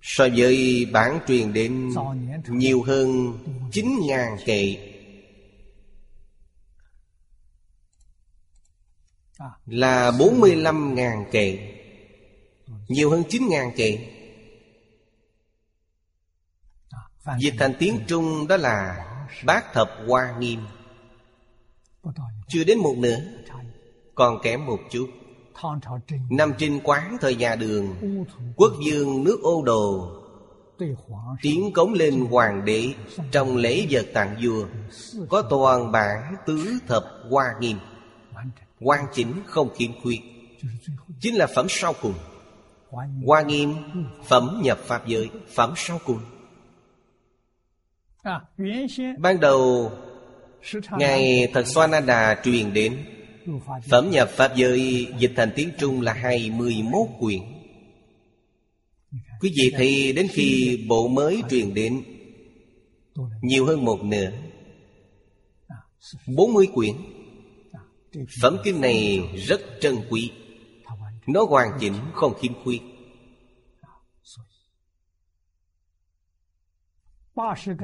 So 0.03 0.29
với 0.37 0.87
bản 0.93 1.21
truyền 1.27 1.53
đến 1.53 1.95
nhiều 2.49 2.83
hơn 2.83 3.39
9.000 3.73 4.37
kệ. 4.45 4.95
Là 9.67 10.11
45.000 10.11 11.25
kệ. 11.31 11.75
Nhiều 12.89 13.11
hơn 13.11 13.23
9.000 13.29 13.71
kệ. 13.77 13.99
Dịch 17.39 17.55
thành 17.59 17.73
tiếng 17.79 18.01
Trung 18.07 18.47
đó 18.49 18.57
là 18.57 19.05
Bát 19.45 19.65
thập 19.73 19.89
hoa 20.07 20.37
nghiêm. 20.39 20.61
Chưa 22.49 22.65
đến 22.65 22.79
một 22.79 22.95
nửa 22.99 23.17
Còn 24.15 24.39
kém 24.43 24.67
một 24.67 24.79
chút 24.91 25.11
Năm 26.31 26.53
trinh 26.59 26.81
quán 26.85 27.17
thời 27.21 27.37
nhà 27.37 27.57
đường 27.57 27.95
Quốc 28.57 28.73
dương 28.87 29.25
nước 29.25 29.41
ô 29.43 29.63
đồ 29.63 30.11
Tiến 31.43 31.73
cống 31.73 31.93
lên 31.93 32.27
hoàng 32.31 32.65
đế 32.65 32.93
Trong 33.33 33.57
lễ 33.57 33.87
vật 33.91 34.07
tặng 34.15 34.37
vua. 34.43 34.67
Có 35.29 35.43
toàn 35.43 35.93
bản 35.93 36.35
tứ 36.47 36.79
thập 36.87 37.05
hoa 37.31 37.55
nghiêm 37.61 37.79
Quan 38.81 39.05
chính 39.15 39.33
không 39.47 39.69
khiếm 39.75 39.91
khuyết. 40.03 40.21
Chính 41.21 41.35
là 41.35 41.47
phẩm 41.47 41.67
sau 41.69 41.95
cùng. 42.03 42.15
Hoa 43.27 43.43
nghiêm 43.43 43.75
Phẩm 44.25 44.61
nhập 44.63 44.79
Pháp 44.79 45.07
giới 45.07 45.31
Phẩm 45.55 45.73
sau 45.77 46.01
cùng. 46.05 46.21
Ban 49.19 49.41
đầu 49.41 49.93
Ngài 50.91 51.51
Thật 51.55 51.67
Xoa 51.67 51.87
Na 51.87 52.01
Đà 52.01 52.41
truyền 52.45 52.73
đến 52.73 53.05
Phẩm 53.91 54.11
nhập 54.11 54.29
Pháp 54.31 54.57
giới, 54.57 55.07
dịch 55.19 55.33
thành 55.37 55.51
tiếng 55.57 55.71
Trung 55.79 56.01
là 56.01 56.13
21 56.13 57.09
quyển 57.21 57.41
Quý 59.41 59.53
vị 59.57 59.73
thì 59.77 60.13
đến 60.13 60.27
khi 60.31 60.79
bộ 60.89 61.09
mới 61.09 61.43
truyền 61.51 61.75
đến, 61.75 62.03
Nhiều 63.43 63.67
hơn 63.67 63.85
một 63.85 64.05
nửa 64.05 64.31
40 66.27 66.67
quyển. 66.75 66.95
Phẩm 68.43 68.57
kinh 68.65 68.81
này 68.81 69.21
rất 69.47 69.61
trân 69.81 69.97
quý. 70.11 70.33
Nó 71.27 71.45
hoàn 71.45 71.79
chỉnh, 71.81 71.95
không 72.15 72.35
khiếm 72.41 72.53
khuyết. 72.65 72.83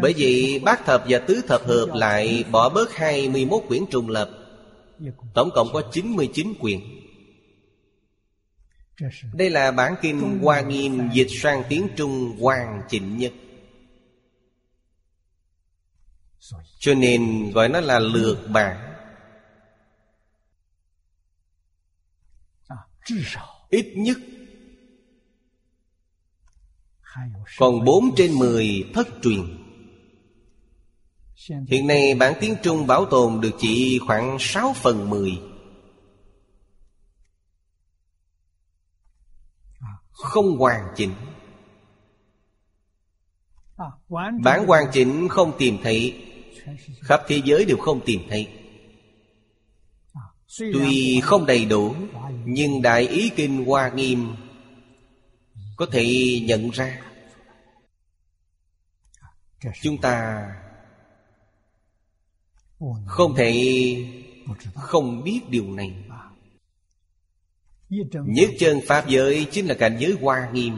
Bởi 0.02 0.14
vậy 0.18 0.60
bát 0.64 0.84
thập 0.84 1.04
và 1.08 1.18
tứ 1.18 1.42
thập 1.48 1.66
hợp 1.66 1.86
lại 1.94 2.44
Bỏ 2.50 2.68
bớt 2.68 2.94
21 2.96 3.62
quyển 3.68 3.86
trùng 3.90 4.08
lập. 4.08 4.43
Tổng 5.34 5.50
cộng 5.54 5.68
có 5.72 5.82
99 5.92 6.54
quyển 6.60 6.80
Đây 9.34 9.50
là 9.50 9.70
bản 9.70 9.94
kinh 10.02 10.38
Hoa 10.42 10.60
Nghiêm 10.60 11.10
dịch 11.12 11.28
sang 11.30 11.62
tiếng 11.68 11.88
Trung 11.96 12.36
hoàn 12.40 12.82
chỉnh 12.88 13.16
nhất. 13.16 13.32
Cho 16.78 16.94
nên 16.94 17.50
gọi 17.54 17.68
nó 17.68 17.80
là 17.80 17.98
lược 17.98 18.38
bản. 18.50 18.90
Ít 23.70 23.92
nhất 23.96 24.16
Còn 27.58 27.84
4 27.84 28.14
trên 28.16 28.32
10 28.38 28.90
thất 28.94 29.08
truyền. 29.22 29.63
Hiện 31.48 31.86
nay 31.86 32.14
bản 32.14 32.34
tiếng 32.40 32.56
Trung 32.62 32.86
bảo 32.86 33.06
tồn 33.06 33.40
được 33.40 33.50
chỉ 33.58 33.98
khoảng 34.06 34.36
6 34.40 34.72
phần 34.72 35.10
10 35.10 35.38
Không 40.10 40.58
hoàn 40.58 40.88
chỉnh. 40.96 41.14
Bản 44.42 44.66
hoàn 44.66 44.84
chỉnh 44.92 45.28
không 45.28 45.52
tìm 45.58 45.78
thấy. 45.82 46.24
Khắp 47.00 47.20
thế 47.26 47.42
giới 47.44 47.64
đều 47.64 47.76
không 47.76 48.00
tìm 48.04 48.20
thấy. 48.28 48.48
Tuy 50.58 51.20
không 51.20 51.46
đầy 51.46 51.64
đủ 51.64 51.94
Nhưng 52.44 52.82
Đại 52.82 53.08
Ý 53.08 53.30
Kinh 53.36 53.64
Hoa 53.64 53.88
Nghiêm 53.88 54.34
Có 55.76 55.86
thể 55.92 56.04
nhận 56.44 56.70
ra. 56.70 57.00
Chúng 59.82 60.00
ta 60.00 60.46
không 63.06 63.34
thể 63.34 63.52
không 64.74 65.24
biết 65.24 65.40
điều 65.48 65.70
này. 65.70 65.94
Nhất 68.10 68.48
chân 68.58 68.80
Pháp 68.86 69.08
giới 69.08 69.46
chính 69.50 69.66
là 69.66 69.74
cảnh 69.74 69.96
giới 70.00 70.16
Hoa 70.20 70.50
Nghiêm. 70.52 70.74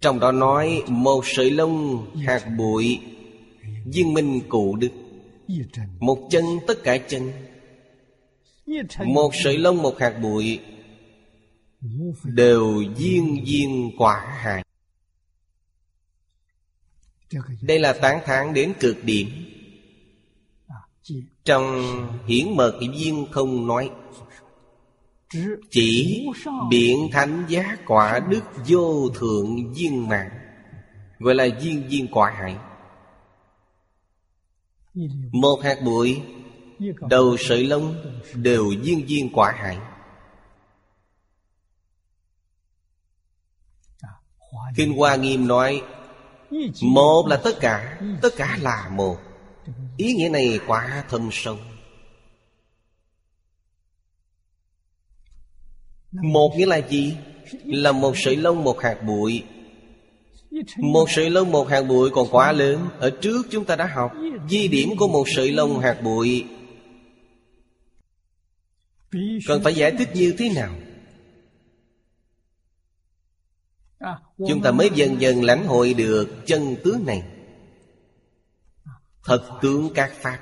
Trong 0.00 0.20
đó 0.20 0.32
nói 0.32 0.82
Một 0.88 1.26
sợi 1.26 1.50
lông, 1.50 2.06
hạt 2.26 2.48
bụi, 2.58 3.00
Viên 3.84 4.14
minh 4.14 4.40
cụ 4.48 4.76
đức. 4.76 4.90
Một 5.98 6.28
chân 6.30 6.44
tất 6.66 6.74
cả 6.84 6.98
chân. 6.98 7.32
Một 9.04 9.30
sợi 9.44 9.58
lông, 9.58 9.82
một 9.82 9.98
hạt 9.98 10.18
bụi 10.22 10.60
Đều 12.24 12.82
viên 12.96 13.44
viên 13.46 13.90
quả 13.98 14.38
hại 14.42 14.64
Đây 17.62 17.78
là 17.78 17.92
tán 17.92 18.20
thán 18.24 18.54
đến 18.54 18.72
cực 18.80 19.04
điểm. 19.04 19.28
Trong 21.44 21.76
hiển 22.26 22.56
mật 22.56 22.78
viên 22.98 23.26
không 23.30 23.66
nói, 23.66 23.90
Chỉ 25.70 26.26
biện 26.70 27.08
thánh 27.12 27.44
giá 27.48 27.76
quả 27.86 28.20
đức 28.28 28.42
vô 28.68 29.08
thượng 29.08 29.72
viên 29.72 30.08
mạng 30.08 30.30
Gọi 31.18 31.34
là 31.34 31.46
viên 31.60 31.88
viên 31.88 32.08
quả 32.12 32.30
hại. 32.30 32.56
Một 35.32 35.60
hạt 35.62 35.76
bụi, 35.84 36.22
Đầu 37.08 37.36
sợi 37.38 37.64
lông 37.64 37.94
đều 38.34 38.72
viên 38.82 39.06
viên 39.06 39.32
quả 39.32 39.52
hại. 39.56 39.78
Kinh 44.76 44.96
Hoa 44.96 45.16
Nghiêm 45.16 45.48
nói, 45.48 45.82
Một 46.82 47.26
là 47.28 47.36
tất 47.44 47.52
cả 47.60 48.00
Tất 48.22 48.30
cả 48.36 48.58
là 48.60 48.88
một. 48.92 49.16
Ý 49.96 50.12
nghĩa 50.12 50.28
này 50.28 50.60
quá 50.66 51.04
thâm 51.08 51.28
sâu. 51.32 51.58
Một 56.12 56.54
nghĩa 56.56 56.66
là 56.66 56.80
gì? 56.88 57.16
Là 57.64 57.92
một 57.92 58.12
sợi 58.16 58.36
lông, 58.36 58.64
một 58.64 58.80
hạt 58.80 59.02
bụi. 59.06 59.44
Một 60.78 61.10
sợi 61.10 61.30
lông, 61.30 61.52
một 61.52 61.68
hạt 61.68 61.82
bụi 61.82 62.10
còn 62.10 62.28
quá 62.30 62.52
lớn. 62.52 62.88
Ở 62.98 63.10
trước 63.10 63.46
chúng 63.50 63.64
ta 63.64 63.76
đã 63.76 63.86
học 63.86 64.12
Di 64.48 64.68
điểm 64.68 64.88
của 64.98 65.08
một 65.08 65.24
sợi 65.36 65.52
lông, 65.52 65.78
hạt 65.78 66.00
bụi. 66.02 66.44
Cần 69.46 69.62
phải 69.62 69.74
giải 69.74 69.92
thích 69.98 70.08
như 70.14 70.34
thế 70.38 70.48
nào? 70.54 70.74
Chúng 74.48 74.62
ta 74.62 74.70
mới 74.70 74.90
dần 74.94 75.20
dần 75.20 75.42
lãnh 75.42 75.66
hội 75.66 75.94
được 75.94 76.46
chân 76.46 76.76
tướng 76.84 77.06
này 77.06 77.22
thật 79.24 79.58
tướng 79.62 79.90
các 79.94 80.12
pháp. 80.20 80.38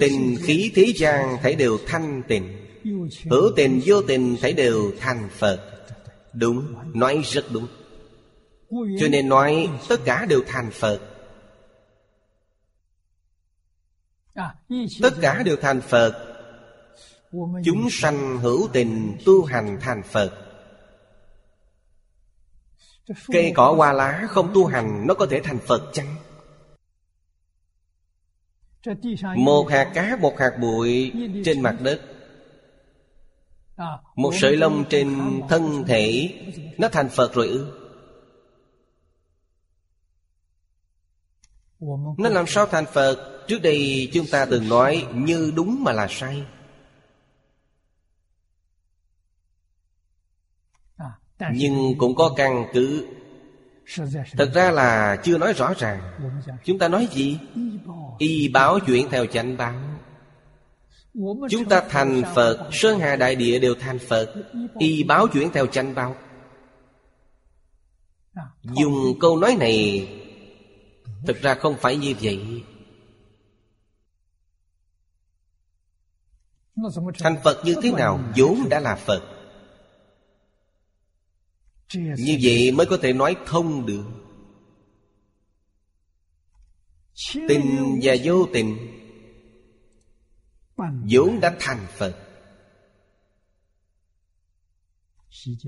Tình 0.00 0.36
khí 0.42 0.72
thế 0.74 0.92
gian 0.96 1.36
thấy 1.42 1.54
đều 1.54 1.78
thanh 1.86 2.22
tịnh. 2.28 2.66
Hữu 3.30 3.50
tình 3.56 3.80
vô 3.86 4.02
tình 4.02 4.36
thấy 4.40 4.52
đều 4.52 4.92
thành 4.98 5.28
phật. 5.32 5.84
Đúng, 6.32 6.74
nói 6.94 7.22
rất 7.24 7.44
đúng. 7.50 7.66
Cho 8.70 9.08
nên 9.10 9.28
nói 9.28 9.68
tất 9.88 10.00
cả 10.04 10.26
đều 10.28 10.42
thành 10.46 10.70
phật. 10.70 11.00
Tất 15.02 15.14
cả 15.20 15.42
đều 15.42 15.56
thành 15.56 15.80
phật. 15.80 16.28
Chúng 17.64 17.88
sanh 17.90 18.38
hữu 18.38 18.68
tình 18.72 19.16
tu 19.24 19.44
hành 19.44 19.78
thành 19.80 20.02
phật. 20.02 20.41
Cây 23.32 23.52
cỏ 23.54 23.74
hoa 23.76 23.92
lá 23.92 24.26
không 24.28 24.50
tu 24.54 24.66
hành 24.66 25.06
Nó 25.06 25.14
có 25.14 25.26
thể 25.26 25.40
thành 25.44 25.58
Phật 25.58 25.90
chăng? 25.92 26.16
Một 29.36 29.70
hạt 29.70 29.90
cá 29.94 30.16
một 30.20 30.38
hạt 30.38 30.50
bụi 30.60 31.12
Trên 31.44 31.60
mặt 31.60 31.76
đất. 31.80 32.00
Một 34.16 34.32
sợi 34.40 34.56
lông 34.56 34.84
trên 34.88 35.40
thân 35.48 35.84
thể 35.86 36.34
Nó 36.78 36.88
thành 36.88 37.08
Phật 37.08 37.34
rồi 37.34 37.48
ư? 37.48 37.72
Nó 42.18 42.28
làm 42.28 42.46
sao 42.46 42.66
thành 42.66 42.86
Phật? 42.86 43.44
Trước 43.48 43.58
đây 43.62 44.10
chúng 44.12 44.26
ta 44.30 44.44
từng 44.44 44.68
nói 44.68 45.06
Như 45.14 45.52
đúng 45.56 45.84
mà 45.84 45.92
là 45.92 46.06
sai. 46.10 46.44
nhưng 51.54 51.98
cũng 51.98 52.14
có 52.14 52.34
căn 52.36 52.66
cứ. 52.72 53.06
thật 54.32 54.50
ra 54.54 54.70
là 54.70 55.16
chưa 55.22 55.38
nói 55.38 55.52
rõ 55.52 55.74
ràng. 55.78 56.00
chúng 56.64 56.78
ta 56.78 56.88
nói 56.88 57.08
gì? 57.12 57.38
y 58.18 58.48
báo 58.48 58.78
chuyển 58.80 59.08
theo 59.10 59.26
chánh 59.26 59.56
báo. 59.56 59.74
Chúng 61.50 61.64
ta 61.68 61.82
thành 61.90 62.22
phật 62.34 62.68
sơn 62.72 62.98
hà 62.98 63.16
đại 63.16 63.36
địa 63.36 63.58
đều 63.58 63.74
thành 63.74 63.98
phật. 63.98 64.34
Y 64.78 65.02
báo 65.02 65.26
chuyển 65.28 65.50
theo 65.52 65.66
chánh 65.66 65.94
báo. 65.94 66.16
À, 68.34 68.42
Dùng 68.62 69.18
câu 69.20 69.36
nói 69.36 69.56
này 69.60 70.08
thực 71.26 71.42
ra 71.42 71.54
không 71.54 71.76
phải 71.76 71.96
như 71.96 72.14
vậy. 72.22 72.62
Thành 77.18 77.36
phật 77.44 77.64
như 77.64 77.74
thế 77.82 77.92
nào? 77.92 78.20
Vốn 78.36 78.68
đã 78.70 78.80
là 78.80 78.96
phật 78.96 79.22
như 81.94 82.38
vậy 82.42 82.72
mới 82.72 82.86
có 82.86 82.98
thể 83.02 83.12
nói 83.12 83.36
thông 83.46 83.86
được. 83.86 84.04
Tình 87.48 88.00
và 88.02 88.14
vô 88.24 88.46
tình. 88.52 88.76
Vốn 91.10 91.40
đã 91.40 91.56
thành 91.60 91.86
phật. 91.96 92.16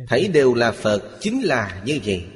Thấy 0.08 0.28
đều 0.28 0.54
là 0.54 0.72
phật 0.72 1.18
chính 1.20 1.42
là 1.42 1.82
như 1.86 2.00
vậy. 2.04 2.26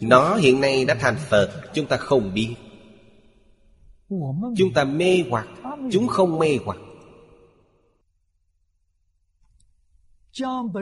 Nó 0.00 0.34
hiện 0.34 0.60
nay 0.60 0.84
đã 0.84 0.94
thành 0.94 1.16
phật 1.28 1.70
chúng 1.74 1.86
ta 1.86 1.96
không 1.96 2.34
biết. 2.34 2.54
Chúng 4.56 4.72
ta 4.74 4.84
mê 4.84 5.24
hoặc 5.30 5.48
chúng 5.92 6.08
không 6.08 6.38
mê 6.38 6.58
hoặc. 6.64 6.78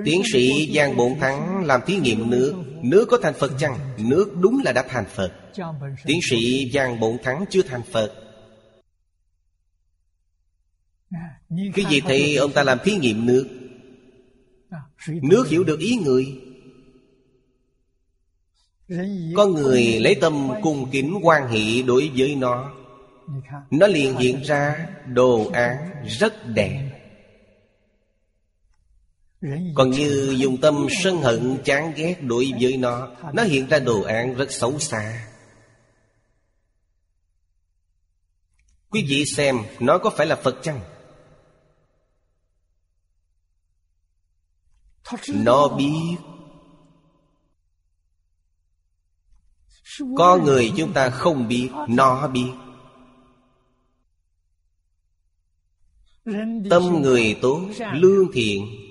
Tiến 0.05 0.23
sĩ 0.33 0.73
Giang 0.77 0.97
Bổn 0.97 1.15
Thắng 1.21 1.65
làm 1.65 1.81
thí 1.87 1.97
nghiệm 1.97 2.31
nước. 2.31 2.55
Nước 2.83 3.07
có 3.11 3.19
thành 3.23 3.35
Phật 3.35 3.53
chăng? 3.59 3.79
Nước 3.99 4.35
đúng 4.41 4.63
là 4.65 4.73
đã 4.73 4.85
thành 4.89 5.05
Phật. 5.09 5.33
Tiến 6.05 6.21
sĩ 6.23 6.71
Giang 6.71 7.01
Bổn 7.01 7.17
Thắng 7.23 7.45
chưa 7.51 7.63
thành 7.63 7.83
Phật. 7.83 8.13
Cái 11.75 11.85
gì 11.91 12.01
thì 12.01 12.37
ông 12.37 12.53
ta 12.53 12.63
làm 12.63 12.79
thí 12.85 12.97
nghiệm 12.97 13.27
nước? 13.27 13.49
Nước 15.09 15.49
hiểu 15.49 15.65
được 15.65 15.81
ý 15.81 15.97
người. 15.97 16.41
Có 19.37 19.47
người 19.47 19.83
lấy 20.01 20.15
tâm 20.15 20.51
cung 20.63 20.91
kính 20.91 21.19
quan 21.23 21.49
hệ 21.49 21.83
đối 21.83 22.11
với 22.17 22.35
nó. 22.35 22.75
Nó 23.71 23.87
liền 23.87 24.17
hiện 24.17 24.43
ra 24.43 24.89
đồ 25.07 25.51
án 25.53 25.77
rất 26.19 26.47
đẹp 26.47 26.94
còn 29.75 29.91
như 29.91 30.35
dùng 30.39 30.61
tâm 30.61 30.87
sân 31.03 31.17
hận 31.17 31.59
chán 31.65 31.93
ghét 31.97 32.17
đối 32.23 32.53
với 32.61 32.77
nó 32.77 33.09
nó 33.33 33.43
hiện 33.43 33.67
ra 33.67 33.79
đồ 33.79 34.03
án 34.03 34.35
rất 34.35 34.51
xấu 34.51 34.79
xa. 34.79 35.31
Quý 38.91 39.05
vị 39.09 39.25
xem 39.25 39.59
nó 39.81 39.99
có 39.99 40.11
phải 40.11 40.27
là 40.27 40.37
phật 40.37 40.57
chăng? 40.63 40.81
Nó 45.29 45.69
biết. 45.69 46.17
Có 50.17 50.37
người 50.37 50.73
chúng 50.77 50.93
ta 50.93 51.11
không 51.11 51.49
biết 51.49 51.71
nó 51.89 52.29
biết. 52.29 52.51
Tâm 56.71 57.03
người 57.03 57.39
tốt 57.43 57.61
lương 57.93 58.33
thiện 58.33 58.84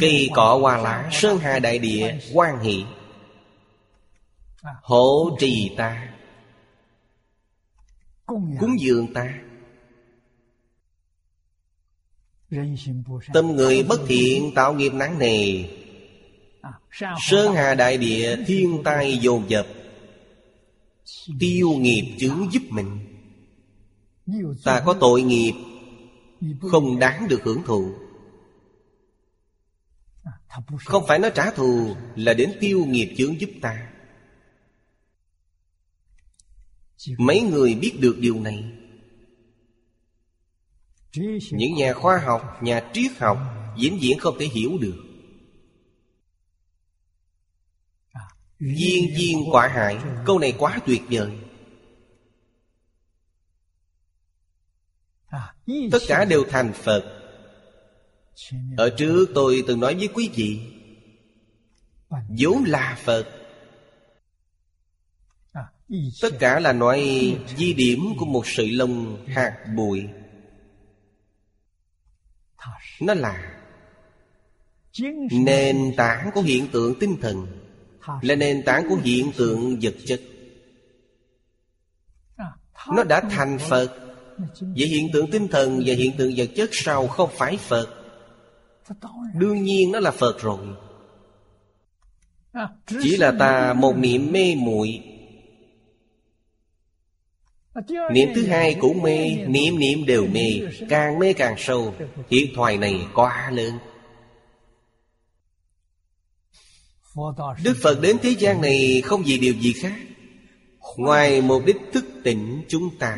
Cây 0.00 0.30
cọ 0.34 0.58
hoa 0.60 0.76
lá, 0.76 1.08
Sơn 1.12 1.38
hà 1.38 1.58
đại 1.58 1.78
địa 1.78 2.18
quan 2.32 2.60
hỷ. 2.60 2.84
Hộ 4.82 5.36
trì 5.40 5.74
ta, 5.76 6.08
Cúng 8.60 8.80
dường 8.80 9.12
ta. 9.14 9.34
Tâm 13.32 13.56
người 13.56 13.82
bất 13.82 14.00
thiện, 14.06 14.52
tạo 14.54 14.74
nghiệp 14.74 14.94
nắng 14.94 15.18
nề. 15.18 15.64
Sơn 17.20 17.54
hà 17.54 17.74
đại 17.74 17.98
địa, 17.98 18.36
thiên 18.46 18.82
tai 18.84 19.18
dồn 19.18 19.44
dập. 19.48 19.66
Tiêu 21.40 21.70
nghiệp 21.70 22.16
chướng 22.18 22.52
giúp 22.52 22.62
mình. 22.70 22.98
Ta 24.64 24.82
có 24.86 24.94
tội 25.00 25.22
nghiệp, 25.22 25.52
Không 26.60 26.98
đáng 26.98 27.28
được 27.28 27.42
hưởng 27.44 27.62
thụ. 27.66 27.94
Không 30.84 31.04
phải 31.08 31.18
nó 31.18 31.28
trả 31.30 31.50
thù 31.50 31.96
Là 32.16 32.34
đến 32.34 32.56
tiêu 32.60 32.84
nghiệp 32.84 33.14
chướng 33.18 33.40
giúp 33.40 33.50
ta. 33.62 33.92
Mấy 37.18 37.40
người 37.40 37.74
biết 37.74 37.98
được 38.00 38.16
điều 38.18 38.40
này. 38.40 38.72
Những 41.50 41.74
nhà 41.74 41.92
khoa 41.92 42.18
học, 42.18 42.62
nhà 42.62 42.90
triết 42.92 43.12
học 43.18 43.38
Diễn 43.78 44.02
diễn 44.02 44.18
không 44.18 44.36
thể 44.38 44.46
hiểu 44.46 44.78
được. 44.80 45.04
Viên 48.58 49.14
viên 49.18 49.38
quả 49.52 49.68
hại 49.68 49.98
Câu 50.26 50.38
này 50.38 50.54
quá 50.58 50.80
tuyệt 50.86 51.02
vời. 51.10 51.38
Tất 55.92 55.98
cả 56.08 56.24
đều 56.24 56.44
thành 56.50 56.72
Phật 56.72 57.17
ở 58.76 58.90
trước 58.90 59.26
tôi 59.34 59.64
từng 59.66 59.80
nói 59.80 59.94
với 59.94 60.08
quý 60.14 60.30
vị 60.34 60.60
vốn 62.38 62.64
là 62.66 62.98
phật. 63.04 63.26
Tất 66.20 66.28
cả 66.38 66.60
là 66.60 66.72
nói 66.72 67.00
di 67.56 67.72
điểm 67.72 68.00
của 68.18 68.26
một 68.26 68.46
sợi 68.46 68.70
lông 68.70 69.26
hạt 69.26 69.66
bụi. 69.76 70.08
Nó 73.00 73.14
là 73.14 73.60
nền 75.30 75.94
tảng 75.96 76.30
của 76.34 76.40
hiện 76.40 76.68
tượng 76.72 76.94
tinh 77.00 77.16
thần 77.20 77.46
là 78.22 78.34
nền 78.34 78.62
tảng 78.62 78.88
của 78.88 78.96
hiện 78.96 79.32
tượng 79.36 79.78
vật 79.82 79.94
chất. 80.06 80.20
Nó 82.96 83.04
đã 83.04 83.20
thành 83.20 83.58
phật. 83.58 83.98
Vậy 84.60 84.86
hiện 84.86 85.08
tượng 85.12 85.30
tinh 85.30 85.48
thần 85.48 85.82
và 85.86 85.94
hiện 85.94 86.16
tượng 86.16 86.32
vật 86.36 86.50
chất 86.56 86.70
sau 86.72 87.06
không 87.06 87.30
phải 87.32 87.56
phật? 87.56 87.97
Đương 89.34 89.62
nhiên 89.62 89.92
nó 89.92 90.00
là 90.00 90.10
Phật 90.10 90.40
rồi. 90.40 90.58
Chỉ 93.02 93.16
là 93.16 93.32
ta 93.38 93.74
một 93.74 93.96
niệm 93.96 94.32
mê 94.32 94.54
muội. 94.54 95.02
Niệm 98.12 98.28
thứ 98.34 98.46
hai 98.46 98.76
cũng 98.80 99.02
mê, 99.02 99.34
Niệm 99.48 99.78
niệm 99.78 100.06
đều 100.06 100.26
mê, 100.26 100.60
Càng 100.88 101.18
mê 101.18 101.32
càng 101.32 101.54
sâu. 101.58 101.94
Hiệp 102.30 102.48
thoại 102.54 102.78
này 102.78 103.06
quá 103.14 103.50
lớn. 103.50 103.78
Đức 107.64 107.76
Phật 107.82 108.00
đến 108.00 108.16
thế 108.22 108.30
gian 108.30 108.60
này 108.60 109.02
không 109.04 109.22
vì 109.26 109.38
điều 109.38 109.54
gì 109.54 109.72
khác. 109.72 109.94
Ngoài 110.96 111.42
mục 111.42 111.62
đích 111.66 111.76
thức 111.92 112.04
tỉnh 112.24 112.64
chúng 112.68 112.98
ta, 112.98 113.16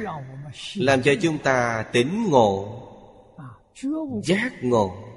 Làm 0.74 1.02
cho 1.02 1.12
chúng 1.22 1.38
ta 1.38 1.84
tỉnh 1.92 2.24
ngộ, 2.30 2.82
Giác 4.24 4.52
ngộ. 4.62 5.09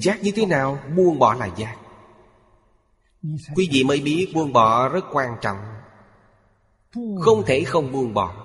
Giác 0.00 0.22
như 0.22 0.32
thế 0.34 0.46
nào, 0.46 0.78
buông 0.96 1.18
bỏ 1.18 1.34
là 1.34 1.46
giác. 1.56 1.76
Quý 3.54 3.68
vị 3.72 3.84
mới 3.84 4.00
biết 4.00 4.32
buông 4.34 4.52
bỏ 4.52 4.88
rất 4.88 5.04
quan 5.12 5.36
trọng. 5.40 5.56
Không 7.20 7.42
thể 7.46 7.64
không 7.64 7.92
buông 7.92 8.14
bỏ. 8.14 8.44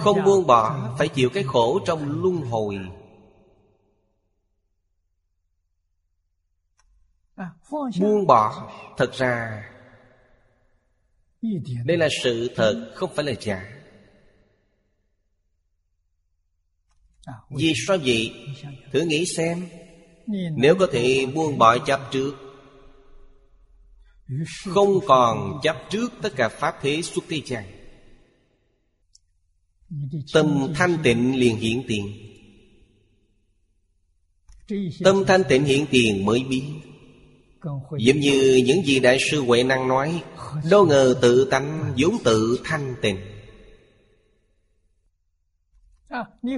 Không 0.00 0.24
buông 0.24 0.46
bỏ, 0.46 0.94
Phải 0.98 1.08
chịu 1.08 1.30
cái 1.34 1.42
khổ 1.42 1.80
trong 1.86 2.22
luân 2.22 2.36
hồi. 2.36 2.78
Buông 8.00 8.26
bỏ, 8.26 8.72
Thật 8.96 9.12
ra, 9.12 9.64
Đây 11.84 11.96
là 11.96 12.08
sự 12.22 12.50
thật, 12.56 12.92
Không 12.94 13.10
phải 13.14 13.24
là 13.24 13.32
giả. 13.40 13.71
Vì 17.50 17.72
sao 17.86 17.96
vậy? 18.04 18.32
Thử 18.92 19.00
nghĩ 19.00 19.26
xem. 19.26 19.68
Nếu 20.56 20.74
có 20.74 20.86
thể 20.92 21.26
buông 21.34 21.58
bỏ 21.58 21.78
chấp 21.78 22.00
trước. 22.12 22.32
Không 24.68 25.00
còn 25.06 25.60
chấp 25.62 25.76
trước 25.90 26.12
tất 26.22 26.32
cả 26.36 26.48
Pháp 26.48 26.74
thế 26.82 27.02
xuất 27.02 27.24
thế 27.28 27.40
gian. 27.46 27.64
Tâm 30.32 30.72
thanh 30.74 30.98
tịnh 31.02 31.40
liền 31.40 31.56
hiện 31.56 31.82
tiền. 31.88 32.12
Tâm 35.04 35.24
thanh 35.26 35.42
tịnh 35.48 35.64
hiện 35.64 35.86
tiền 35.90 36.24
mới 36.24 36.44
biết, 36.44 36.62
Giống 37.98 38.20
như 38.20 38.62
những 38.66 38.86
gì 38.86 39.00
Đại 39.00 39.18
sư 39.30 39.40
Huệ 39.40 39.62
Năng 39.62 39.88
nói 39.88 40.22
Đâu 40.70 40.86
ngờ 40.86 41.14
tự 41.22 41.48
tánh 41.50 41.94
vốn 41.98 42.16
tự 42.24 42.58
thanh 42.64 42.94
tịnh 43.02 43.16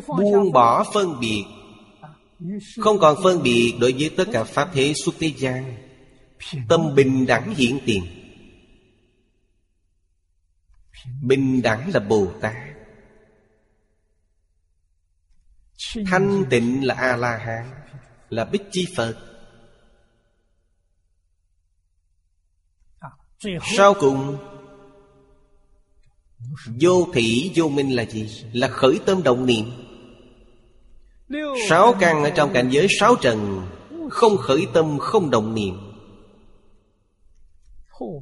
buông 0.09 0.53
bỏ 0.53 0.85
phân 0.95 1.21
biệt. 1.21 1.45
Không 2.81 2.99
còn 2.99 3.17
phân 3.23 3.43
biệt 3.43 3.75
đối 3.81 3.93
với 3.93 4.11
tất 4.17 4.25
cả 4.33 4.45
pháp 4.45 4.71
thế 4.73 4.95
suốt 4.95 5.13
thế 5.19 5.33
gian. 5.37 5.77
Tâm 6.69 6.95
bình 6.95 7.27
đẳng 7.27 7.55
hiện 7.55 7.79
tiền. 7.87 8.05
Bình 11.23 11.63
đẳng 11.63 11.91
là 11.95 12.01
bồ 12.01 12.29
tát. 12.41 12.55
Thanh 16.07 16.45
tịnh 16.51 16.87
là 16.87 16.95
a 16.95 17.17
la 17.17 17.37
hán 17.37 17.71
là 18.29 18.45
bích 18.45 18.63
chi 18.71 18.87
phật. 18.97 19.17
Sau 23.77 23.95
cùng 23.95 24.39
Vô 26.81 27.09
thị 27.15 27.51
vô 27.55 27.69
minh 27.69 27.97
là 27.97 28.05
gì? 28.05 28.29
Là 28.53 28.69
khởi 28.69 28.99
tâm 29.07 29.23
động 29.23 29.47
niệm 29.47 29.65
Sáu 31.69 31.95
căn 32.01 32.25
ở 32.25 32.31
trong 32.31 32.53
cảnh 32.53 32.69
giới 32.71 32.87
sáu 33.01 33.15
trần 33.17 33.67
Không 34.11 34.37
khởi 34.37 34.67
tâm 34.73 34.99
không 34.99 35.31
động 35.31 35.55
niệm 35.55 35.75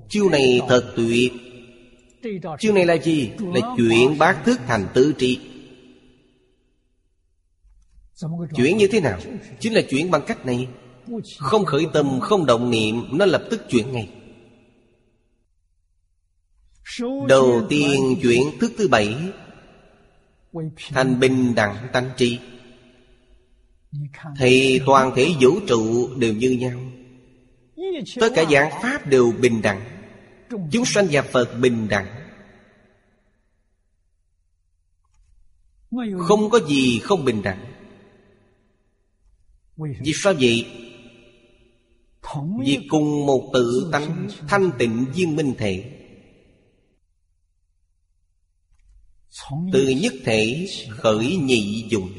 Chiêu 0.08 0.28
này 0.28 0.60
thật 0.68 0.92
tuyệt 0.96 1.32
Chiêu 2.58 2.72
này 2.72 2.86
là 2.86 2.94
gì? 2.94 3.30
Là 3.38 3.74
chuyển 3.76 4.18
bác 4.18 4.44
thức 4.44 4.60
thành 4.66 4.86
tư 4.94 5.12
trị 5.18 5.38
Chuyển 8.56 8.76
như 8.76 8.86
thế 8.86 9.00
nào? 9.00 9.18
Chính 9.60 9.74
là 9.74 9.80
chuyển 9.82 10.10
bằng 10.10 10.22
cách 10.26 10.46
này 10.46 10.68
Không 11.38 11.64
khởi 11.64 11.86
tâm, 11.92 12.20
không 12.20 12.46
động 12.46 12.70
niệm 12.70 13.18
Nó 13.18 13.24
lập 13.24 13.42
tức 13.50 13.62
chuyển 13.68 13.92
ngay 13.92 14.08
Đầu 17.28 17.66
tiên 17.68 18.16
chuyển 18.22 18.58
thức 18.60 18.72
thứ 18.78 18.88
bảy. 18.88 19.16
Thành 20.88 21.20
bình 21.20 21.54
đẳng 21.54 21.88
tánh 21.92 22.10
trí 22.16 22.38
Thì 24.38 24.80
toàn 24.86 25.12
thể 25.16 25.28
vũ 25.40 25.60
trụ 25.66 26.08
đều 26.16 26.32
như 26.34 26.50
nhau. 26.50 26.80
Tất 28.20 28.32
cả 28.34 28.44
dạng 28.50 28.82
Pháp 28.82 29.06
đều 29.06 29.32
bình 29.40 29.62
đẳng. 29.62 29.80
Chúng 30.70 30.84
sanh 30.84 31.08
và 31.12 31.22
Phật 31.22 31.54
bình 31.60 31.88
đẳng. 31.88 32.06
Không 36.18 36.50
có 36.50 36.58
gì 36.68 36.98
không 36.98 37.24
bình 37.24 37.42
đẳng. 37.42 37.72
Vì 39.76 40.12
sao 40.14 40.34
vậy? 40.40 40.66
Vì 42.64 42.86
cùng 42.90 43.26
một 43.26 43.50
tự 43.52 43.88
tánh 43.92 44.28
thanh 44.48 44.70
tịnh 44.78 45.04
viên 45.14 45.36
minh 45.36 45.54
thể. 45.58 46.01
Từ 49.72 49.88
nhất. 49.88 50.12
thể 50.24 50.66
khởi 50.90 51.36
nhị 51.36 51.88
dụng 51.90 52.12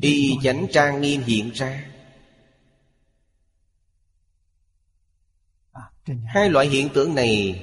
Y 0.00 0.36
chánh 0.42 0.66
trang 0.72 1.00
nghiêm 1.00 1.20
hiện 1.20 1.50
ra. 1.54 1.90
Hai 6.26 6.50
loại 6.50 6.68
hiện 6.68 6.88
tượng 6.94 7.14
này 7.14 7.60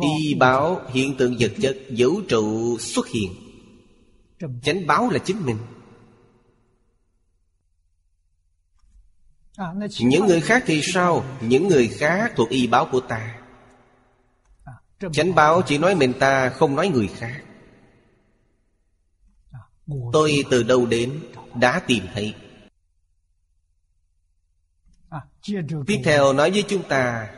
Y 0.00 0.34
báo 0.34 0.80
hiện 0.92 1.14
tượng 1.18 1.36
vật 1.40 1.52
chất 1.62 1.78
vũ 1.96 2.20
trụ 2.28 2.78
xuất 2.78 3.06
hiện. 3.08 3.32
Chánh 4.62 4.86
báo 4.86 5.10
là 5.10 5.18
chính 5.18 5.46
mình. 5.46 5.56
Những 10.00 10.26
người 10.26 10.40
khác 10.40 10.62
thì 10.66 10.80
sao? 10.82 11.24
Những 11.40 11.68
người 11.68 11.88
khác 11.88 12.32
thuộc 12.36 12.48
y 12.48 12.66
báo 12.66 12.88
của 12.92 13.00
ta. 13.00 13.38
Chánh 15.12 15.34
báo 15.34 15.62
chỉ 15.62 15.78
nói 15.78 15.94
mình 15.94 16.12
ta 16.18 16.48
không 16.48 16.76
nói 16.76 16.88
người 16.88 17.08
khác. 17.08 17.42
Tôi 20.12 20.44
từ 20.50 20.62
đâu 20.62 20.86
đến 20.86 21.20
đã 21.54 21.80
tìm 21.86 22.04
thấy. 22.14 22.34
Tiếp 25.86 26.00
theo 26.04 26.32
nói 26.32 26.50
với 26.50 26.64
chúng 26.68 26.82
ta 26.82 27.28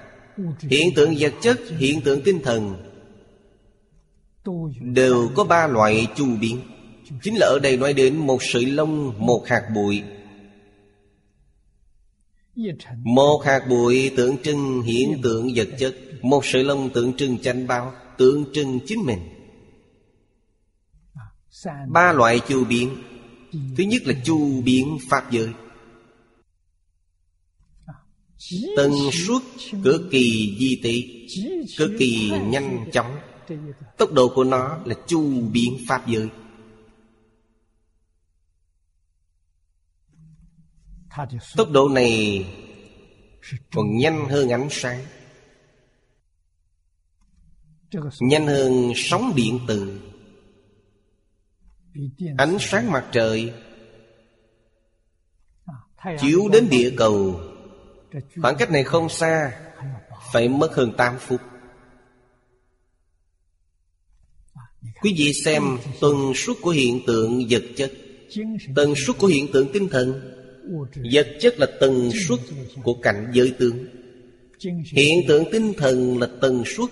Hiện 0.58 0.88
tượng 0.96 1.14
vật 1.18 1.32
chất, 1.40 1.60
hiện 1.78 2.00
tượng 2.00 2.22
tinh 2.22 2.40
thần 2.44 2.76
Đều 4.80 5.30
có 5.34 5.44
ba 5.44 5.66
loại 5.66 6.06
chu 6.16 6.26
biến. 6.40 6.60
Chính 7.22 7.34
là 7.36 7.46
ở 7.46 7.58
đây 7.58 7.76
nói 7.76 7.92
đến 7.92 8.16
một 8.16 8.38
sợi 8.40 8.66
lông, 8.66 9.14
một 9.26 9.44
hạt 9.46 9.62
bụi. 9.74 10.02
Một 13.04 13.42
hạt 13.44 13.60
bụi 13.68 14.12
tượng 14.16 14.36
trưng 14.42 14.82
hiện 14.82 15.10
dạ. 15.10 15.18
tượng 15.22 15.52
vật 15.54 15.68
chất. 15.78 15.96
Một 16.22 16.44
sợi 16.44 16.64
lông 16.64 16.90
tượng 16.90 17.16
trưng 17.16 17.38
chánh 17.38 17.66
bao 17.66 17.92
Tượng 18.18 18.44
trưng 18.52 18.80
chính 18.86 19.04
mình. 19.04 19.18
Ba 21.92 22.12
loại 22.12 22.40
chu 22.48 22.64
biến. 22.64 22.96
Thứ 23.52 23.84
nhất 23.84 24.02
là 24.04 24.14
chu 24.24 24.62
biến 24.62 24.98
pháp 25.10 25.32
giới. 25.32 25.48
Tần 28.76 28.92
suất 29.12 29.42
cực 29.84 30.02
kỳ 30.10 30.56
di 30.58 30.80
tỷ 30.82 31.26
Cực 31.78 31.90
kỳ 31.98 32.30
nhanh 32.44 32.90
chóng. 32.92 33.16
Tốc 33.98 34.12
độ 34.12 34.32
của 34.34 34.44
nó 34.44 34.78
là 34.84 34.94
chu 35.06 35.40
biến 35.52 35.76
pháp 35.88 36.08
giới. 36.08 36.28
Tốc 41.56 41.70
độ 41.70 41.88
này 41.88 42.46
còn 43.74 43.96
nhanh 43.96 44.28
hơn 44.28 44.48
ánh 44.48 44.68
sáng. 44.70 45.04
Nhanh 48.20 48.46
hơn 48.46 48.92
sóng 48.96 49.32
điện 49.36 49.60
từ. 49.68 50.00
Ánh 52.38 52.56
sáng 52.60 52.92
mặt 52.92 53.08
trời 53.12 53.52
Chiếu 56.20 56.48
đến 56.52 56.68
địa 56.70 56.94
cầu. 56.96 57.40
Khoảng 58.42 58.56
cách 58.56 58.70
này 58.70 58.84
không 58.84 59.08
xa 59.08 59.60
Phải 60.32 60.48
mất 60.48 60.74
hơn 60.74 60.92
8 60.96 61.18
phút. 61.18 61.40
Quý 65.02 65.14
vị 65.18 65.32
xem 65.44 65.62
tần 66.00 66.32
suất 66.34 66.56
của 66.62 66.70
hiện 66.70 67.00
tượng 67.06 67.42
vật 67.50 67.62
chất 67.76 67.92
Tần 68.76 68.94
suất 69.06 69.18
của 69.18 69.26
hiện 69.26 69.52
tượng 69.52 69.68
tinh 69.72 69.88
thần 69.88 70.30
vật 71.12 71.26
chất 71.40 71.58
là 71.58 71.66
tần 71.80 72.10
suất 72.28 72.38
của 72.82 72.94
cảnh 73.02 73.30
giới 73.34 73.54
tướng. 73.58 73.86
Hiện 74.92 75.18
tượng 75.28 75.44
tinh 75.52 75.72
thần 75.76 76.18
là 76.18 76.28
tần 76.40 76.62
suất 76.76 76.90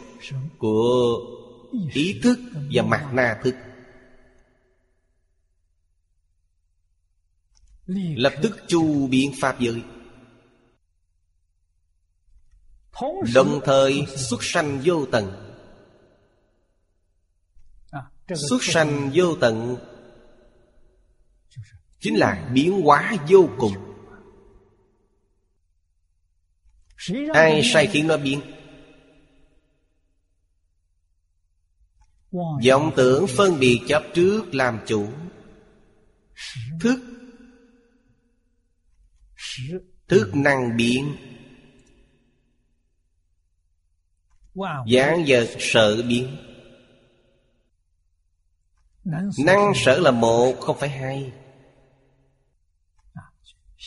của 0.58 1.18
ý 1.94 2.20
thức 2.22 2.38
và 2.72 2.82
mặt 2.82 3.10
na 3.12 3.40
thức. 3.44 3.54
Lập 8.16 8.32
tức 8.42 8.56
chu 8.68 9.06
biến 9.06 9.32
pháp 9.40 9.60
giới. 9.60 9.82
Đồng 13.34 13.60
thời 13.64 14.06
xuất 14.16 14.44
sanh 14.44 14.80
vô 14.84 15.06
tận. 15.06 15.32
Xuất 18.34 18.64
sanh 18.64 19.10
vô 19.14 19.36
tận 19.40 19.76
chính 22.02 22.16
là 22.16 22.48
biến 22.52 22.82
hóa 22.82 23.16
vô 23.28 23.48
cùng. 23.58 23.72
Ai 27.32 27.60
sai 27.64 27.86
khiến 27.86 28.06
nó 28.06 28.16
biến? 28.16 28.40
Vọng 32.68 32.92
tưởng 32.96 33.26
phân 33.26 33.58
biệt 33.60 33.80
chấp 33.88 34.02
trước 34.14 34.54
làm 34.54 34.80
chủ. 34.86 35.08
Thức. 36.80 37.00
Thức 40.08 40.30
năng 40.34 40.76
biến. 40.76 41.16
Giảng 44.92 45.24
vật 45.26 45.48
sợ 45.58 46.02
biến. 46.08 46.36
Năng 49.44 49.72
sở 49.74 49.98
là 49.98 50.10
một, 50.10 50.54
không 50.60 50.78
phải 50.78 50.88
hai. 50.88 51.32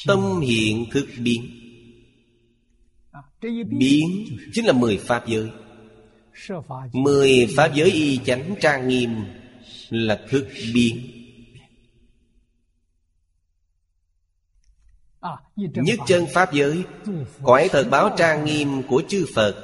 Tâm 0.07 0.39
hiện 0.39 0.85
thực 0.91 1.07
biến. 1.19 1.49
Biến 3.69 4.25
chính 4.53 4.65
là 4.65 4.73
mười 4.73 4.97
pháp 4.97 5.27
giới. 5.27 5.49
Mười 6.93 7.47
pháp 7.55 7.71
giới 7.75 7.91
y 7.91 8.17
chánh 8.17 8.55
trang 8.61 8.87
nghiêm 8.87 9.09
Là 9.89 10.25
thức 10.29 10.47
biến. 10.73 11.11
Nhất 15.55 15.99
chân 16.07 16.25
Pháp 16.33 16.53
giới, 16.53 16.83
Cõi 17.43 17.69
thật 17.71 17.87
báo 17.91 18.15
trang 18.17 18.45
nghiêm 18.45 18.83
của 18.83 19.03
chư 19.07 19.25
Phật. 19.35 19.55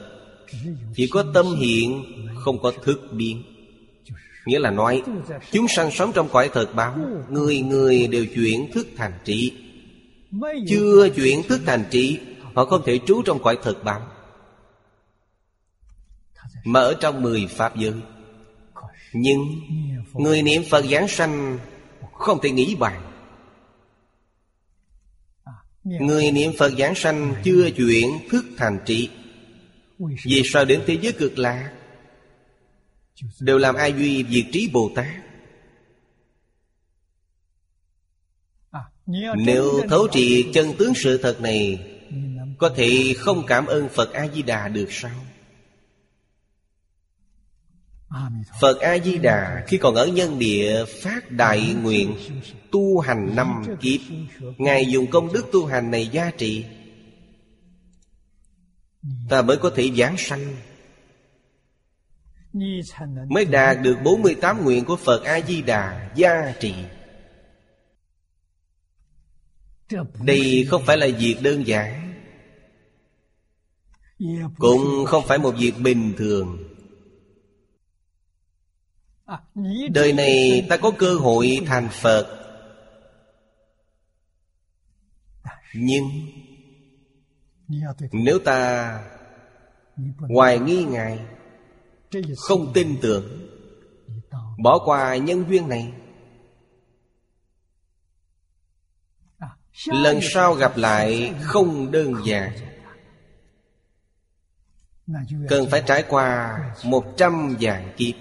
Chỉ 0.95 1.07
có 1.07 1.25
tâm 1.33 1.45
hiện, 1.55 2.03
Không 2.35 2.61
có 2.61 2.71
thức 2.83 3.09
biến. 3.11 3.43
Nghĩa 4.45 4.59
là 4.59 4.71
nói, 4.71 5.03
Chúng 5.51 5.67
sanh 5.67 5.91
sống 5.91 6.11
trong 6.15 6.29
cõi 6.29 6.49
thật 6.53 6.75
báo, 6.75 6.97
Người 7.29 7.59
người 7.59 8.07
đều 8.07 8.25
chuyển 8.25 8.71
thức 8.71 8.87
thành 8.97 9.13
trí. 9.25 9.53
Chưa 10.67 11.09
chuyển 11.15 11.43
thức 11.43 11.61
thành 11.65 11.83
trí 11.91 12.19
Họ 12.53 12.65
không 12.65 12.81
thể 12.85 12.99
trú 13.05 13.21
trong 13.25 13.39
quả 13.43 13.55
thực 13.63 13.83
bằng. 13.83 14.01
Mà 16.63 16.79
ở 16.79 16.97
trong 17.01 17.21
mười 17.21 17.47
Pháp 17.47 17.77
giới 17.77 17.93
Nhưng 19.13 19.61
Người 20.13 20.41
niệm 20.41 20.61
Phật 20.69 20.85
Giáng 20.85 21.07
sanh 21.07 21.59
Không 22.13 22.39
thể 22.41 22.51
nghĩ 22.51 22.75
bàn. 22.75 23.01
Người 25.83 26.31
niệm 26.31 26.51
Phật 26.57 26.71
Giáng 26.77 26.95
sanh 26.95 27.35
Chưa 27.43 27.69
chuyển 27.69 28.29
thức 28.29 28.45
thành 28.57 28.79
trị 28.85 29.09
Vì 29.99 30.41
sao 30.45 30.65
đến 30.65 30.83
thế 30.87 30.97
giới 31.01 31.11
cực 31.11 31.37
lạ? 31.37 31.71
Đều 33.39 33.57
làm 33.57 33.75
ai 33.75 33.93
duy 33.93 34.25
diệt 34.29 34.45
trí 34.51 34.69
Bồ 34.73 34.91
Tát? 34.95 35.30
Nếu 39.37 39.81
thấu 39.89 40.07
trị 40.11 40.51
chân 40.53 40.73
tướng 40.77 40.93
sự 40.95 41.17
thật 41.17 41.41
này 41.41 41.79
Có 42.57 42.69
thể 42.75 43.13
không 43.17 43.43
cảm 43.47 43.65
ơn 43.65 43.89
Phật 43.89 44.13
A-di-đà 44.13 44.67
được 44.67 44.87
sao? 44.91 45.25
Phật 48.61 48.79
A-di-đà 48.79 49.63
khi 49.67 49.77
còn 49.77 49.95
ở 49.95 50.07
nhân 50.07 50.39
địa 50.39 50.85
phát 51.03 51.31
đại 51.31 51.75
nguyện 51.83 52.15
Tu 52.71 52.99
hành 52.99 53.35
năm 53.35 53.63
kiếp 53.81 53.99
Ngài 54.57 54.85
dùng 54.85 55.07
công 55.07 55.33
đức 55.33 55.45
tu 55.51 55.65
hành 55.65 55.91
này 55.91 56.07
gia 56.07 56.31
trị 56.31 56.65
Ta 59.29 59.41
mới 59.41 59.57
có 59.57 59.71
thể 59.75 59.91
giảng 59.97 60.17
sanh. 60.17 60.55
Mới 63.29 63.45
đạt 63.45 63.77
được 63.81 63.97
48 64.03 64.63
nguyện 64.63 64.85
của 64.85 64.95
Phật 64.95 65.23
A-di-đà 65.23 66.11
gia 66.15 66.53
trị 66.59 66.73
đây 70.23 70.65
không 70.69 70.83
phải 70.85 70.97
là 70.97 71.07
việc 71.19 71.35
đơn 71.41 71.67
giản. 71.67 72.13
Cũng 74.57 75.05
không 75.05 75.23
phải 75.27 75.37
một 75.37 75.55
việc 75.57 75.73
bình 75.83 76.13
thường. 76.17 76.57
Đời 79.93 80.13
này 80.13 80.65
ta 80.69 80.77
có 80.77 80.91
cơ 80.97 81.15
hội 81.15 81.59
thành 81.65 81.89
phật. 81.91 82.37
Nhưng 85.73 86.03
nếu 88.11 88.39
ta 88.39 88.99
hoài 90.35 90.59
nghi 90.59 90.83
ngại 90.83 91.19
không 92.37 92.73
tin 92.73 92.97
tưởng, 93.01 93.49
bỏ 94.63 94.79
qua 94.85 95.17
nhân 95.17 95.45
duyên 95.49 95.69
này 95.69 95.93
lần 99.85 100.19
sau 100.21 100.53
gặp 100.53 100.77
lại 100.77 101.33
không 101.41 101.91
đơn 101.91 102.13
giản. 102.25 102.51
Cần 105.49 105.69
phải 105.69 105.83
trải 105.87 106.03
qua 106.09 106.59
một 106.85 107.05
trăm 107.17 107.55
vạn 107.59 107.93
kiếp. 107.97 108.15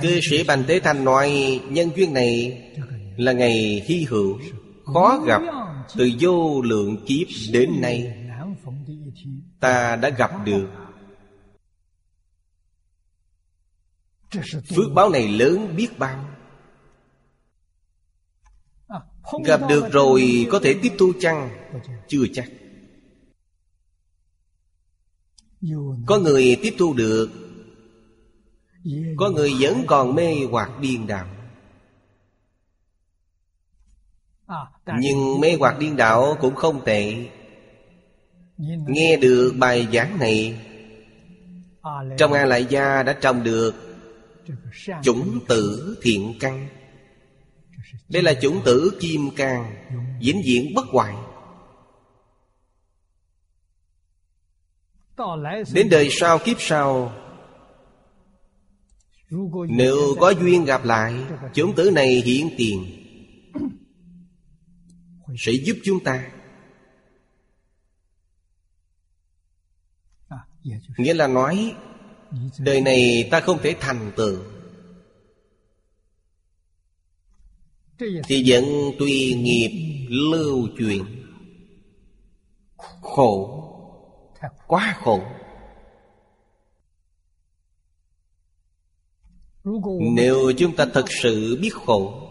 Cư 0.00 0.20
sĩ 0.30 0.44
bành 0.44 0.64
tế 0.68 0.80
thanh 0.80 1.04
nói, 1.04 1.60
nhân 1.68 1.90
duyên 1.96 2.14
này 2.14 2.62
là 3.16 3.32
ngày 3.32 3.84
hy 3.86 4.04
hữu, 4.04 4.38
khó 4.84 5.18
gặp 5.26 5.42
từ 5.96 6.10
vô 6.20 6.62
lượng 6.62 7.04
kiếp 7.06 7.26
đến 7.52 7.80
nay. 7.80 8.28
Ta 9.60 9.96
đã 9.96 10.08
gặp 10.08 10.30
được. 10.44 10.68
Phước 14.76 14.92
báo 14.94 15.10
này 15.10 15.28
lớn 15.28 15.76
biết 15.76 15.98
bao. 15.98 16.29
Gặp 19.44 19.60
được 19.68 19.92
rồi 19.92 20.46
có 20.50 20.58
thể 20.58 20.74
tiếp 20.82 20.92
thu 20.98 21.12
chăng? 21.20 21.50
Chưa 22.08 22.24
chắc. 22.32 22.48
Có 26.06 26.18
người 26.18 26.58
tiếp 26.62 26.74
thu 26.78 26.94
được 26.94 27.30
Có 29.16 29.30
người 29.30 29.52
vẫn 29.60 29.84
còn 29.86 30.14
mê 30.14 30.34
hoặc 30.50 30.70
điên 30.80 31.06
đạo 31.06 31.26
Nhưng 34.98 35.40
mê 35.40 35.56
hoặc 35.58 35.78
điên 35.78 35.96
đạo 35.96 36.36
cũng 36.40 36.54
không 36.54 36.84
tệ. 36.84 37.28
Nghe 38.86 39.16
được 39.16 39.54
bài 39.58 39.88
giảng 39.92 40.18
này 40.18 40.60
Trong 42.18 42.32
A 42.32 42.44
Lại 42.44 42.66
Gia 42.70 43.02
đã 43.02 43.12
trồng 43.12 43.44
được 43.44 43.74
Chủng 45.02 45.40
tử 45.48 45.96
thiện 46.02 46.34
căn. 46.40 46.68
Đây 48.10 48.22
là 48.22 48.34
chủng 48.34 48.62
tử 48.64 48.98
kim 49.00 49.30
cang 49.36 49.74
diễn 50.20 50.42
diễn 50.44 50.74
bất 50.74 50.86
hoại. 50.92 51.14
Đến 55.72 55.88
đời 55.90 56.08
sau 56.10 56.38
kiếp 56.38 56.56
sau, 56.60 57.12
Nếu 59.68 60.16
có 60.20 60.30
duyên 60.30 60.64
gặp 60.64 60.84
lại, 60.84 61.14
Chủng 61.54 61.74
tử 61.74 61.90
này 61.90 62.22
hiện 62.24 62.50
tiền, 62.56 63.06
Sẽ 65.38 65.52
giúp 65.52 65.76
chúng 65.84 66.04
ta. 66.04 66.30
Nghĩa 70.96 71.14
là 71.14 71.26
nói, 71.26 71.74
Đời 72.58 72.80
này 72.80 73.28
ta 73.30 73.40
không 73.40 73.58
thể 73.62 73.76
thành 73.80 74.12
tựu. 74.16 74.38
Thì 78.24 78.42
vẫn 78.46 78.64
tùy 78.98 79.34
nghiệp 79.34 80.02
lưu 80.08 80.68
chuyển 80.78 81.04
Khổ, 83.02 83.66
Quá 84.66 84.96
khổ. 85.02 85.20
Nếu 90.14 90.52
chúng 90.58 90.76
ta 90.76 90.86
thật 90.94 91.04
sự 91.22 91.58
biết 91.62 91.74
khổ, 91.74 92.26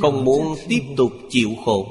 Không 0.00 0.24
muốn 0.24 0.56
tiếp 0.68 0.94
tục 0.96 1.12
chịu 1.30 1.50
khổ. 1.64 1.86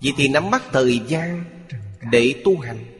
Vì 0.00 0.12
thì 0.16 0.28
nắm 0.28 0.50
bắt 0.50 0.62
thời 0.72 1.00
gian 1.08 1.44
Để 2.12 2.42
tu 2.44 2.58
hành. 2.58 2.93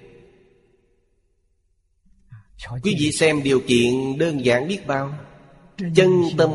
Quý 2.83 2.97
vị 3.01 3.13
xem 3.13 3.43
điều 3.43 3.61
kiện 3.61 4.19
đơn 4.19 4.45
giản 4.45 4.69
biết 4.69 4.87
bao. 4.87 5.19
Chân 5.95 6.11
tâm 6.39 6.51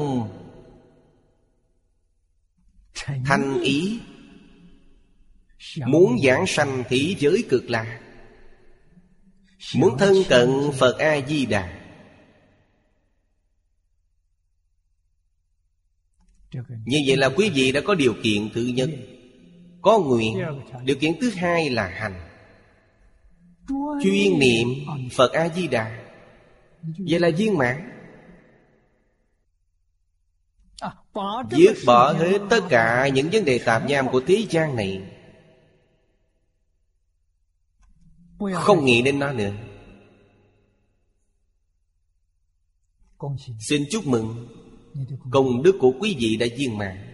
Thành 3.25 3.61
ý. 3.61 3.99
Muốn 5.85 6.17
giảng 6.23 6.47
sanh 6.47 6.83
thế 6.89 7.15
giới 7.19 7.43
cực 7.49 7.69
lạc. 7.69 7.99
Muốn 9.75 9.97
thân 9.97 10.13
cận 10.29 10.49
Phật 10.79 10.97
A-di-đà 10.97 11.79
Như 16.85 16.99
vậy 17.07 17.17
là 17.17 17.29
quý 17.29 17.49
vị 17.49 17.71
đã 17.71 17.81
có 17.81 17.95
điều 17.95 18.15
kiện 18.23 18.49
thứ 18.53 18.61
nhất 18.61 18.89
Có 19.81 19.99
nguyện. 19.99 20.39
Điều 20.83 20.95
kiện 20.95 21.11
thứ 21.21 21.29
hai 21.29 21.69
là 21.69 21.87
hành 21.87 22.28
chuyên 24.03 24.39
niệm 24.39 24.67
phật 25.11 25.33
a 25.33 25.49
di 25.49 25.67
đà 25.67 26.05
vậy 26.81 27.19
là 27.19 27.29
viên 27.37 27.57
mãn. 27.57 27.95
Dứt 31.51 31.77
bỏ 31.85 32.13
hết 32.13 32.39
tất 32.49 32.61
cả 32.69 33.07
những 33.07 33.29
vấn 33.31 33.45
đề 33.45 33.59
tạp 33.59 33.85
nham 33.85 34.07
của 34.11 34.21
thế 34.27 34.45
gian 34.49 34.75
này. 34.75 35.01
Không 38.53 38.85
nghĩ 38.85 39.01
đến 39.01 39.19
nó 39.19 39.31
nữa. 39.31 39.53
Xin 43.59 43.83
chúc 43.91 44.07
mừng. 44.07 44.47
Công 45.31 45.63
đức 45.63 45.75
của 45.79 45.93
quý 45.99 46.15
vị 46.19 46.37
đã 46.37 46.45
viên 46.57 46.77
mãn. 46.77 47.05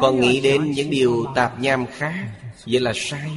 Còn 0.00 0.20
nghĩ 0.20 0.40
đến 0.40 0.70
những 0.70 0.90
điều 0.90 1.26
tạp 1.34 1.60
nham 1.60 1.86
khác, 1.86 2.40
vậy 2.66 2.80
là 2.80 2.92
sai. 2.94 3.30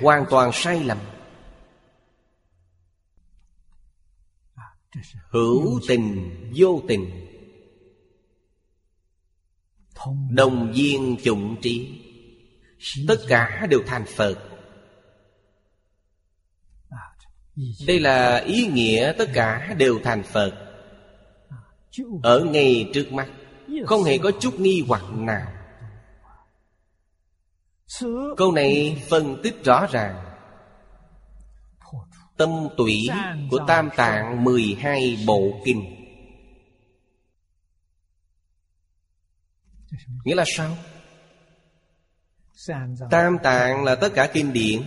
hoàn 0.00 0.24
toàn 0.30 0.50
sai 0.52 0.84
lầm. 0.84 0.98
Hữu 5.30 5.80
tình, 5.88 6.30
vô 6.56 6.82
tình. 6.88 7.30
Đồng 10.30 10.72
viên 10.72 11.16
chủng 11.24 11.56
trí. 11.62 12.00
Tất 13.08 13.16
cả 13.28 13.66
đều 13.70 13.80
thành 13.86 14.04
phật. 14.06 14.38
Đây 17.86 18.00
là 18.00 18.36
ý 18.36 18.66
nghĩa 18.66 19.12
tất 19.18 19.28
cả 19.34 19.74
đều 19.78 19.98
thành 20.04 20.22
phật. 20.22 20.52
Ở 22.22 22.44
ngay 22.44 22.90
trước 22.94 23.12
mắt, 23.12 23.28
không 23.86 24.02
hề 24.02 24.18
có 24.18 24.30
chút 24.40 24.60
nghi 24.60 24.84
hoặc 24.88 25.02
nào 25.12 25.53
câu 28.36 28.52
này 28.52 29.02
phân 29.08 29.40
tích 29.42 29.64
rõ 29.64 29.86
ràng. 29.92 30.24
Tâm 32.36 32.68
tủy 32.76 33.08
của 33.50 33.58
tam 33.66 33.90
tạng 33.96 34.44
12 34.44 35.18
bộ 35.26 35.60
kinh. 35.64 35.84
Nghĩa 40.24 40.34
là 40.34 40.44
sao? 40.56 40.76
Tam 43.10 43.36
tạng 43.42 43.84
là 43.84 43.94
tất 43.94 44.12
cả 44.14 44.30
kinh 44.32 44.52
điển 44.52 44.82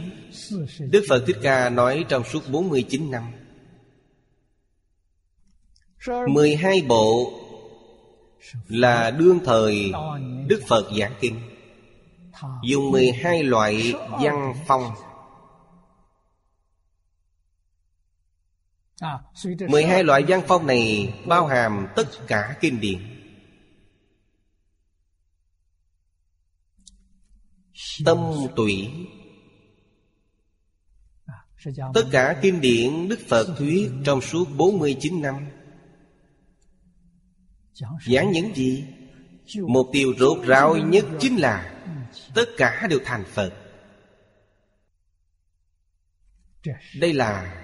Đức 0.80 1.06
Phật 1.10 1.24
Thích 1.28 1.38
Ca 1.42 1.70
nói 1.70 2.06
trong 2.10 2.24
suốt 2.24 2.50
49 2.50 3.12
năm. 3.12 3.32
12 6.30 6.82
bộ 6.88 7.32
là 8.68 9.12
đương 9.12 9.40
thời 9.46 9.92
Đức 10.48 10.62
Phật 10.68 10.90
giảng 11.00 11.14
kinh 11.22 11.47
dùng 12.64 12.92
12 12.92 13.44
loại 13.44 13.94
văn 14.22 14.54
phong 14.68 14.92
12 19.70 20.04
loại 20.04 20.24
văn 20.28 20.42
phong 20.48 20.68
này 20.68 21.14
bao 21.28 21.48
hàm 21.48 21.88
tất 21.96 22.08
cả 22.28 22.58
kinh 22.62 22.80
điển 22.80 23.14
Tâm 28.06 28.18
tụy 28.56 28.90
Tất 31.94 32.04
cả 32.12 32.40
kinh 32.42 32.62
điển 32.62 33.08
Đức 33.08 33.20
Phật 33.28 33.56
thuyết 33.58 33.92
trong 34.06 34.22
suốt 34.22 34.46
49 34.58 35.22
năm. 35.22 35.36
Giảng 38.08 38.32
những 38.32 38.56
gì? 38.56 38.86
Mục 39.68 39.88
tiêu 39.94 40.14
rốt 40.20 40.38
ráo 40.46 40.78
nhất 40.78 41.06
chính 41.20 41.36
là 41.36 41.77
tất 42.38 42.50
cả 42.58 42.88
đều 42.90 43.00
thành 43.06 43.26
phật. 43.26 43.54
Đây 47.00 47.14
là 47.14 47.64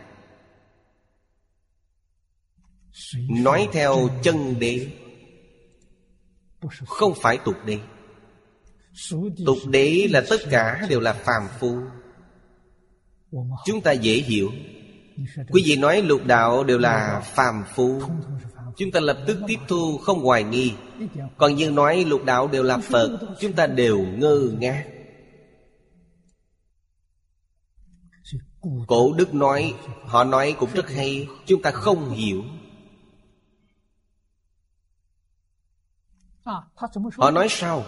nói 3.30 3.68
theo 3.74 4.10
chân 4.24 4.60
đế, 4.60 4.92
không 6.88 7.14
phải 7.22 7.38
tục 7.46 7.56
đế. 7.66 7.80
Tục 9.46 9.58
đế 9.70 10.08
là 10.10 10.24
tất 10.30 10.42
cả 10.50 10.86
đều 10.90 11.00
là 11.00 11.14
phàm 11.14 11.48
phu. 11.60 11.80
Chúng 13.66 13.82
ta 13.82 13.92
dễ 13.92 14.14
hiểu. 14.14 14.52
Quý 15.50 15.64
vị 15.66 15.76
nói 15.76 16.02
lục 16.02 16.26
đạo 16.26 16.64
đều 16.64 16.78
là 16.78 17.20
phàm 17.20 17.64
phu. 17.76 18.02
Chúng 18.78 18.92
ta 18.92 19.00
lập 19.00 19.18
tức 19.28 19.40
tiếp 19.48 19.60
thu, 19.68 19.98
không 19.98 20.20
hoài 20.20 20.44
nghi. 20.44 20.74
Còn 21.38 21.56
như 21.56 21.72
nói 21.72 22.06
lục 22.06 22.26
đạo 22.26 22.48
đều 22.48 22.64
là 22.64 22.78
Phật, 22.78 23.20
Chúng 23.40 23.54
ta 23.54 23.68
đều 23.68 24.00
ngơ 24.00 24.50
ngác. 24.60 24.86
Cổ 28.88 29.14
Đức 29.14 29.34
nói, 29.34 29.74
Họ 30.06 30.24
nói 30.24 30.56
cũng 30.60 30.70
rất 30.74 30.90
hay, 30.90 31.28
Chúng 31.46 31.62
ta 31.62 31.72
không 31.72 32.10
hiểu. 32.10 32.44
Họ 37.18 37.32
nói 37.32 37.48
sao? 37.50 37.86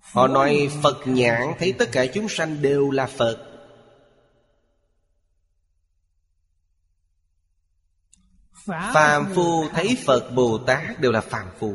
Họ 0.00 0.28
nói 0.28 0.68
Phật 0.82 0.96
nhãn, 1.06 1.52
thấy 1.58 1.72
tất 1.72 1.88
cả 1.92 2.06
chúng 2.14 2.28
sanh 2.28 2.62
đều 2.62 2.90
là 2.90 3.06
Phật. 3.06 3.47
Phàm 8.68 9.34
phu 9.34 9.68
thấy 9.68 9.98
Phật 10.06 10.30
Bồ 10.34 10.58
Tát 10.58 11.00
đều 11.00 11.12
là 11.12 11.20
phàm 11.20 11.48
phu. 11.58 11.74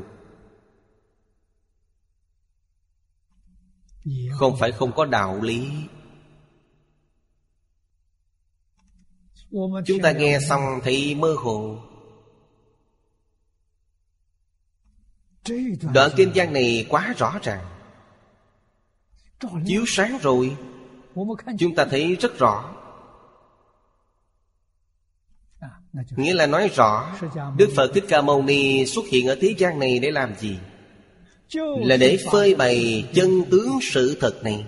Không 4.32 4.58
phải 4.60 4.72
không 4.72 4.92
có 4.96 5.06
đạo 5.06 5.42
lý. 5.42 5.72
Chúng 9.86 10.00
ta 10.04 10.12
nghe 10.12 10.40
xong 10.40 10.62
thì 10.84 11.16
mơ 11.16 11.36
hồ. 11.40 11.84
Đoạn 15.94 16.12
kinh 16.16 16.32
văn 16.36 16.54
này 16.54 16.86
quá 16.90 17.14
rõ 17.18 17.40
ràng. 17.44 17.66
Chiếu 19.66 19.84
sáng 19.88 20.18
rồi. 20.22 20.58
Chúng 21.60 21.76
ta 21.76 21.86
thấy 21.86 22.16
rất 22.16 22.38
rõ. 22.40 22.83
Nghĩa 25.94 26.34
là 26.34 26.46
nói 26.46 26.70
rõ 26.76 27.16
Đức 27.58 27.70
Phật 27.76 27.92
Thích 27.94 28.04
Ca 28.08 28.22
Mâu 28.22 28.44
Ni 28.44 28.86
xuất 28.86 29.06
hiện 29.12 29.28
ở 29.28 29.38
thế 29.42 29.56
gian 29.58 29.80
này 29.80 30.00
để 30.00 30.12
làm 30.12 30.34
gì? 30.40 30.58
Là 31.86 31.98
để 31.98 32.18
phơi 32.32 32.56
bày 32.56 33.06
chân 33.14 33.44
tướng 33.52 33.80
sự 33.82 34.18
thật 34.22 34.44
này. 34.44 34.66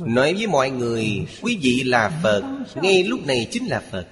Nói 0.00 0.34
với 0.34 0.46
mọi 0.46 0.70
người 0.70 1.26
Quý 1.42 1.58
vị 1.62 1.82
là 1.84 2.20
Phật 2.22 2.42
Ngay 2.82 3.04
lúc 3.04 3.26
này 3.26 3.48
chính 3.50 3.66
là 3.66 3.82
Phật. 3.90 4.06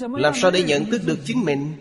Làm 0.00 0.34
sao 0.34 0.50
để 0.50 0.62
nhận 0.62 0.84
thức 0.84 1.02
được 1.06 1.18
chính 1.24 1.44
mình? 1.44 1.72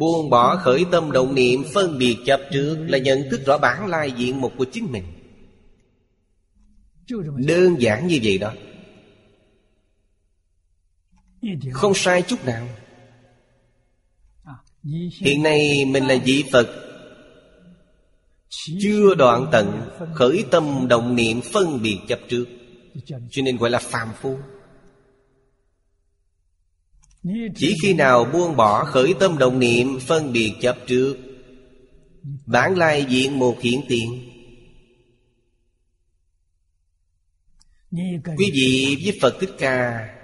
Buông 0.00 0.30
bỏ 0.30 0.56
khởi 0.56 0.84
tâm 0.90 1.12
động 1.12 1.34
niệm 1.34 1.64
Phân 1.74 1.98
biệt 1.98 2.16
chấp 2.26 2.40
trước 2.52 2.86
Là 2.88 2.98
nhận 2.98 3.30
thức 3.30 3.40
rõ 3.46 3.58
bản 3.58 3.86
lai 3.86 4.12
diện 4.16 4.40
mục 4.40 4.52
của 4.58 4.64
chính 4.64 4.92
mình. 4.92 5.04
Đơn 7.46 7.76
giản 7.78 8.06
như 8.06 8.20
vậy 8.22 8.38
đó. 8.38 8.52
Không 11.72 11.94
sai 11.94 12.22
chút 12.22 12.44
nào. 12.44 12.68
Hiện 15.20 15.42
nay 15.42 15.84
mình 15.84 16.06
là 16.06 16.16
vị 16.24 16.44
Phật. 16.52 16.68
Chưa 18.80 19.14
đoạn 19.14 19.48
tận, 19.52 19.88
Khởi 20.14 20.44
tâm 20.50 20.88
đồng 20.88 21.16
niệm 21.16 21.40
phân 21.52 21.82
biệt 21.82 21.98
chấp 22.08 22.18
trước. 22.28 22.44
Cho 23.06 23.42
nên 23.42 23.56
gọi 23.56 23.70
là 23.70 23.78
phàm 23.78 24.08
phu. 24.20 24.38
Chỉ 27.56 27.76
khi 27.82 27.94
nào 27.94 28.24
buông 28.24 28.56
bỏ 28.56 28.84
khởi 28.84 29.14
tâm 29.20 29.38
đồng 29.38 29.58
niệm 29.58 29.98
Phân 30.00 30.32
biệt 30.32 30.54
chấp 30.60 30.76
trước 30.86 31.16
Bản 32.46 32.78
lai 32.78 33.06
diện 33.08 33.38
một 33.38 33.56
hiện 33.60 33.80
tiền. 33.88 34.30
Quý 38.36 38.50
vị 38.54 38.96
với 39.04 39.18
Phật 39.20 39.36
Thích 39.40 39.50
Ca 39.58 40.15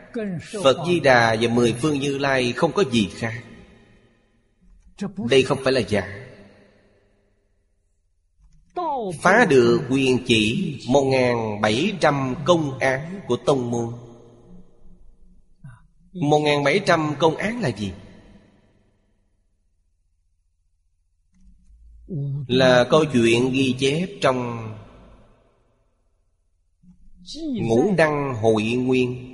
Phật 0.63 0.77
Di 0.87 1.01
Đà 1.01 1.37
và 1.41 1.49
mười 1.49 1.73
phương 1.73 2.01
Như 2.01 2.19
Lai 2.19 2.53
không 2.53 2.73
có 2.73 2.85
gì 2.93 3.09
khác. 3.13 3.45
Đây 5.31 5.43
không 5.43 5.59
phải 5.65 5.73
là 5.73 5.81
giả. 5.81 6.19
Phá 9.21 9.45
được 9.51 9.81
quyền 9.91 10.25
chỉ 10.27 10.77
1.700 10.89 12.35
công 12.45 12.79
án 12.79 13.21
của 13.27 13.37
Tông 13.37 13.71
Môn. 13.71 13.95
1.700 16.13 17.15
công 17.15 17.37
án 17.37 17.61
là 17.61 17.69
gì? 17.69 17.93
Là 22.47 22.85
câu 22.91 23.05
chuyện 23.13 23.53
ghi 23.53 23.75
chép 23.79 24.07
trong 24.21 24.69
Ngũ 27.39 27.95
Đăng 27.97 28.35
Hội 28.35 28.63
Nguyên 28.63 29.32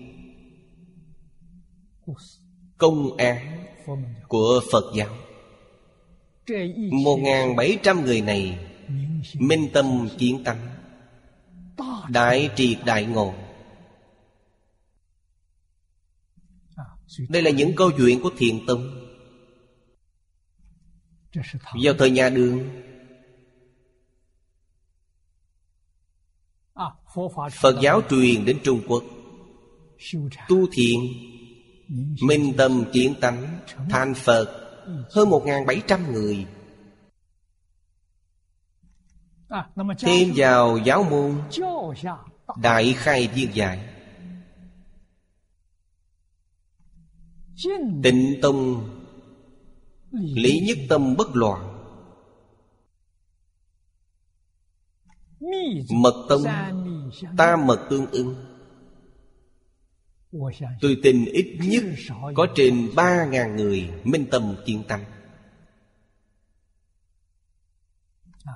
công 2.79 3.17
án 3.17 3.67
của 4.29 4.61
Phật 4.73 4.85
giáo. 4.95 5.17
1.700 6.47 8.03
người 8.05 8.21
này 8.21 8.59
Minh 9.35 9.69
tâm 9.73 10.09
kiến 10.19 10.45
tánh, 10.45 10.75
Đại 12.09 12.51
triệt 12.57 12.79
đại 12.87 13.05
ngộ. 13.05 13.35
Đây 17.29 17.43
là 17.43 17.51
những 17.51 17.73
câu 17.77 17.91
chuyện 17.97 18.21
của 18.23 18.31
thiền 18.37 18.67
tông. 18.67 19.09
Vào 21.83 21.95
thời 21.99 22.11
nhà 22.11 22.29
đường, 22.29 22.83
Phật 27.53 27.81
giáo 27.83 28.03
truyền 28.11 28.45
đến 28.45 28.59
Trung 28.65 28.81
Quốc, 28.89 29.05
Tu 30.49 30.67
thiền 30.73 31.01
Minh 32.23 32.55
tâm 32.57 32.85
kiến 32.93 33.15
tánh 33.21 33.61
Than 33.91 34.15
Phật 34.15 34.47
Hơn 35.11 35.29
1.700 35.29 36.13
người. 36.13 36.47
Thêm 39.99 40.33
vào 40.37 40.79
giáo 40.79 41.03
môn 41.03 41.43
Đại 42.63 42.93
khai 42.93 43.29
viên 43.29 43.55
giải. 43.55 43.95
Tịnh 48.03 48.35
tông 48.43 48.89
Lý 50.13 50.61
nhất 50.67 50.79
tâm 50.89 51.17
bất 51.17 51.37
loạn. 51.37 51.75
Mật 55.91 56.27
tông 56.29 56.45
Ta 57.37 57.57
mật 57.57 57.87
tương 57.91 58.07
ứng. 58.11 58.48
Tôi 60.81 60.97
tin 61.03 61.25
ít 61.25 61.59
nhất 61.61 61.85
có 62.35 62.47
trên 62.55 62.91
ba 62.97 63.25
ngàn 63.25 63.57
người 63.57 63.91
minh 64.05 64.27
tâm 64.31 64.57
kiên 64.67 64.83
tâm. 64.89 65.01
À, 68.45 68.53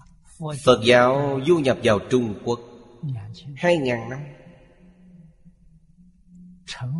Phật 0.64 0.80
giáo 0.84 1.40
du 1.46 1.58
nhập 1.58 1.78
vào 1.82 1.98
Trung 2.10 2.34
Quốc 2.44 2.60
hai 3.56 3.76
ngàn 3.76 4.10
năm. 4.10 4.18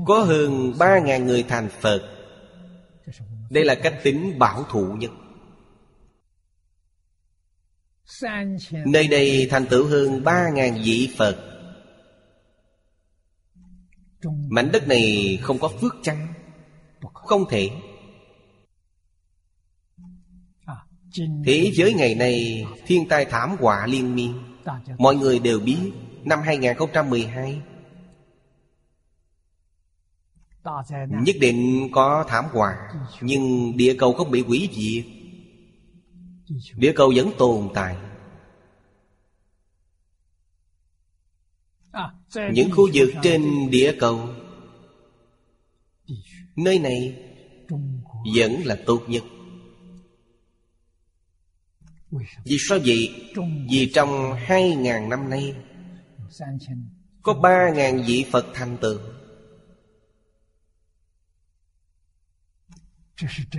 Có 0.07 0.23
hơn 0.25 0.73
ba 0.79 0.99
ngàn 0.99 1.27
người 1.27 1.43
thành 1.43 1.69
Phật. 1.81 2.03
Đây 3.51 3.65
là 3.65 3.75
cách 3.75 4.01
tính 4.03 4.39
bảo 4.39 4.65
thủ 4.71 4.97
nhất. 4.99 5.11
Nơi 8.87 9.09
đây 9.09 9.47
thành 9.51 9.67
tựu 9.67 9.87
hơn 9.87 10.25
ba 10.25 10.51
ngàn 10.55 10.83
vị 10.85 11.15
Phật. 11.17 11.52
Mảnh 14.49 14.73
đất 14.73 14.89
này 14.89 15.39
không 15.43 15.59
có 15.59 15.69
phước 15.69 15.93
chăng? 16.03 16.27
Không 17.13 17.45
thể. 17.51 17.71
Thế 21.45 21.71
giới 21.75 21.95
ngày 21.95 22.15
nay 22.15 22.67
thiên 22.87 23.09
tai 23.09 23.25
thảm 23.25 23.57
họa 23.61 23.87
liên 23.87 24.15
miên. 24.15 24.35
Mọi 24.99 25.17
người 25.17 25.39
đều 25.39 25.61
biết 25.61 25.79
Năm 26.25 26.41
2012 26.45 27.63
Nhất 31.09 31.37
định 31.41 31.89
có 31.93 32.25
thảm 32.29 32.45
họa 32.53 32.77
Nhưng 33.21 33.77
địa 33.77 33.97
cầu 33.99 34.13
không 34.13 34.31
bị 34.31 34.43
quỷ 34.43 34.69
diệt. 34.73 35.05
Địa 36.77 36.93
cầu 36.97 37.13
vẫn 37.17 37.31
tồn 37.39 37.69
tại. 37.75 37.97
những 42.53 42.71
khu 42.71 42.89
vực 42.95 43.11
trên 43.23 43.71
địa 43.71 43.97
cầu. 44.01 44.29
Nơi 46.57 46.79
này 46.79 47.23
vẫn 48.37 48.63
là 48.65 48.77
tốt 48.87 49.03
nhất. 49.09 49.23
Vì 52.45 52.57
sao 52.69 52.79
vậy? 52.87 53.33
Vì 53.71 53.91
trong 53.95 54.35
hai 54.35 54.77
ngàn 54.77 55.09
năm 55.09 55.31
nay 55.31 55.55
Có 57.23 57.35
ba 57.35 57.71
ngàn 57.75 58.03
vị 58.07 58.25
Phật 58.33 58.47
thành 58.55 58.77
tựu. 58.81 58.99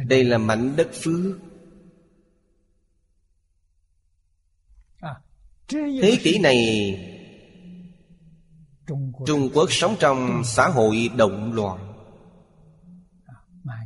Đây 0.08 0.24
là 0.24 0.38
mảnh 0.38 0.76
đất 0.76 0.90
phước. 0.94 1.38
Thế 5.68 6.18
kỷ 6.24 6.40
này 6.40 7.13
trung 9.26 9.50
quốc 9.54 9.72
sống 9.72 9.96
trong 10.00 10.42
xã 10.46 10.68
hội 10.68 11.10
động 11.18 11.54
loạn. 11.54 11.94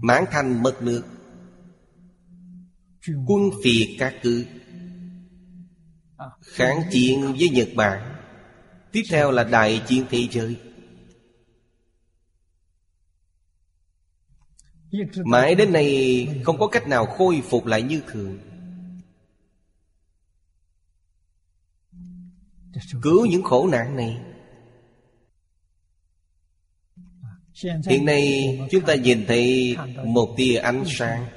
Mãn 0.01 0.25
thanh 0.31 0.63
mất 0.63 0.81
nước. 0.81 1.03
Quân 3.25 3.41
phiệt 3.63 3.87
các 3.99 4.13
cử 4.21 4.45
kháng 6.41 6.81
chiến 6.91 7.35
với 7.39 7.49
nhật 7.49 7.67
bản. 7.75 8.13
Tiếp 8.91 9.01
theo 9.09 9.31
là 9.31 9.43
đại 9.43 9.83
chiến 9.87 10.05
thế 10.09 10.27
giới. 10.31 10.55
Mãi 15.25 15.55
đến 15.55 15.73
nay, 15.73 16.27
không 16.45 16.59
có 16.59 16.67
cách 16.67 16.87
nào 16.87 17.05
khôi 17.05 17.41
phục 17.49 17.65
lại 17.65 17.81
như 17.81 18.01
thường. 18.07 18.39
Cứu 23.01 23.25
những 23.25 23.43
khổ 23.43 23.67
nạn 23.71 23.95
này. 23.95 24.26
hiện 27.63 28.05
nay, 28.05 28.59
chúng 28.71 28.85
ta 28.85 28.95
nhìn 28.95 29.25
thấy 29.27 29.75
một 30.05 30.33
tia 30.37 30.55
ánh 30.55 30.83
sáng. 30.87 31.27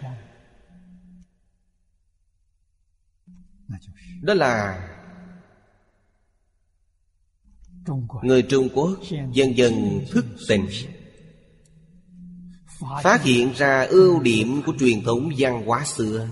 Đó 4.23 4.35
là 4.35 4.87
người 8.23 8.43
trung 8.43 8.69
quốc 8.75 8.99
dần 9.33 9.57
dần 9.57 10.05
thức 10.11 10.27
tỉnh, 10.49 10.67
phát 13.03 13.23
hiện 13.23 13.53
ra 13.53 13.87
ưu 13.91 14.21
điểm 14.23 14.63
của 14.67 14.73
truyền 14.79 15.03
thống 15.03 15.31
văn 15.39 15.67
hóa 15.67 15.85
xưa. 15.85 16.29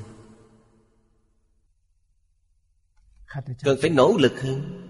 Cần 3.62 3.78
phải 3.80 3.90
nỗ 3.90 4.16
lực 4.18 4.40
hơn, 4.42 4.84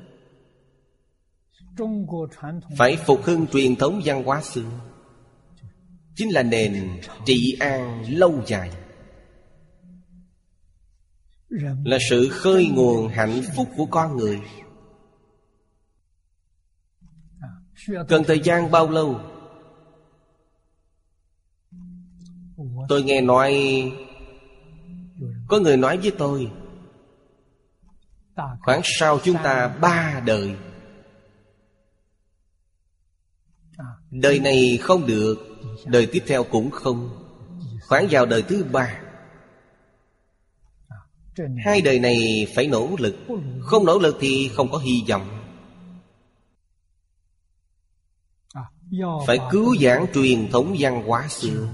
phải 2.76 2.96
phục 3.06 3.22
hưng 3.24 3.46
truyền 3.46 3.76
thống 3.76 4.00
văn 4.04 4.24
hóa 4.24 4.42
xưa 4.42 4.87
chính 6.18 6.32
là 6.32 6.42
nền 6.42 7.00
trị 7.24 7.56
an 7.60 8.04
lâu 8.08 8.42
dài. 8.46 8.70
Là 11.84 11.98
sự 12.10 12.28
khơi 12.28 12.68
nguồn 12.72 13.08
hạnh 13.08 13.42
phúc 13.56 13.68
của 13.76 13.86
con 13.86 14.16
người. 14.16 14.40
Cần 18.08 18.22
thời 18.26 18.40
gian 18.40 18.70
bao 18.70 18.90
lâu? 18.90 19.20
Tôi 22.88 23.02
nghe 23.02 23.20
nói, 23.20 23.52
có 25.48 25.58
người 25.58 25.76
nói 25.76 25.96
với 25.98 26.12
tôi, 26.18 26.50
khoảng 28.60 28.80
sau 28.84 29.18
chúng 29.24 29.36
ta 29.44 29.68
ba 29.68 30.22
đời 30.26 30.56
đời 34.10 34.38
này 34.38 34.78
không 34.82 35.06
được. 35.06 35.47
Đời 35.84 36.08
tiếp 36.12 36.22
theo 36.26 36.44
cũng 36.44 36.70
không. 36.70 37.24
Khoảng 37.88 38.06
vào 38.10 38.26
đời 38.26 38.42
thứ 38.42 38.64
ba. 38.72 39.00
Hai 41.64 41.80
đời 41.80 41.98
này 41.98 42.46
phải 42.54 42.66
nỗ 42.66 42.96
lực. 42.98 43.16
Không 43.60 43.84
nỗ 43.84 43.98
lực 43.98 44.16
thì 44.20 44.50
không 44.54 44.70
có 44.70 44.78
hy 44.78 45.04
vọng. 45.08 45.34
Phải 49.26 49.38
cứu 49.50 49.76
giảng 49.80 50.06
truyền 50.14 50.48
thống 50.50 50.76
văn 50.78 51.02
hóa 51.06 51.28
xưa. 51.28 51.68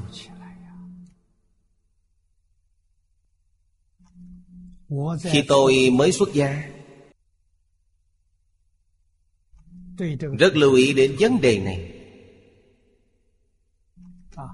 Khi 5.22 5.44
tôi 5.48 5.90
mới 5.92 6.12
xuất 6.12 6.28
gia, 6.32 6.62
Rất 10.38 10.56
lưu 10.56 10.74
ý 10.74 10.92
đến 10.92 11.16
vấn 11.18 11.40
đề 11.40 11.58
này. 11.58 11.93
Ờ, 14.36 14.48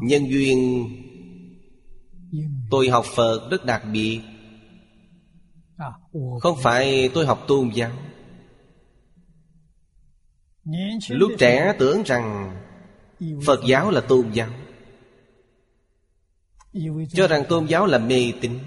Nhân 0.00 0.30
duyên 0.30 0.86
ờ, 2.32 2.38
Tôi 2.70 2.88
học 2.88 3.04
Phật 3.14 3.48
rất 3.50 3.64
đặc 3.64 3.82
biệt. 3.92 4.20
Ờ, 5.76 5.92
Không 6.40 6.58
phải 6.62 7.10
tôi 7.14 7.26
học 7.26 7.44
tôn 7.48 7.70
giáo. 7.74 7.92
Lúc 11.08 11.32
trẻ 11.38 11.74
tưởng 11.78 12.02
rằng 12.02 12.56
Phật 13.46 13.60
giáo 13.66 13.90
là 13.90 14.00
tôn 14.00 14.30
giáo 14.32 14.48
Cho 17.12 17.28
rằng 17.28 17.44
tôn 17.48 17.66
giáo 17.66 17.86
là 17.86 17.98
mê 17.98 18.32
tín. 18.40 18.58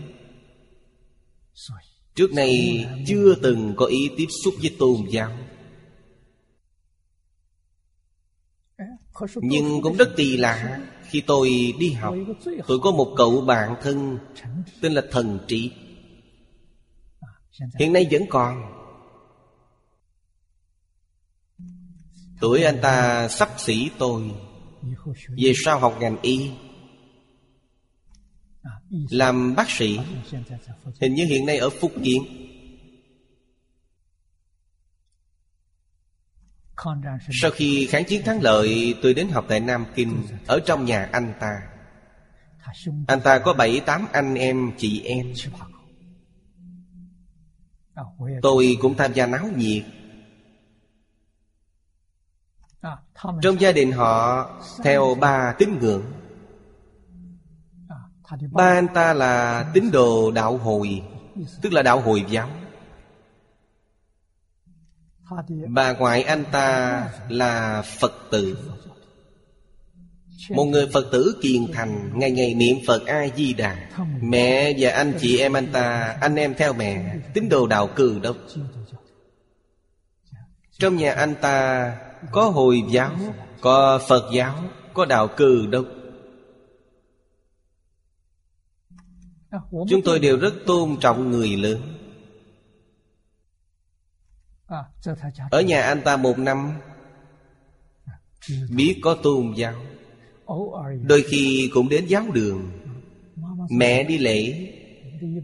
Trước 2.16 2.34
nay 2.34 2.86
chưa 3.08 3.36
từng 3.36 3.74
có 3.76 3.86
ý 3.86 4.10
tiếp 4.18 4.28
xúc 4.44 4.54
với 4.62 4.76
tôn 4.80 4.98
giáo. 5.10 5.38
Nhưng 9.36 9.82
cũng 9.82 9.98
rất 9.98 10.10
kỳ 10.18 10.38
lạ, 10.38 10.80
Khi 11.04 11.22
tôi 11.22 11.74
đi 11.80 11.92
học, 11.92 12.16
Tôi 12.68 12.80
có 12.80 12.92
một 12.92 13.14
cậu 13.18 13.42
bạn 13.42 13.76
thân 13.82 14.18
Tên 14.82 14.94
là 14.94 15.02
Thần 15.12 15.40
Trị 15.48 15.72
Hiện 17.80 17.94
nay 17.94 18.08
vẫn 18.12 18.22
còn. 18.30 18.62
Tuổi 22.42 22.64
anh 22.64 22.80
ta 22.82 23.28
sắp 23.28 23.50
xỉ 23.58 23.90
tôi. 23.98 24.32
Về 25.38 25.54
sau 25.66 25.80
học 25.80 25.98
ngành 26.00 26.18
y, 26.22 26.52
Làm 29.10 29.56
bác 29.56 29.70
sĩ. 29.70 30.00
Hình 31.02 31.14
như 31.14 31.26
hiện 31.26 31.46
nay 31.46 31.58
ở 31.58 31.70
Phúc 31.70 31.92
Kiến. 32.04 32.24
Sau 37.42 37.52
khi 37.52 37.88
kháng 37.92 38.06
chiến 38.06 38.24
thắng 38.26 38.42
lợi, 38.42 38.96
Tôi 39.02 39.14
đến 39.14 39.30
học 39.30 39.46
tại 39.50 39.60
Nam 39.60 39.86
Kinh 39.96 40.24
Ở 40.48 40.60
trong 40.66 40.86
nhà 40.86 41.10
anh 41.12 41.34
ta. 41.40 41.62
Anh 43.08 43.22
ta 43.22 43.40
có 43.40 43.54
bảy, 43.54 43.82
tám 43.86 44.08
anh 44.12 44.36
em, 44.36 44.72
chị 44.78 45.02
em. 45.02 45.34
Tôi 48.42 48.78
cũng 48.82 48.98
tham 48.98 49.14
gia 49.14 49.26
náo 49.26 49.48
nhiệt. 49.58 49.84
Trong 53.42 53.60
gia 53.62 53.72
đình 53.72 53.92
họ, 53.92 54.50
Theo 54.84 55.16
ba 55.16 55.56
tín 55.58 55.70
ngưỡng. 55.80 56.04
Ba 58.52 58.66
anh 58.66 58.88
ta 58.94 59.14
là 59.14 59.66
tín 59.74 59.92
đồ 59.92 60.32
đạo 60.32 60.58
hồi, 60.58 61.04
Tức 61.62 61.74
là 61.74 61.82
đạo 61.82 62.02
hồi 62.02 62.26
giáo. 62.30 62.50
Bà 65.68 65.94
ngoại 65.94 66.24
anh 66.24 66.44
ta 66.52 67.10
là 67.30 67.82
Phật 68.00 68.14
tử. 68.32 68.58
Một 70.50 70.64
người 70.64 70.88
Phật 70.94 71.08
tử 71.12 71.40
kiền 71.42 71.72
thành, 71.74 72.20
Ngày 72.20 72.32
ngày 72.32 72.54
niệm 72.54 72.78
Phật 72.88 73.06
A-di-đà 73.06 73.90
Mẹ 74.22 74.74
và 74.80 74.92
anh 74.92 75.14
chị 75.20 75.38
em 75.38 75.54
anh 75.54 75.68
ta, 75.72 76.18
Anh 76.22 76.36
em 76.36 76.54
theo 76.58 76.74
mẹ, 76.74 77.16
Tín 77.34 77.50
đồ 77.50 77.68
đạo 77.68 77.90
cừ 77.96 78.20
đốc 78.20 78.38
Trong 80.80 80.96
nhà 80.96 81.14
anh 81.14 81.36
ta 81.42 81.98
Có 82.32 82.50
Hồi 82.50 82.82
giáo, 82.90 83.12
Có 83.62 84.00
Phật 84.08 84.24
giáo, 84.34 84.64
Có 84.94 85.06
đạo 85.06 85.28
cừ 85.38 85.68
đốc 85.72 85.86
Chúng 89.90 90.02
tôi 90.06 90.20
đều 90.20 90.38
rất 90.38 90.54
tôn 90.66 90.98
trọng 91.00 91.32
người 91.32 91.58
lớn. 91.58 92.01
Ở 95.52 95.62
nhà 95.62 95.82
anh 95.82 96.02
ta 96.02 96.18
một 96.18 96.40
năm 96.40 96.74
Biết 98.70 99.00
có 99.02 99.16
tôn 99.24 99.54
giáo. 99.56 99.74
Đôi 101.04 101.22
khi 101.22 101.72
cũng 101.74 101.90
đến 101.90 102.06
giáo 102.06 102.24
đường. 102.34 102.72
Mẹ 103.70 104.04
đi 104.04 104.18
lễ. 104.18 104.70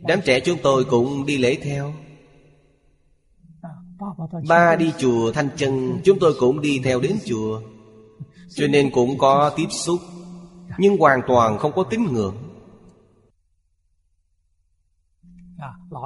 Đám 0.01 0.19
trẻ 0.25 0.39
chúng 0.39 0.57
tôi 0.63 0.85
cũng 0.85 1.25
đi 1.25 1.37
lễ 1.37 1.57
theo. 1.61 1.93
Ba 4.47 4.75
đi 4.75 4.93
chùa 4.97 5.31
Thanh 5.31 5.49
chân, 5.57 6.01
Chúng 6.03 6.19
tôi 6.19 6.33
cũng 6.39 6.61
đi 6.61 6.81
theo 6.83 6.99
đến 6.99 7.17
chùa. 7.25 7.61
Cho 8.49 8.67
nên 8.67 8.91
cũng 8.91 9.17
có 9.17 9.49
tiếp 9.55 9.67
xúc. 9.69 9.99
Nhưng 10.77 10.97
hoàn 10.97 11.21
toàn 11.27 11.57
không 11.57 11.71
có 11.75 11.83
tín 11.83 12.03
ngưỡng. 12.11 12.35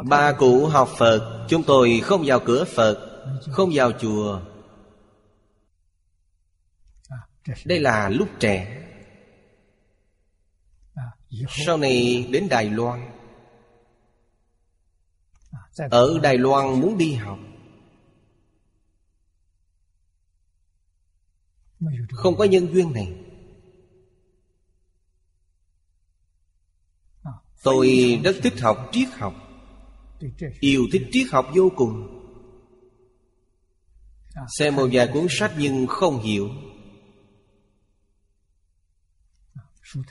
Ba 0.10 0.32
cụ 0.32 0.66
học 0.66 0.90
Phật. 0.98 1.46
Chúng 1.50 1.64
tôi 1.64 2.00
không 2.04 2.24
vào 2.26 2.40
cửa 2.40 2.66
Phật 2.76 3.11
không 3.52 3.70
vào 3.74 3.92
chùa. 3.92 4.42
Đây 7.66 7.80
là 7.80 8.10
lúc 8.10 8.30
trẻ. 8.40 8.88
Sau 11.66 11.78
này 11.78 12.28
đến 12.32 12.48
đài 12.50 12.70
loan. 12.70 13.12
Ở 15.92 16.20
đài 16.24 16.38
loan 16.38 16.82
muốn 16.82 16.98
đi 16.98 17.14
học. 17.14 17.40
Không 22.12 22.38
có 22.38 22.44
nhân 22.44 22.74
duyên 22.74 22.94
này. 22.94 23.14
Tôi 27.64 28.20
rất 28.24 28.36
thích 28.44 28.54
học 28.62 28.90
triết 28.92 29.10
học. 29.10 29.34
Yêu 30.60 30.82
thích 30.92 31.02
triết 31.12 31.28
học 31.32 31.46
vô 31.56 31.72
cùng. 31.76 32.21
Xem 34.58 34.76
một 34.76 34.88
vài 34.92 35.08
cuốn 35.14 35.28
sách 35.30 35.52
nhưng 35.58 35.88
không 35.88 36.20
hiểu. 36.20 36.50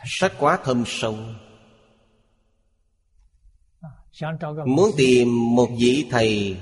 Sách 0.05 0.33
quá 0.39 0.59
thâm 0.65 0.85
sâu. 0.87 1.17
Muốn 4.67 4.91
tìm 4.97 5.55
một 5.55 5.69
vị 5.79 6.07
thầy. 6.11 6.57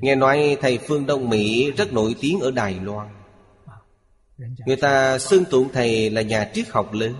Nghe 0.00 0.14
nói 0.14 0.56
thầy 0.60 0.78
Phương 0.78 1.06
Đông 1.06 1.28
Mỹ 1.28 1.70
rất 1.70 1.92
nổi 1.92 2.14
tiếng 2.20 2.40
ở 2.40 2.50
Đài 2.50 2.74
Loan. 2.80 3.08
Người 4.66 4.76
ta 4.76 5.18
xưng 5.18 5.44
tụng 5.50 5.68
thầy 5.72 6.10
là 6.10 6.22
nhà 6.22 6.50
triết 6.54 6.68
học 6.68 6.92
lớn. 6.92 7.14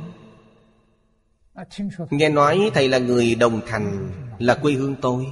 Nghe 2.10 2.28
nói 2.28 2.70
thầy 2.74 2.89
là 2.89 2.98
người 2.98 3.35
đồng 3.35 3.60
thành 3.66 4.10
Là 4.39 4.55
quê 4.55 4.72
hương 4.72 4.97
tôi 5.01 5.26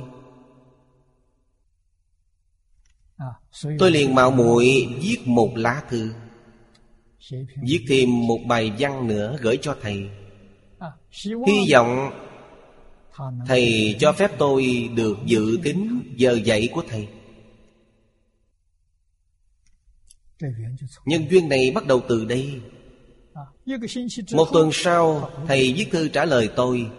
tôi 3.78 3.90
liền 3.90 4.14
mạo 4.14 4.30
muội 4.30 4.86
viết 5.00 5.18
một 5.24 5.52
lá 5.56 5.82
thư. 5.90 6.12
Viết 7.62 7.84
thêm 7.88 8.26
một 8.26 8.38
bài 8.46 8.72
văn 8.78 9.08
nữa 9.08 9.38
gửi 9.40 9.58
cho 9.62 9.76
thầy. 9.82 10.10
Hy 11.46 11.72
vọng 11.72 12.10
thầy 13.46 13.96
cho 14.00 14.12
phép 14.12 14.30
tôi 14.38 14.90
được 14.94 15.18
dự 15.26 15.58
tính 15.62 16.02
giờ 16.16 16.38
dạy 16.44 16.68
của 16.72 16.82
thầy. 16.88 17.08
Nhân 21.04 21.26
duyên 21.30 21.48
này 21.48 21.70
bắt 21.74 21.86
đầu 21.86 22.02
từ 22.08 22.24
đây. 22.24 22.60
Một 24.32 24.48
tuần 24.52 24.70
sau 24.72 25.30
thầy 25.46 25.72
viết 25.72 25.86
thư 25.90 26.08
trả 26.08 26.24
lời 26.24 26.48
tôi. 26.56 26.90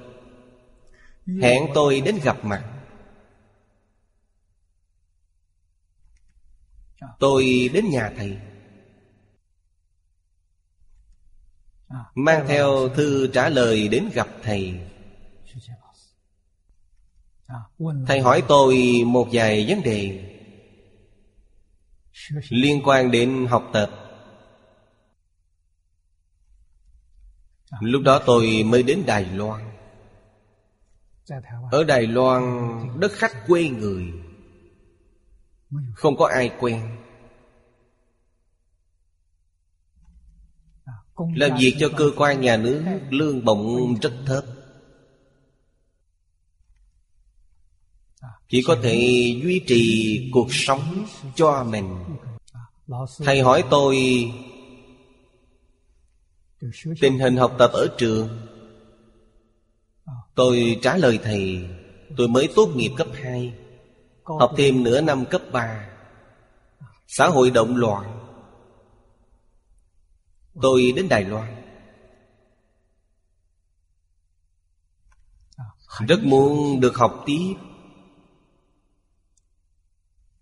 Hẹn 1.42 1.64
tôi 1.74 2.02
đến 2.02 2.16
gặp 2.24 2.46
mặt. 2.46 2.77
Tôi 7.20 7.70
đến 7.74 7.90
nhà 7.90 8.14
thầy. 8.18 8.38
Mang 12.16 12.46
theo 12.48 12.90
thư 12.90 13.28
trả 13.34 13.50
lời 13.50 13.88
đến 13.88 14.10
gặp 14.14 14.28
thầy. 14.44 14.80
Thầy 18.08 18.20
hỏi 18.22 18.44
tôi 18.48 19.04
một 19.06 19.28
vài 19.32 19.66
vấn 19.70 19.84
đề 19.84 20.34
Liên 22.50 22.82
quan 22.86 23.12
đến 23.12 23.48
học 23.50 23.70
tập. 23.74 23.92
Lúc 27.82 28.02
đó 28.02 28.22
tôi 28.26 28.64
mới 28.66 28.84
đến 28.84 29.04
Đài 29.06 29.26
Loan. 29.26 29.72
Ở 31.72 31.84
Đài 31.84 32.08
Loan, 32.08 32.44
đất 33.00 33.12
khách 33.12 33.48
quê 33.48 33.70
người 33.70 34.14
không 35.94 36.18
có 36.18 36.28
ai 36.28 36.52
quen. 36.60 36.98
Làm 41.36 41.58
việc 41.60 41.76
cho 41.80 41.90
cơ 41.98 42.12
quan 42.18 42.42
nhà 42.42 42.58
nước 42.58 42.84
lương 43.10 43.46
bổng 43.46 43.96
rất 44.02 44.14
thấp. 44.26 44.44
Chỉ 48.50 48.64
có 48.68 48.78
thể 48.84 48.96
duy 49.44 49.64
trì 49.68 50.30
cuộc 50.34 50.48
sống 50.50 51.06
cho 51.36 51.64
mình. 51.64 51.96
Thầy 53.18 53.42
hỏi 53.42 53.64
tôi, 53.70 53.98
tình 57.02 57.20
hình 57.20 57.38
học 57.38 57.56
tập 57.60 57.72
ở 57.74 57.88
trường? 57.98 58.48
Tôi 60.36 60.80
trả 60.82 60.98
lời 60.98 61.20
thầy, 61.24 61.66
tôi 62.18 62.28
mới 62.28 62.50
tốt 62.56 62.70
nghiệp 62.76 62.92
cấp 62.98 63.08
hai. 63.14 63.54
Học 64.28 64.54
thêm 64.58 64.84
nửa 64.84 65.02
năm 65.02 65.26
cấp 65.26 65.42
3 65.52 65.90
Xã 67.08 67.28
hội 67.28 67.52
động 67.52 67.76
loạn. 67.76 68.30
Tôi 70.62 70.94
đến 70.96 71.10
Đài 71.10 71.24
Loan. 71.24 71.64
Rất 76.08 76.20
muốn 76.24 76.80
được 76.80 76.96
học 76.96 77.24
tiếp. 77.26 77.56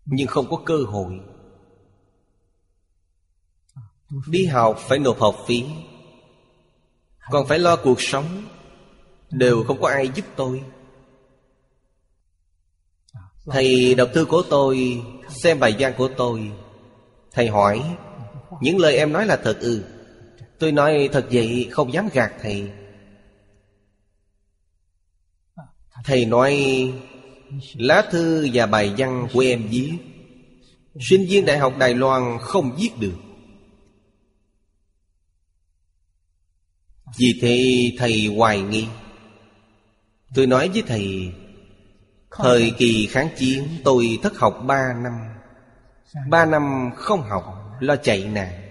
Nhưng 0.06 0.28
không 0.28 0.50
có 0.50 0.58
cơ 0.66 0.78
hội. 0.88 1.20
Đi 4.28 4.46
học 4.46 4.78
phải 4.80 5.00
nộp 5.00 5.20
học 5.20 5.36
phí. 5.48 5.66
Còn 7.32 7.48
phải 7.48 7.60
lo 7.60 7.76
cuộc 7.76 8.02
sống. 8.02 8.26
Đều 9.30 9.64
không 9.64 9.82
có 9.82 9.88
ai 9.88 10.10
giúp 10.16 10.26
tôi. 10.36 10.64
Thầy 13.52 13.96
đọc 13.96 14.10
thư 14.14 14.26
của 14.26 14.44
tôi, 14.50 15.04
Xem 15.30 15.60
bài 15.60 15.76
văn 15.80 15.94
của 15.98 16.10
tôi. 16.18 16.52
Thầy 17.32 17.48
hỏi, 17.48 17.84
Những 18.62 18.78
lời 18.78 18.98
em 18.98 19.14
nói 19.14 19.26
là 19.26 19.36
thật 19.36 19.58
ư? 19.60 19.84
Tôi 20.60 20.72
nói, 20.72 21.10
thật 21.12 21.28
vậy, 21.32 21.68
không 21.72 21.94
dám 21.94 22.10
gạt 22.14 22.32
thầy. 22.42 22.72
Thầy 26.04 26.26
nói, 26.26 26.64
Lá 27.74 28.04
thư 28.12 28.48
và 28.54 28.66
bài 28.66 28.94
văn 28.98 29.28
của 29.34 29.40
em 29.40 29.68
viết, 29.70 29.94
Sinh 31.00 31.26
viên 31.30 31.46
Đại 31.46 31.58
học 31.58 31.74
Đài 31.80 31.94
Loan 31.94 32.38
không 32.42 32.76
viết 32.78 32.90
được. 33.00 33.16
Vì 37.18 37.40
thế 37.42 37.92
thầy 37.98 38.28
hoài 38.28 38.62
nghi. 38.62 38.88
Tôi 40.36 40.48
nói 40.48 40.70
với 40.70 40.84
thầy 40.88 41.32
Thời 42.38 42.74
kỳ 42.78 43.08
kháng 43.08 43.30
chiến 43.38 43.68
tôi 43.84 44.20
thất 44.24 44.38
học 44.38 44.64
ba 44.66 44.94
năm. 44.94 45.14
三 46.14 46.30
Ba 46.30 46.46
năm 46.46 46.92
không 46.96 47.22
học 47.22 47.44
Lo 47.80 47.96
chạy 47.96 48.24
nạn. 48.24 48.62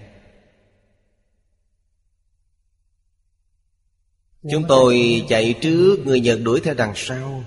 Chúng 4.50 4.64
tôi 4.68 5.24
chạy 5.28 5.54
trước 5.62 5.96
Người 6.04 6.20
Nhật 6.20 6.40
đuổi 6.44 6.60
theo 6.64 6.74
đằng 6.74 6.92
sau. 6.96 7.44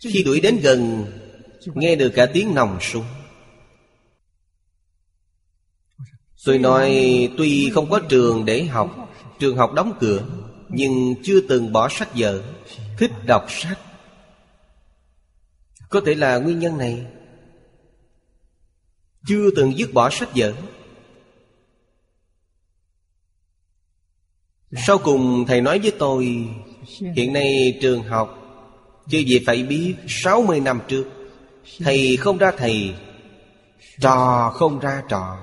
Khi 0.00 0.22
đuổi 0.22 0.40
đến 0.40 0.60
gần 0.62 1.06
Nghe 1.74 1.96
được 1.96 2.12
cả 2.14 2.26
tiếng 2.26 2.54
nòng 2.54 2.78
súng. 2.80 3.04
Tôi 6.44 6.58
nói 6.58 6.88
tuy 7.38 7.70
không 7.70 7.90
có 7.90 8.00
trường 8.08 8.44
để 8.44 8.64
học 8.64 9.12
Trường 9.38 9.56
học 9.56 9.72
đóng 9.72 9.92
cửa 10.00 10.22
Nhưng 10.68 11.14
chưa 11.22 11.40
từng 11.48 11.72
bỏ 11.72 11.88
sách 11.88 12.08
vở 12.14 12.42
Thích 12.98 13.10
đọc 13.26 13.46
sách 13.48 13.78
có 15.90 16.00
thể 16.06 16.14
là 16.14 16.38
nguyên 16.38 16.58
nhân 16.58 16.78
này. 16.78 17.06
Chưa 19.26 19.50
từng 19.56 19.78
dứt 19.78 19.92
bỏ 19.92 20.10
sách 20.10 20.28
vở. 20.34 20.52
Sau 24.86 24.98
cùng 24.98 25.44
thầy 25.46 25.60
nói 25.60 25.78
với 25.78 25.92
tôi, 25.98 26.48
Hiện 27.16 27.32
nay 27.32 27.78
trường 27.82 28.02
học 28.02 28.36
Chưa 29.08 29.18
gì 29.18 29.42
phải 29.46 29.62
biết 29.62 29.94
60 30.08 30.60
năm 30.60 30.80
trước. 30.88 31.04
Thầy 31.78 32.16
không 32.16 32.38
ra 32.38 32.52
thầy, 32.56 32.94
Trò 34.00 34.50
không 34.54 34.78
ra 34.78 35.02
trò. 35.08 35.38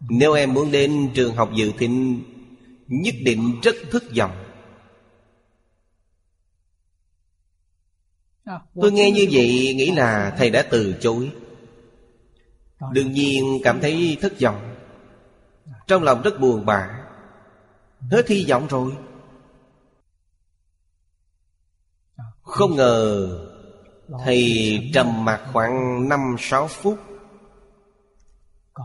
Nếu 0.00 0.32
em 0.32 0.54
muốn 0.54 0.72
đến 0.72 1.10
trường 1.14 1.34
học 1.34 1.50
dự 1.54 1.72
thịnh 1.78 2.22
Nhất 2.86 3.14
định 3.24 3.60
rất 3.62 3.76
thất 3.90 4.02
vọng. 4.16 4.47
Tôi 8.80 8.92
nghe 8.92 9.10
như 9.10 9.26
vậy 9.30 9.74
nghĩ 9.76 9.90
là 9.90 10.34
thầy 10.38 10.50
đã 10.50 10.62
từ 10.70 10.94
chối. 11.00 11.30
Đương 12.92 13.12
nhiên 13.12 13.60
cảm 13.64 13.80
thấy 13.80 14.18
thất 14.20 14.40
vọng. 14.40 14.74
Trong 15.86 16.02
lòng 16.02 16.22
rất 16.22 16.40
buồn 16.40 16.66
bã. 16.66 16.88
Hết 18.10 18.28
hy 18.28 18.46
vọng 18.48 18.66
rồi. 18.70 18.92
Không 22.42 22.76
ngờ 22.76 23.28
Thầy 24.24 24.90
trầm 24.94 25.24
mặt 25.24 25.40
khoảng 25.52 26.08
năm, 26.08 26.36
sáu 26.38 26.68
phút. 26.68 26.98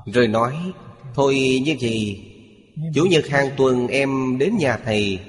Rồi 0.05 0.27
nói, 0.27 0.71
Thôi 1.13 1.61
như 1.65 1.75
vậy, 1.81 2.25
Chủ 2.93 3.05
nhật 3.05 3.27
hàng 3.27 3.49
tuần 3.57 3.87
em 3.87 4.37
đến 4.37 4.57
nhà 4.57 4.77
thầy. 4.77 5.19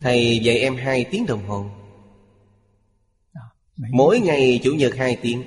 Thầy 0.00 0.38
dạy 0.38 0.58
em 0.58 0.76
hai 0.76 1.04
tiếng 1.10 1.26
đồng 1.26 1.48
hồ. 1.48 1.70
Mỗi 3.76 4.20
ngày 4.20 4.60
Chủ 4.62 4.74
nhật 4.74 4.94
hai 4.94 5.18
tiếng. 5.22 5.42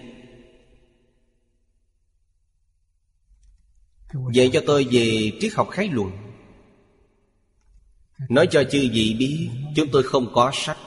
Dạy 4.33 4.49
cho 4.53 4.61
tôi 4.65 4.87
về 4.91 5.31
triết 5.39 5.53
học 5.53 5.69
khái 5.69 5.87
luận. 5.87 6.11
Nói 8.29 8.47
cho 8.51 8.63
chư 8.63 8.89
vị 8.93 9.15
biết 9.19 9.49
Chúng 9.75 9.87
tôi 9.91 10.03
không 10.03 10.31
có 10.33 10.51
sách 10.53 10.77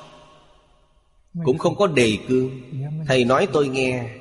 Cũng 1.45 1.59
không 1.59 1.77
có 1.77 1.87
đề 1.87 2.19
cương. 2.29 2.61
Thầy 3.07 3.25
nói 3.25 3.49
tôi 3.53 3.69
nghe. 3.69 4.17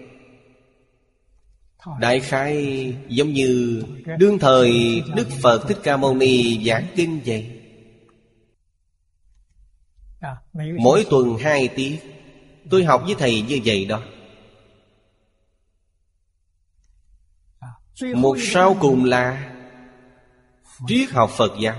Đại 2.00 2.20
khái 2.20 2.94
giống 3.08 3.34
như 3.34 3.84
Đương 4.20 4.40
thời 4.40 5.02
Đức 5.16 5.28
Phật 5.42 5.68
Thích 5.68 5.78
Ca 5.84 5.98
Mâu 5.98 6.16
Ni 6.16 6.64
giảng 6.66 6.88
kinh 6.96 7.20
vậy 7.26 7.52
Mỗi 10.78 11.06
tuần 11.10 11.38
hai 11.38 11.68
tiết 11.68 12.00
Tôi 12.70 12.84
học 12.84 13.02
với 13.06 13.16
thầy 13.16 13.42
như 13.42 13.60
vậy 13.66 13.86
đó. 13.86 14.02
Một 18.16 18.38
sau 18.40 18.78
cùng 18.80 19.04
là 19.04 19.56
Triết 20.88 21.10
học 21.10 21.30
Phật 21.38 21.52
giáo. 21.60 21.76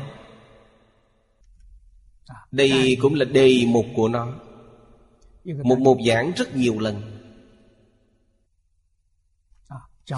Đây 2.51 2.97
cũng 3.01 3.15
là 3.15 3.25
đề 3.25 3.65
mục 3.67 3.87
của 3.97 4.09
nó. 4.09 4.33
Một 5.45 5.79
một 5.79 5.99
giảng 6.07 6.33
rất 6.37 6.57
nhiều 6.57 6.79
lần. 6.79 7.21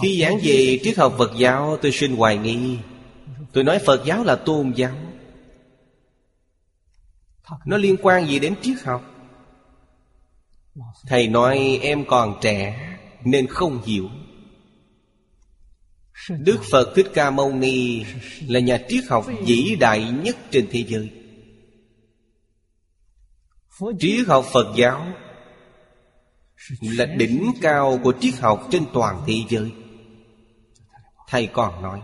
Khi 0.03 0.20
giảng 0.23 0.39
về 0.43 0.78
triết 0.82 0.99
học 0.99 1.15
Phật 1.19 1.31
giáo, 1.36 1.77
Tôi 1.82 1.93
xin 1.93 2.16
hoài 2.16 2.39
nghi. 2.39 2.78
Tôi 3.53 3.65
nói 3.65 3.78
Phật 3.86 4.03
giáo 4.05 4.24
là 4.24 4.36
tôn 4.36 4.73
giáo. 4.77 4.93
Nó 7.65 7.77
liên 7.77 7.97
quan 8.03 8.27
gì 8.27 8.39
đến 8.39 8.55
triết 8.62 8.77
học? 8.85 9.11
Thầy 11.07 11.28
nói, 11.28 11.78
em 11.82 12.05
còn 12.09 12.39
trẻ 12.40 12.89
Nên 13.24 13.47
không 13.47 13.82
hiểu. 13.82 14.09
Đức 16.28 16.59
Phật 16.70 16.93
Thích 16.97 17.07
Ca 17.15 17.31
Mâu 17.31 17.53
Ni 17.53 18.05
Là 18.49 18.61
nhà 18.61 18.78
triết 18.89 19.05
học 19.09 19.27
vĩ 19.47 19.77
đại 19.81 20.11
nhất 20.11 20.36
trên 20.51 20.69
thế 20.70 20.85
giới. 20.89 21.11
Triết 23.99 24.27
học 24.27 24.44
Phật 24.53 24.74
giáo 24.77 25.07
Là 26.81 27.07
đỉnh 27.07 27.53
cao 27.62 28.01
của 28.05 28.12
triết 28.20 28.35
học 28.35 28.69
trên 28.70 28.85
toàn 28.93 29.23
thế 29.27 29.35
giới. 29.49 29.73
Thầy 31.28 31.47
còn 31.47 31.82
nói, 31.82 32.01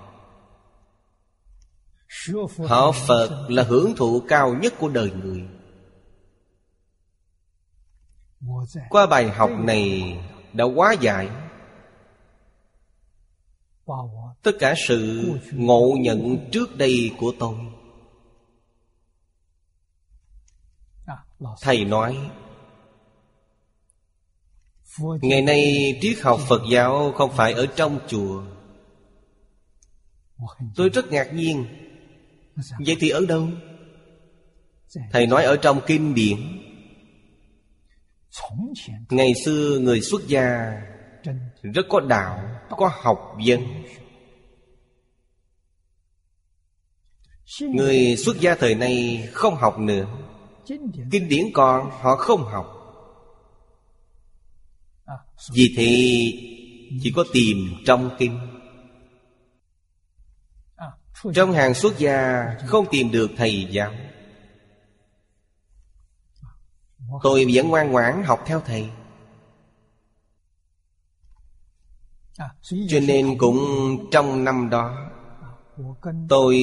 Họ 2.66 2.93
Phật 2.93 3.47
là 3.49 3.62
hưởng 3.62 3.97
thụ 3.97 4.23
cao 4.28 4.55
nhất 4.62 4.74
của 4.78 4.89
đời 4.89 5.11
người. 5.11 5.43
Qua 8.89 9.06
bài 9.06 9.31
học 9.31 9.51
này 9.59 10.19
đã 10.52 10.65
quá 10.65 10.94
giải 11.01 11.28
Tất 14.43 14.52
cả 14.59 14.74
sự 14.89 15.32
ngộ 15.52 15.97
nhận 16.01 16.51
trước 16.52 16.77
đây 16.77 17.10
của 17.19 17.32
tôi. 17.39 17.55
Thầy 21.60 21.85
nói 21.85 22.31
Ngày 25.23 25.43
nay 25.43 25.93
triết 26.01 26.19
học 26.23 26.40
Phật 26.48 26.62
giáo 26.70 27.12
không 27.16 27.31
phải 27.36 27.52
ở 27.52 27.66
trong 27.66 28.01
chùa. 28.09 28.44
Tôi 30.77 30.89
rất 30.89 31.12
ngạc 31.12 31.35
nhiên. 31.35 31.66
Vậy 32.86 32.97
thì 33.01 33.09
ở 33.09 33.27
đâu? 33.28 33.48
Thầy 35.12 35.27
nói 35.27 35.44
ở 35.44 35.56
trong 35.56 35.81
kinh 35.86 36.15
điển 36.15 36.39
Ngày 39.11 39.33
xưa 39.45 39.79
người 39.81 40.01
xuất 40.01 40.27
gia 40.27 40.73
Rất 41.63 41.87
có 41.89 42.01
đạo 42.01 42.61
Có 42.71 42.91
học 43.03 43.37
vấn. 43.47 43.61
Người 47.61 48.17
xuất 48.17 48.41
gia 48.41 48.55
thời 48.55 48.75
nay 48.75 49.29
không 49.33 49.55
học 49.55 49.79
nữa. 49.79 50.07
Kinh 51.11 51.29
điển 51.29 51.45
còn 51.55 51.91
họ 51.91 52.17
không 52.17 52.45
học. 52.45 52.67
Vì 55.53 55.75
thế 55.77 55.87
chỉ 57.03 57.13
có 57.17 57.25
tìm 57.33 57.57
trong 57.87 58.17
kinh. 58.19 58.39
Trong 61.35 61.53
hàng 61.53 61.75
xuất 61.75 61.99
gia 61.99 62.45
không 62.67 62.87
tìm 62.91 63.11
được 63.11 63.31
thầy 63.37 63.69
giáo 63.71 63.93
Tôi 67.22 67.47
vẫn 67.55 67.68
ngoan 67.68 67.93
ngoãn 67.93 68.22
học 68.24 68.43
theo 68.47 68.60
thầy. 68.60 68.90
Cho 72.89 73.01
nên 73.01 73.39
cũng 73.39 73.59
trong 74.10 74.44
năm 74.44 74.70
đó 74.70 75.10
Tôi 76.28 76.56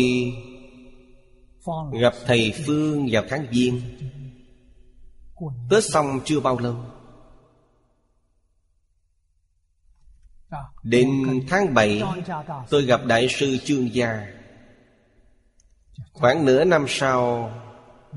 gặp 1.92 2.14
thầy 2.26 2.54
Phương 2.66 3.08
vào 3.12 3.24
tháng 3.30 3.48
Giêng. 3.52 3.82
Tết 5.70 5.84
xong 5.84 6.20
chưa 6.26 6.40
bao 6.40 6.60
lâu? 6.60 6.76
Đến 10.84 11.10
tháng 11.50 11.74
7 11.74 12.04
Tôi 12.70 12.86
gặp 12.86 13.02
Đại 13.06 13.28
sư 13.30 13.58
Trương 13.66 13.94
Gia. 13.94 14.28
Khoảng 16.14 16.46
nửa 16.46 16.64
năm 16.64 16.86
sau 16.88 17.52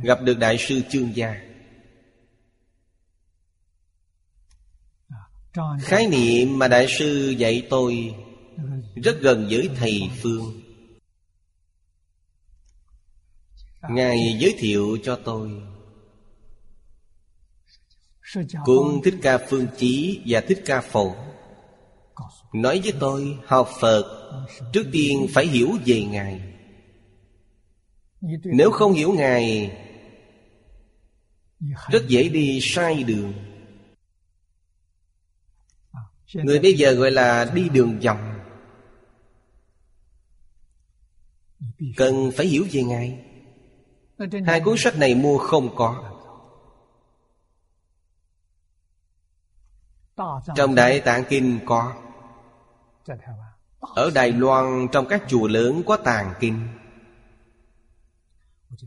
Gặp 0.03 0.23
được 0.23 0.39
Đại 0.39 0.59
sư 0.59 0.83
Trương 0.91 1.17
Gia 1.17 1.48
Khái 5.81 6.07
niệm 6.07 6.59
mà 6.59 6.69
Đại 6.69 6.87
sư 6.99 7.35
dạy 7.39 7.67
tôi 7.71 8.15
Rất 8.95 9.21
gần 9.21 9.49
với 9.51 9.71
Thầy 9.77 10.11
Phương. 10.23 10.61
Ngài 13.91 14.37
giới 14.39 14.55
thiệu 14.59 14.99
cho 15.03 15.17
tôi. 15.25 15.51
Cũng 18.65 19.01
Thích 19.05 19.15
Ca 19.23 19.39
Phương 19.39 19.67
Chí 19.77 20.21
và 20.27 20.41
Thích 20.41 20.63
Ca 20.67 20.81
Phổ 20.81 21.15
Nói 22.53 22.81
với 22.85 22.93
tôi 23.01 23.39
học 23.47 23.69
Phật 23.81 24.31
Trước 24.73 24.87
tiên 24.93 25.27
phải 25.31 25.47
hiểu 25.47 25.71
về 25.87 26.03
Ngài. 26.03 26.41
Nếu 28.45 28.71
không 28.71 28.93
hiểu 28.93 29.13
Ngài 29.13 29.77
Rất 31.91 32.09
dễ 32.09 32.29
đi 32.29 32.59
sai 32.63 33.03
đường 33.03 33.48
Người 36.35 36.59
bây 36.59 36.75
giờ 36.75 36.93
gọi 36.93 37.11
là 37.11 37.51
đi 37.55 37.69
đường 37.69 37.99
vòng. 38.01 38.35
Cần 41.97 42.31
phải 42.37 42.47
hiểu 42.47 42.67
về 42.73 42.83
Ngài. 42.83 43.25
Hai 44.47 44.61
cuốn 44.61 44.75
sách 44.79 44.99
này 44.99 45.15
mua 45.15 45.39
không 45.39 45.77
có. 45.77 46.15
Trong 50.55 50.75
Đại 50.75 51.01
Tạng 51.01 51.25
Kinh 51.29 51.61
có. 51.67 51.95
Ở 53.81 54.11
Đài 54.15 54.33
Loan 54.33 54.87
trong 54.93 55.07
các 55.09 55.23
chùa 55.29 55.49
lớn 55.49 55.83
có 55.87 55.97
tàng 55.97 56.35
kinh. 56.41 56.69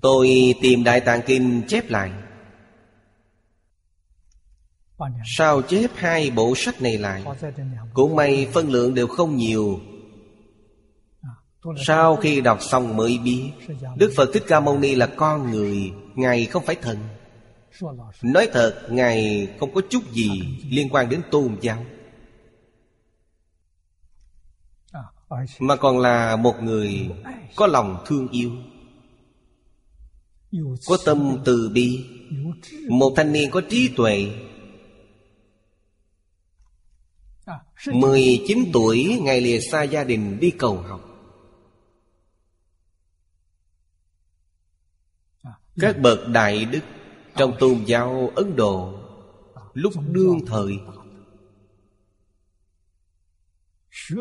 Tôi 0.01 0.55
tìm 0.61 0.83
Đại 0.83 0.99
Tạng 0.99 1.21
Kinh 1.25 1.63
chép 1.67 1.89
lại 1.89 2.11
sao 5.25 5.61
chép 5.61 5.91
hai 5.95 6.31
bộ 6.31 6.53
sách 6.55 6.81
này 6.81 6.97
lại? 6.97 7.23
Cũng 7.93 8.15
may 8.15 8.47
phân 8.53 8.69
lượng 8.69 8.93
đều 8.93 9.07
không 9.07 9.35
nhiều. 9.35 9.79
Sau 11.85 12.15
khi 12.15 12.41
đọc 12.41 12.57
xong 12.61 12.97
mới 12.97 13.17
biết, 13.17 13.51
Đức 13.97 14.13
Phật 14.15 14.29
Thích 14.33 14.43
Ca 14.47 14.59
Mâu 14.59 14.79
Ni 14.79 14.95
là 14.95 15.07
con 15.07 15.51
người, 15.51 15.91
Ngài 16.15 16.45
không 16.45 16.65
phải 16.65 16.75
thần. 16.75 16.97
Nói 18.21 18.49
thật, 18.53 18.87
Ngài 18.89 19.47
không 19.59 19.73
có 19.73 19.81
chút 19.89 20.11
gì 20.11 20.41
liên 20.69 20.89
quan 20.89 21.09
đến 21.09 21.21
tôn 21.31 21.57
giáo. 21.61 21.85
Mà 25.59 25.75
còn 25.75 25.99
là 25.99 26.35
một 26.35 26.55
người 26.63 27.09
có 27.55 27.67
lòng 27.67 28.03
thương 28.05 28.27
yêu. 28.27 28.51
Có 30.87 30.97
tâm 31.05 31.37
từ 31.45 31.69
bi. 31.73 32.05
Một 32.89 33.13
thanh 33.15 33.31
niên 33.33 33.51
có 33.51 33.61
trí 33.69 33.87
tuệ. 33.87 34.27
19 37.87 38.69
tuổi, 38.73 39.19
ngày 39.21 39.41
lìa 39.41 39.59
xa 39.59 39.83
gia 39.83 40.03
đình 40.03 40.39
đi 40.39 40.51
cầu 40.51 40.77
học. 40.77 41.11
Các 45.79 45.97
bậc 45.99 46.27
đại 46.27 46.65
đức 46.65 46.79
Trong 47.35 47.55
tôn 47.59 47.83
giáo 47.85 48.31
Ấn 48.35 48.55
Độ 48.55 48.93
Lúc 49.73 49.93
đương 50.11 50.39
thời 50.47 50.79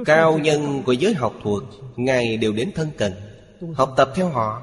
Cao 0.05 0.39
nhân 0.39 0.82
của 0.87 0.93
giới 0.93 1.15
học 1.15 1.35
thuật 1.43 1.62
Ngài 1.97 2.37
đều 2.37 2.53
đến 2.53 2.73
thân 2.74 2.91
cận, 2.99 3.12
Học 3.74 3.95
tập 3.97 4.12
theo 4.15 4.28
họ. 4.28 4.62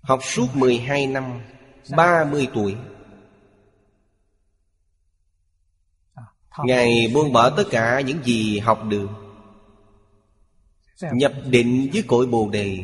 Học 0.00 0.20
suốt 0.22 0.46
12 0.54 1.06
năm 1.06 1.40
30 1.96 2.48
tuổi. 2.54 2.76
ngài 6.58 7.10
buông 7.14 7.32
bỏ 7.32 7.50
tất 7.50 7.64
cả 7.70 8.00
những 8.00 8.24
gì 8.24 8.58
học 8.58 8.84
được, 8.88 9.08
nhập 11.12 11.32
định 11.46 11.90
với 11.92 12.02
cội 12.02 12.26
bồ 12.26 12.48
đề. 12.48 12.78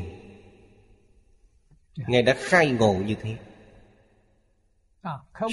Ngài 1.97 2.23
đã 2.23 2.36
khai 2.39 2.70
ngộ 2.70 2.95
như 2.95 3.15
thế. 3.23 3.36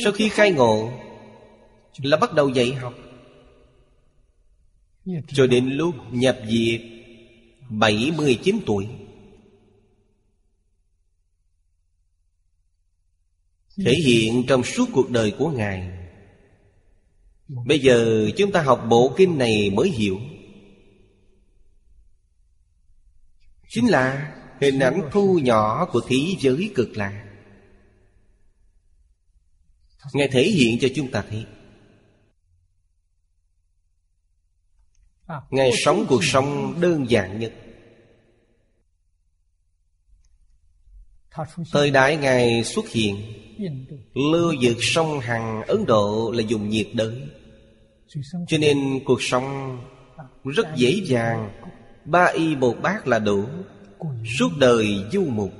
Sau 0.03 0.11
khi 0.15 0.29
khai 0.29 0.51
ngộ 0.51 0.91
là 1.97 2.17
bắt 2.17 2.33
đầu 2.33 2.49
dạy 2.49 2.73
học. 2.73 2.93
Cho 5.27 5.47
đến 5.47 5.69
lúc 5.69 5.95
nhập 6.11 6.37
diệt 6.47 6.81
79 7.69 8.59
tuổi, 8.65 8.87
Thể 13.77 13.93
hiện 14.05 14.43
trong 14.47 14.63
suốt 14.63 14.85
cuộc 14.93 15.09
đời 15.09 15.33
của 15.37 15.49
Ngài. 15.49 16.04
Bây 17.47 17.79
giờ 17.79 18.29
chúng 18.37 18.51
ta 18.51 18.61
học 18.61 18.85
bộ 18.89 19.13
kinh 19.17 19.37
này 19.37 19.69
mới 19.69 19.89
hiểu. 19.89 20.19
Chính 23.69 23.87
là 23.87 24.35
hình 24.61 24.79
ảnh 24.79 25.09
thu 25.11 25.39
nhỏ 25.43 25.89
của 25.91 26.01
thế 26.07 26.17
giới 26.39 26.71
cực 26.75 26.97
lạc 26.97 27.25
Ngài 30.13 30.27
thể 30.27 30.43
hiện 30.43 30.79
cho 30.81 30.87
chúng 30.95 31.11
ta 31.11 31.23
thấy. 31.29 31.45
Ngài 35.49 35.71
sống 35.85 36.05
cuộc 36.09 36.23
sống 36.23 36.81
đơn 36.81 37.09
giản 37.09 37.39
nhất. 37.39 37.53
Thời 41.71 41.91
đại 41.91 42.17
Ngài 42.17 42.63
xuất 42.63 42.89
hiện 42.89 43.15
Lưu 44.13 44.53
vực 44.61 44.77
sông 44.79 45.19
Hằng 45.19 45.61
Ấn 45.61 45.85
Độ 45.85 46.31
là 46.35 46.41
dùng 46.41 46.69
nhiệt 46.69 46.87
đới. 46.93 47.21
Cho 48.47 48.57
nên 48.57 48.99
cuộc 49.05 49.21
sống 49.21 49.77
rất 50.43 50.67
dễ 50.75 51.01
dàng. 51.05 51.51
Ba 52.05 52.25
y 52.25 52.55
bột 52.55 52.77
bát 52.81 53.07
là 53.07 53.19
đủ. 53.19 53.45
Suốt 54.39 54.49
đời 54.59 54.87
du 55.11 55.25
mục. 55.25 55.51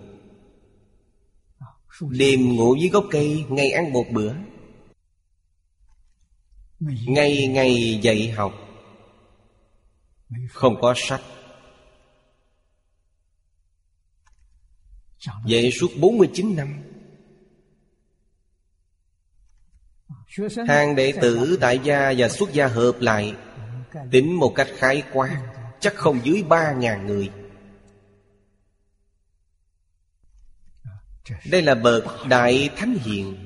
Đêm 2.02 2.56
ngủ 2.56 2.76
dưới 2.76 2.89
gốc 2.89 3.06
cây 3.11 3.45
Ngày 3.49 3.72
ăn 3.72 3.93
một 3.93 4.06
bữa. 4.11 4.34
Ngày 7.07 7.47
ngày 7.47 7.99
dạy 8.02 8.30
học. 8.30 8.53
Không 10.49 10.81
có 10.81 10.93
sách. 10.97 11.22
Vậy 15.43 15.72
suốt 15.72 15.88
49 15.99 16.56
năm 16.56 16.81
Hàng 20.68 20.95
đệ 20.95 21.14
tử 21.22 21.57
tại 21.61 21.80
gia 21.84 22.14
và 22.18 22.30
xuất 22.30 22.53
gia 22.53 22.68
hợp 22.68 22.95
lại. 22.99 23.35
Tính 24.11 24.39
một 24.39 24.53
cách 24.56 24.68
khái 24.77 25.03
quát 25.14 25.56
Chắc 25.80 25.95
không 25.95 26.19
dưới 26.23 26.43
3.000 26.49 27.06
người. 27.06 27.31
Đây 31.52 31.61
là 31.61 31.76
bậc 31.76 32.03
Đại 32.30 32.69
Thánh 32.76 32.97
Hiền. 33.02 33.38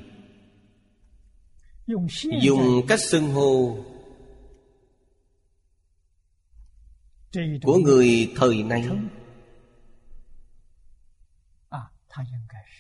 Dùng 2.42 2.88
cách 2.88 3.00
xưng 3.00 3.28
hô 3.32 3.78
Của 7.64 7.78
người 7.78 8.32
thời 8.36 8.64
nay 8.64 8.90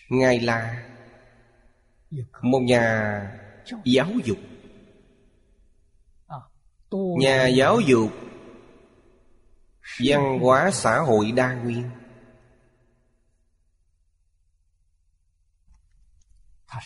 ngài 0.09 0.39
là 0.39 0.85
một 2.41 2.59
nhà 2.59 3.21
giáo 3.85 4.07
dục. 4.23 4.37
Nhà 7.19 7.47
giáo 7.47 7.79
dục 7.79 8.11
văn 10.05 10.39
hóa 10.39 10.71
xã 10.71 10.99
hội 10.99 11.31
đa 11.31 11.53
nguyên. 11.53 11.89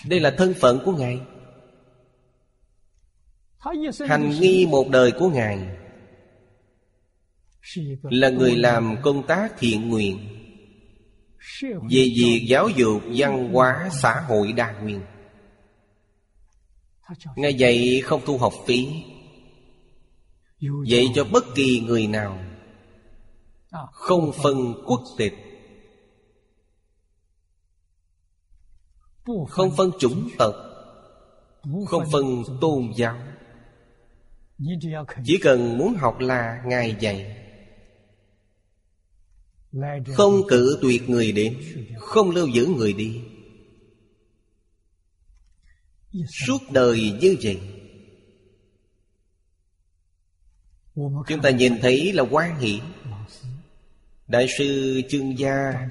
Đây 0.08 0.20
là 0.20 0.34
thân 0.38 0.54
phận 0.62 0.82
của 0.86 0.92
ngài. 0.92 1.22
Hành 4.08 4.30
nghi 4.30 4.68
một 4.70 4.90
đời 4.90 5.12
của 5.20 5.30
ngài. 5.30 5.78
Là 8.04 8.30
người 8.30 8.56
làm 8.56 8.96
công 9.02 9.28
tác 9.28 9.54
thiện 9.58 9.90
nguyện 9.90 10.33
về 11.62 12.10
việc 12.18 12.46
giáo 12.48 12.70
dục 12.70 13.02
văn 13.16 13.54
hóa 13.54 13.90
xã 13.92 14.22
hội 14.28 14.54
đa 14.54 14.72
nguyên. 14.72 15.02
Ngài 17.36 17.54
dạy 17.54 18.02
không 18.04 18.22
thu 18.26 18.38
học 18.38 18.54
phí, 18.68 19.04
dạy 20.86 21.06
cho 21.16 21.24
bất 21.24 21.44
kỳ 21.56 21.80
người 21.80 22.08
nào 22.08 22.40
không 23.92 24.32
phân 24.44 24.56
quốc 24.86 25.02
tịch, 25.18 25.34
không 29.50 29.72
phân 29.78 29.92
chủng 30.00 30.30
tộc, 30.38 30.56
không 31.88 32.04
phân 32.12 32.26
tôn 32.62 32.92
giáo. 32.96 33.18
Chỉ 35.24 35.38
cần 35.42 35.78
muốn 35.78 35.96
học 35.96 36.20
là 36.20 36.62
ngài 36.66 36.96
dạy. 37.00 37.43
Không 40.16 40.42
cử 40.48 40.78
tuyệt 40.82 41.10
người 41.10 41.32
đến, 41.32 41.58
Không 42.00 42.30
lưu 42.30 42.48
giữ 42.48 42.66
người 42.66 42.94
đi. 42.94 43.22
Suốt 46.48 46.60
đời 46.72 47.14
như 47.22 47.36
vậy, 47.42 47.60
Chúng 51.28 51.42
ta 51.44 51.50
nhìn 51.50 51.82
thấy 51.82 52.14
là 52.14 52.24
quan 52.32 52.60
hỷ 52.60 52.82
Đại 54.28 54.48
sư 54.58 55.02
Trương 55.10 55.40
Gia 55.40 55.88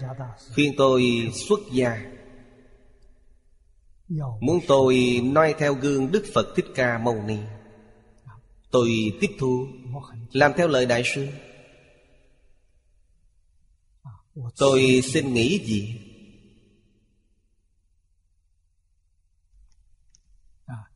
Khuyên 0.54 0.74
tôi 0.76 1.30
xuất 1.48 1.60
gia. 1.72 2.02
Muốn 4.40 4.60
tôi 4.68 5.20
noi 5.24 5.54
theo 5.59 5.74
gương 5.74 6.12
Đức 6.12 6.24
Phật 6.34 6.46
Thích 6.56 6.66
Ca 6.74 6.98
Mâu 6.98 7.22
Ni. 7.26 7.36
Tôi 8.70 8.90
tiếp 9.20 9.30
thu 9.38 9.66
Làm 10.32 10.52
theo 10.56 10.68
lời 10.68 10.86
Đại 10.86 11.02
sư. 11.14 11.28
Tôi 14.56 15.00
xin 15.04 15.34
nghĩ 15.34 15.64
gì? 15.66 16.00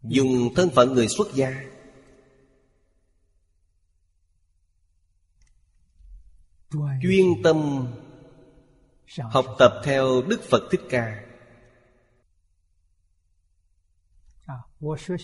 Dùng 0.03 0.55
thân 0.55 0.71
phận 0.71 0.95
người 0.95 1.09
xuất 1.09 1.35
gia. 1.35 1.65
Chuyên 7.03 7.43
tâm 7.45 7.87
Học 9.19 9.47
tập 9.59 9.73
theo 9.85 10.23
Đức 10.23 10.43
Phật 10.51 10.63
Thích 10.71 10.81
Ca. 10.91 11.23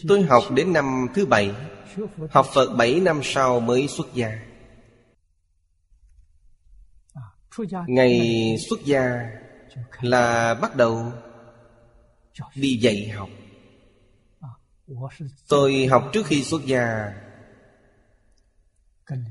Tôi 0.08 0.22
học 0.22 0.42
đến 0.54 0.72
năm 0.72 1.06
thứ 1.14 1.26
bảy. 1.26 1.54
Học 2.30 2.46
Phật 2.54 2.74
bảy 2.76 3.00
năm 3.00 3.20
sau 3.22 3.60
mới 3.60 3.88
xuất 3.88 4.06
gia 4.14 4.51
ngày 7.86 8.20
xuất 8.68 8.84
gia 8.84 9.30
là 10.00 10.54
bắt 10.54 10.76
đầu 10.76 11.12
đi 12.54 12.76
dạy 12.76 13.08
học. 13.08 13.28
Tôi 15.48 15.86
học 15.86 16.10
trước 16.12 16.26
khi 16.26 16.44
xuất 16.44 16.66
gia, 16.66 17.12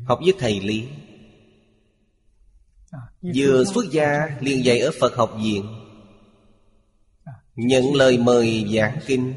học 0.05 0.19
với 0.23 0.33
thầy 0.39 0.59
lý. 0.59 0.87
Vừa 3.35 3.63
xuất 3.63 3.85
gia, 3.91 4.37
liền 4.39 4.65
dạy 4.65 4.79
ở 4.79 4.91
phật 4.99 5.15
học 5.15 5.33
viện, 5.43 5.65
nhận 7.55 7.95
lời 7.95 8.17
mời 8.17 8.65
giảng 8.75 8.99
kinh. 9.07 9.33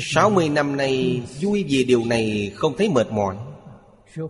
60 0.00 0.48
năm 0.48 0.76
nay, 0.76 1.22
vui 1.40 1.64
vì 1.68 1.84
điều 1.84 2.04
này 2.04 2.52
không 2.54 2.74
thấy 2.78 2.88
mệt 2.88 3.10
mỏi. 3.10 3.36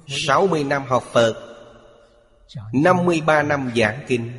60 0.08 0.64
năm 0.64 0.82
học 0.84 1.04
Phật 1.12 1.52
53 2.72 3.42
năm 3.42 3.70
giảng 3.76 4.04
kinh. 4.08 4.32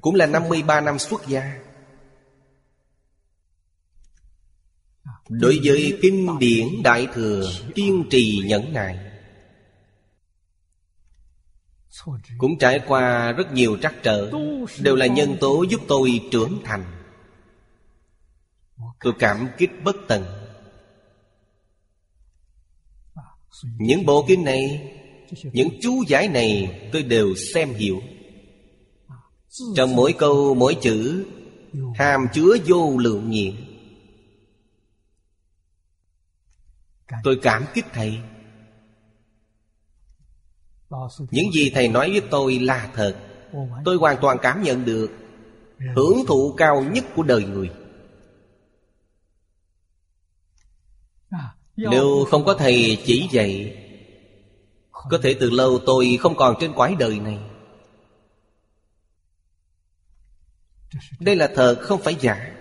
Cũng 0.00 0.14
là 0.14 0.26
53 0.26 0.80
năm 0.80 0.98
xuất 0.98 1.26
gia. 1.26 1.58
Đối 5.28 5.60
với 5.64 5.98
kinh 6.02 6.38
điển 6.38 6.82
Đại 6.84 7.08
Thừa 7.14 7.50
Kiên 7.74 8.04
trì 8.10 8.42
nhẫn 8.46 8.72
nại, 8.72 8.98
Cũng 12.38 12.58
trải 12.58 12.80
qua 12.86 13.32
rất 13.32 13.52
nhiều 13.52 13.78
trắc 13.82 13.94
trở, 14.02 14.30
Đều 14.80 14.96
là 14.96 15.06
nhân 15.06 15.36
tố 15.40 15.62
giúp 15.62 15.80
tôi 15.88 16.20
trưởng 16.30 16.60
thành. 16.64 16.84
Tôi 19.00 19.12
cảm 19.18 19.48
kích 19.58 19.70
bất 19.84 19.96
tận. 20.08 20.45
Những 23.62 24.06
bộ 24.06 24.24
kinh 24.28 24.44
này, 24.44 24.92
Những 25.52 25.68
chú 25.82 26.04
giải 26.08 26.28
này 26.28 26.80
tôi 26.92 27.02
đều 27.02 27.34
xem 27.54 27.74
hiểu. 27.74 28.00
Trong 29.76 29.96
mỗi 29.96 30.14
câu, 30.18 30.54
mỗi 30.54 30.76
chữ, 30.82 31.26
Hàm 31.94 32.26
chứa 32.32 32.56
vô 32.66 32.98
lượng 32.98 33.30
nghĩa 33.30 33.52
Tôi 37.24 37.38
cảm 37.42 37.64
kích 37.74 37.84
Thầy. 37.92 38.18
Những 41.30 41.52
gì 41.52 41.70
Thầy 41.74 41.88
nói 41.88 42.10
với 42.10 42.20
tôi 42.30 42.58
là 42.58 42.90
thật. 42.94 43.16
Tôi 43.84 43.96
hoàn 43.96 44.16
toàn 44.20 44.38
cảm 44.42 44.62
nhận 44.62 44.84
được 44.84 45.10
Hưởng 45.96 46.18
thụ 46.26 46.54
cao 46.56 46.84
nhất 46.92 47.04
của 47.16 47.22
đời 47.22 47.44
người. 47.44 47.70
Nếu 51.76 52.24
không 52.30 52.44
có 52.44 52.54
thầy 52.54 53.02
chỉ 53.06 53.28
dạy 53.30 53.82
Có 54.92 55.18
thể 55.22 55.36
từ 55.40 55.50
lâu 55.50 55.78
tôi 55.86 56.18
không 56.20 56.36
còn 56.36 56.56
trên 56.60 56.72
quái 56.72 56.94
đời 56.94 57.20
này. 57.20 57.38
Đây 61.20 61.36
là 61.36 61.50
thật 61.54 61.78
không 61.80 62.02
phải 62.02 62.16
giả. 62.20 62.52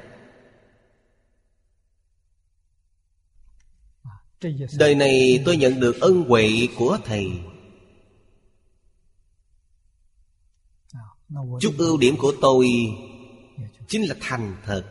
Đời 4.78 4.96
này 4.96 5.44
tôi 5.46 5.58
nhận 5.58 5.80
được 5.80 6.02
ân 6.02 6.24
huệ 6.24 6.50
của 6.78 6.98
Thầy. 7.06 7.32
Chút 11.62 11.74
ưu 11.78 11.98
điểm 11.98 12.16
của 12.18 12.34
tôi 12.42 12.68
Chính 13.88 14.10
là 14.10 14.16
thành 14.22 14.58
thật. 14.66 14.84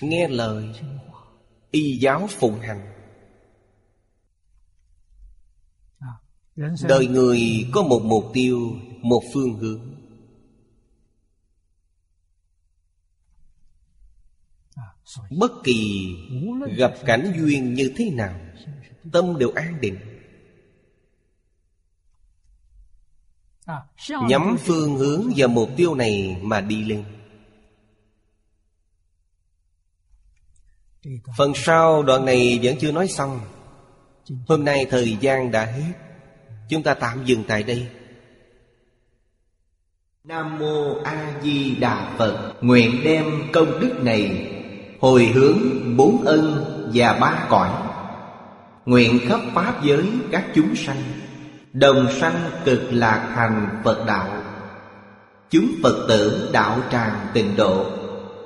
Nghe 0.00 0.28
lời 0.28 0.72
y 1.76 1.98
giáo 1.98 2.26
phụng 2.30 2.60
hành. 2.60 2.92
Đời 6.88 7.06
người 7.06 7.40
có 7.72 7.82
một 7.82 8.00
mục 8.04 8.24
tiêu 8.34 8.72
một 9.02 9.22
phương 9.34 9.54
hướng. 9.54 9.96
Bất 15.38 15.52
kỳ 15.64 16.08
gặp 16.76 16.94
cảnh 17.04 17.32
duyên 17.36 17.74
như 17.74 17.92
thế 17.96 18.10
nào 18.10 18.40
tâm 19.12 19.38
đều 19.38 19.50
an 19.54 19.80
định. 19.80 19.98
Nhắm 24.28 24.56
phương 24.60 24.96
hướng 24.96 25.32
và 25.36 25.46
mục 25.46 25.70
tiêu 25.76 25.94
này 25.94 26.40
mà 26.42 26.60
đi 26.60 26.84
lên. 26.84 27.15
Phần 31.36 31.52
sau 31.54 32.02
đoạn 32.02 32.24
này 32.24 32.60
vẫn 32.62 32.76
chưa 32.78 32.92
nói 32.92 33.08
xong. 33.08 33.40
Hôm 34.48 34.64
nay 34.64 34.86
thời 34.90 35.16
gian 35.20 35.50
đã 35.50 35.64
hết. 35.64 35.92
Chúng 36.68 36.82
ta 36.82 36.94
tạm 36.94 37.24
dừng 37.24 37.44
tại 37.48 37.62
đây. 37.62 37.86
Nam 40.24 40.58
Mô 40.58 41.02
A 41.04 41.32
Di 41.42 41.74
Đà 41.74 42.14
Phật. 42.18 42.54
Nguyện 42.60 43.00
đem 43.04 43.24
công 43.52 43.80
đức 43.80 43.94
này 44.02 44.52
Hồi 45.00 45.26
hướng 45.26 45.58
bốn 45.96 46.24
ân 46.24 46.64
và 46.94 47.18
ba 47.20 47.46
cõi. 47.48 47.70
Nguyện 48.86 49.18
khắp 49.28 49.40
Pháp 49.54 49.84
giới 49.84 50.04
các 50.32 50.44
chúng 50.54 50.74
sanh. 50.74 51.02
Đồng 51.72 52.06
sanh 52.12 52.50
cực 52.64 52.82
lạc 52.90 53.32
thành 53.34 53.80
Phật 53.84 54.04
đạo. 54.06 54.28
Chúng 55.50 55.66
Phật 55.82 56.06
tử 56.08 56.50
đạo 56.52 56.78
tràng 56.90 57.26
tịnh 57.32 57.56
độ. 57.56 57.86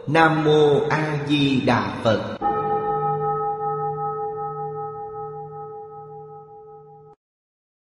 Nam 0.07 0.45
Mô 0.45 0.89
A 0.89 1.19
Di 1.29 1.61
Đà 1.61 1.95
Phật. 2.03 2.50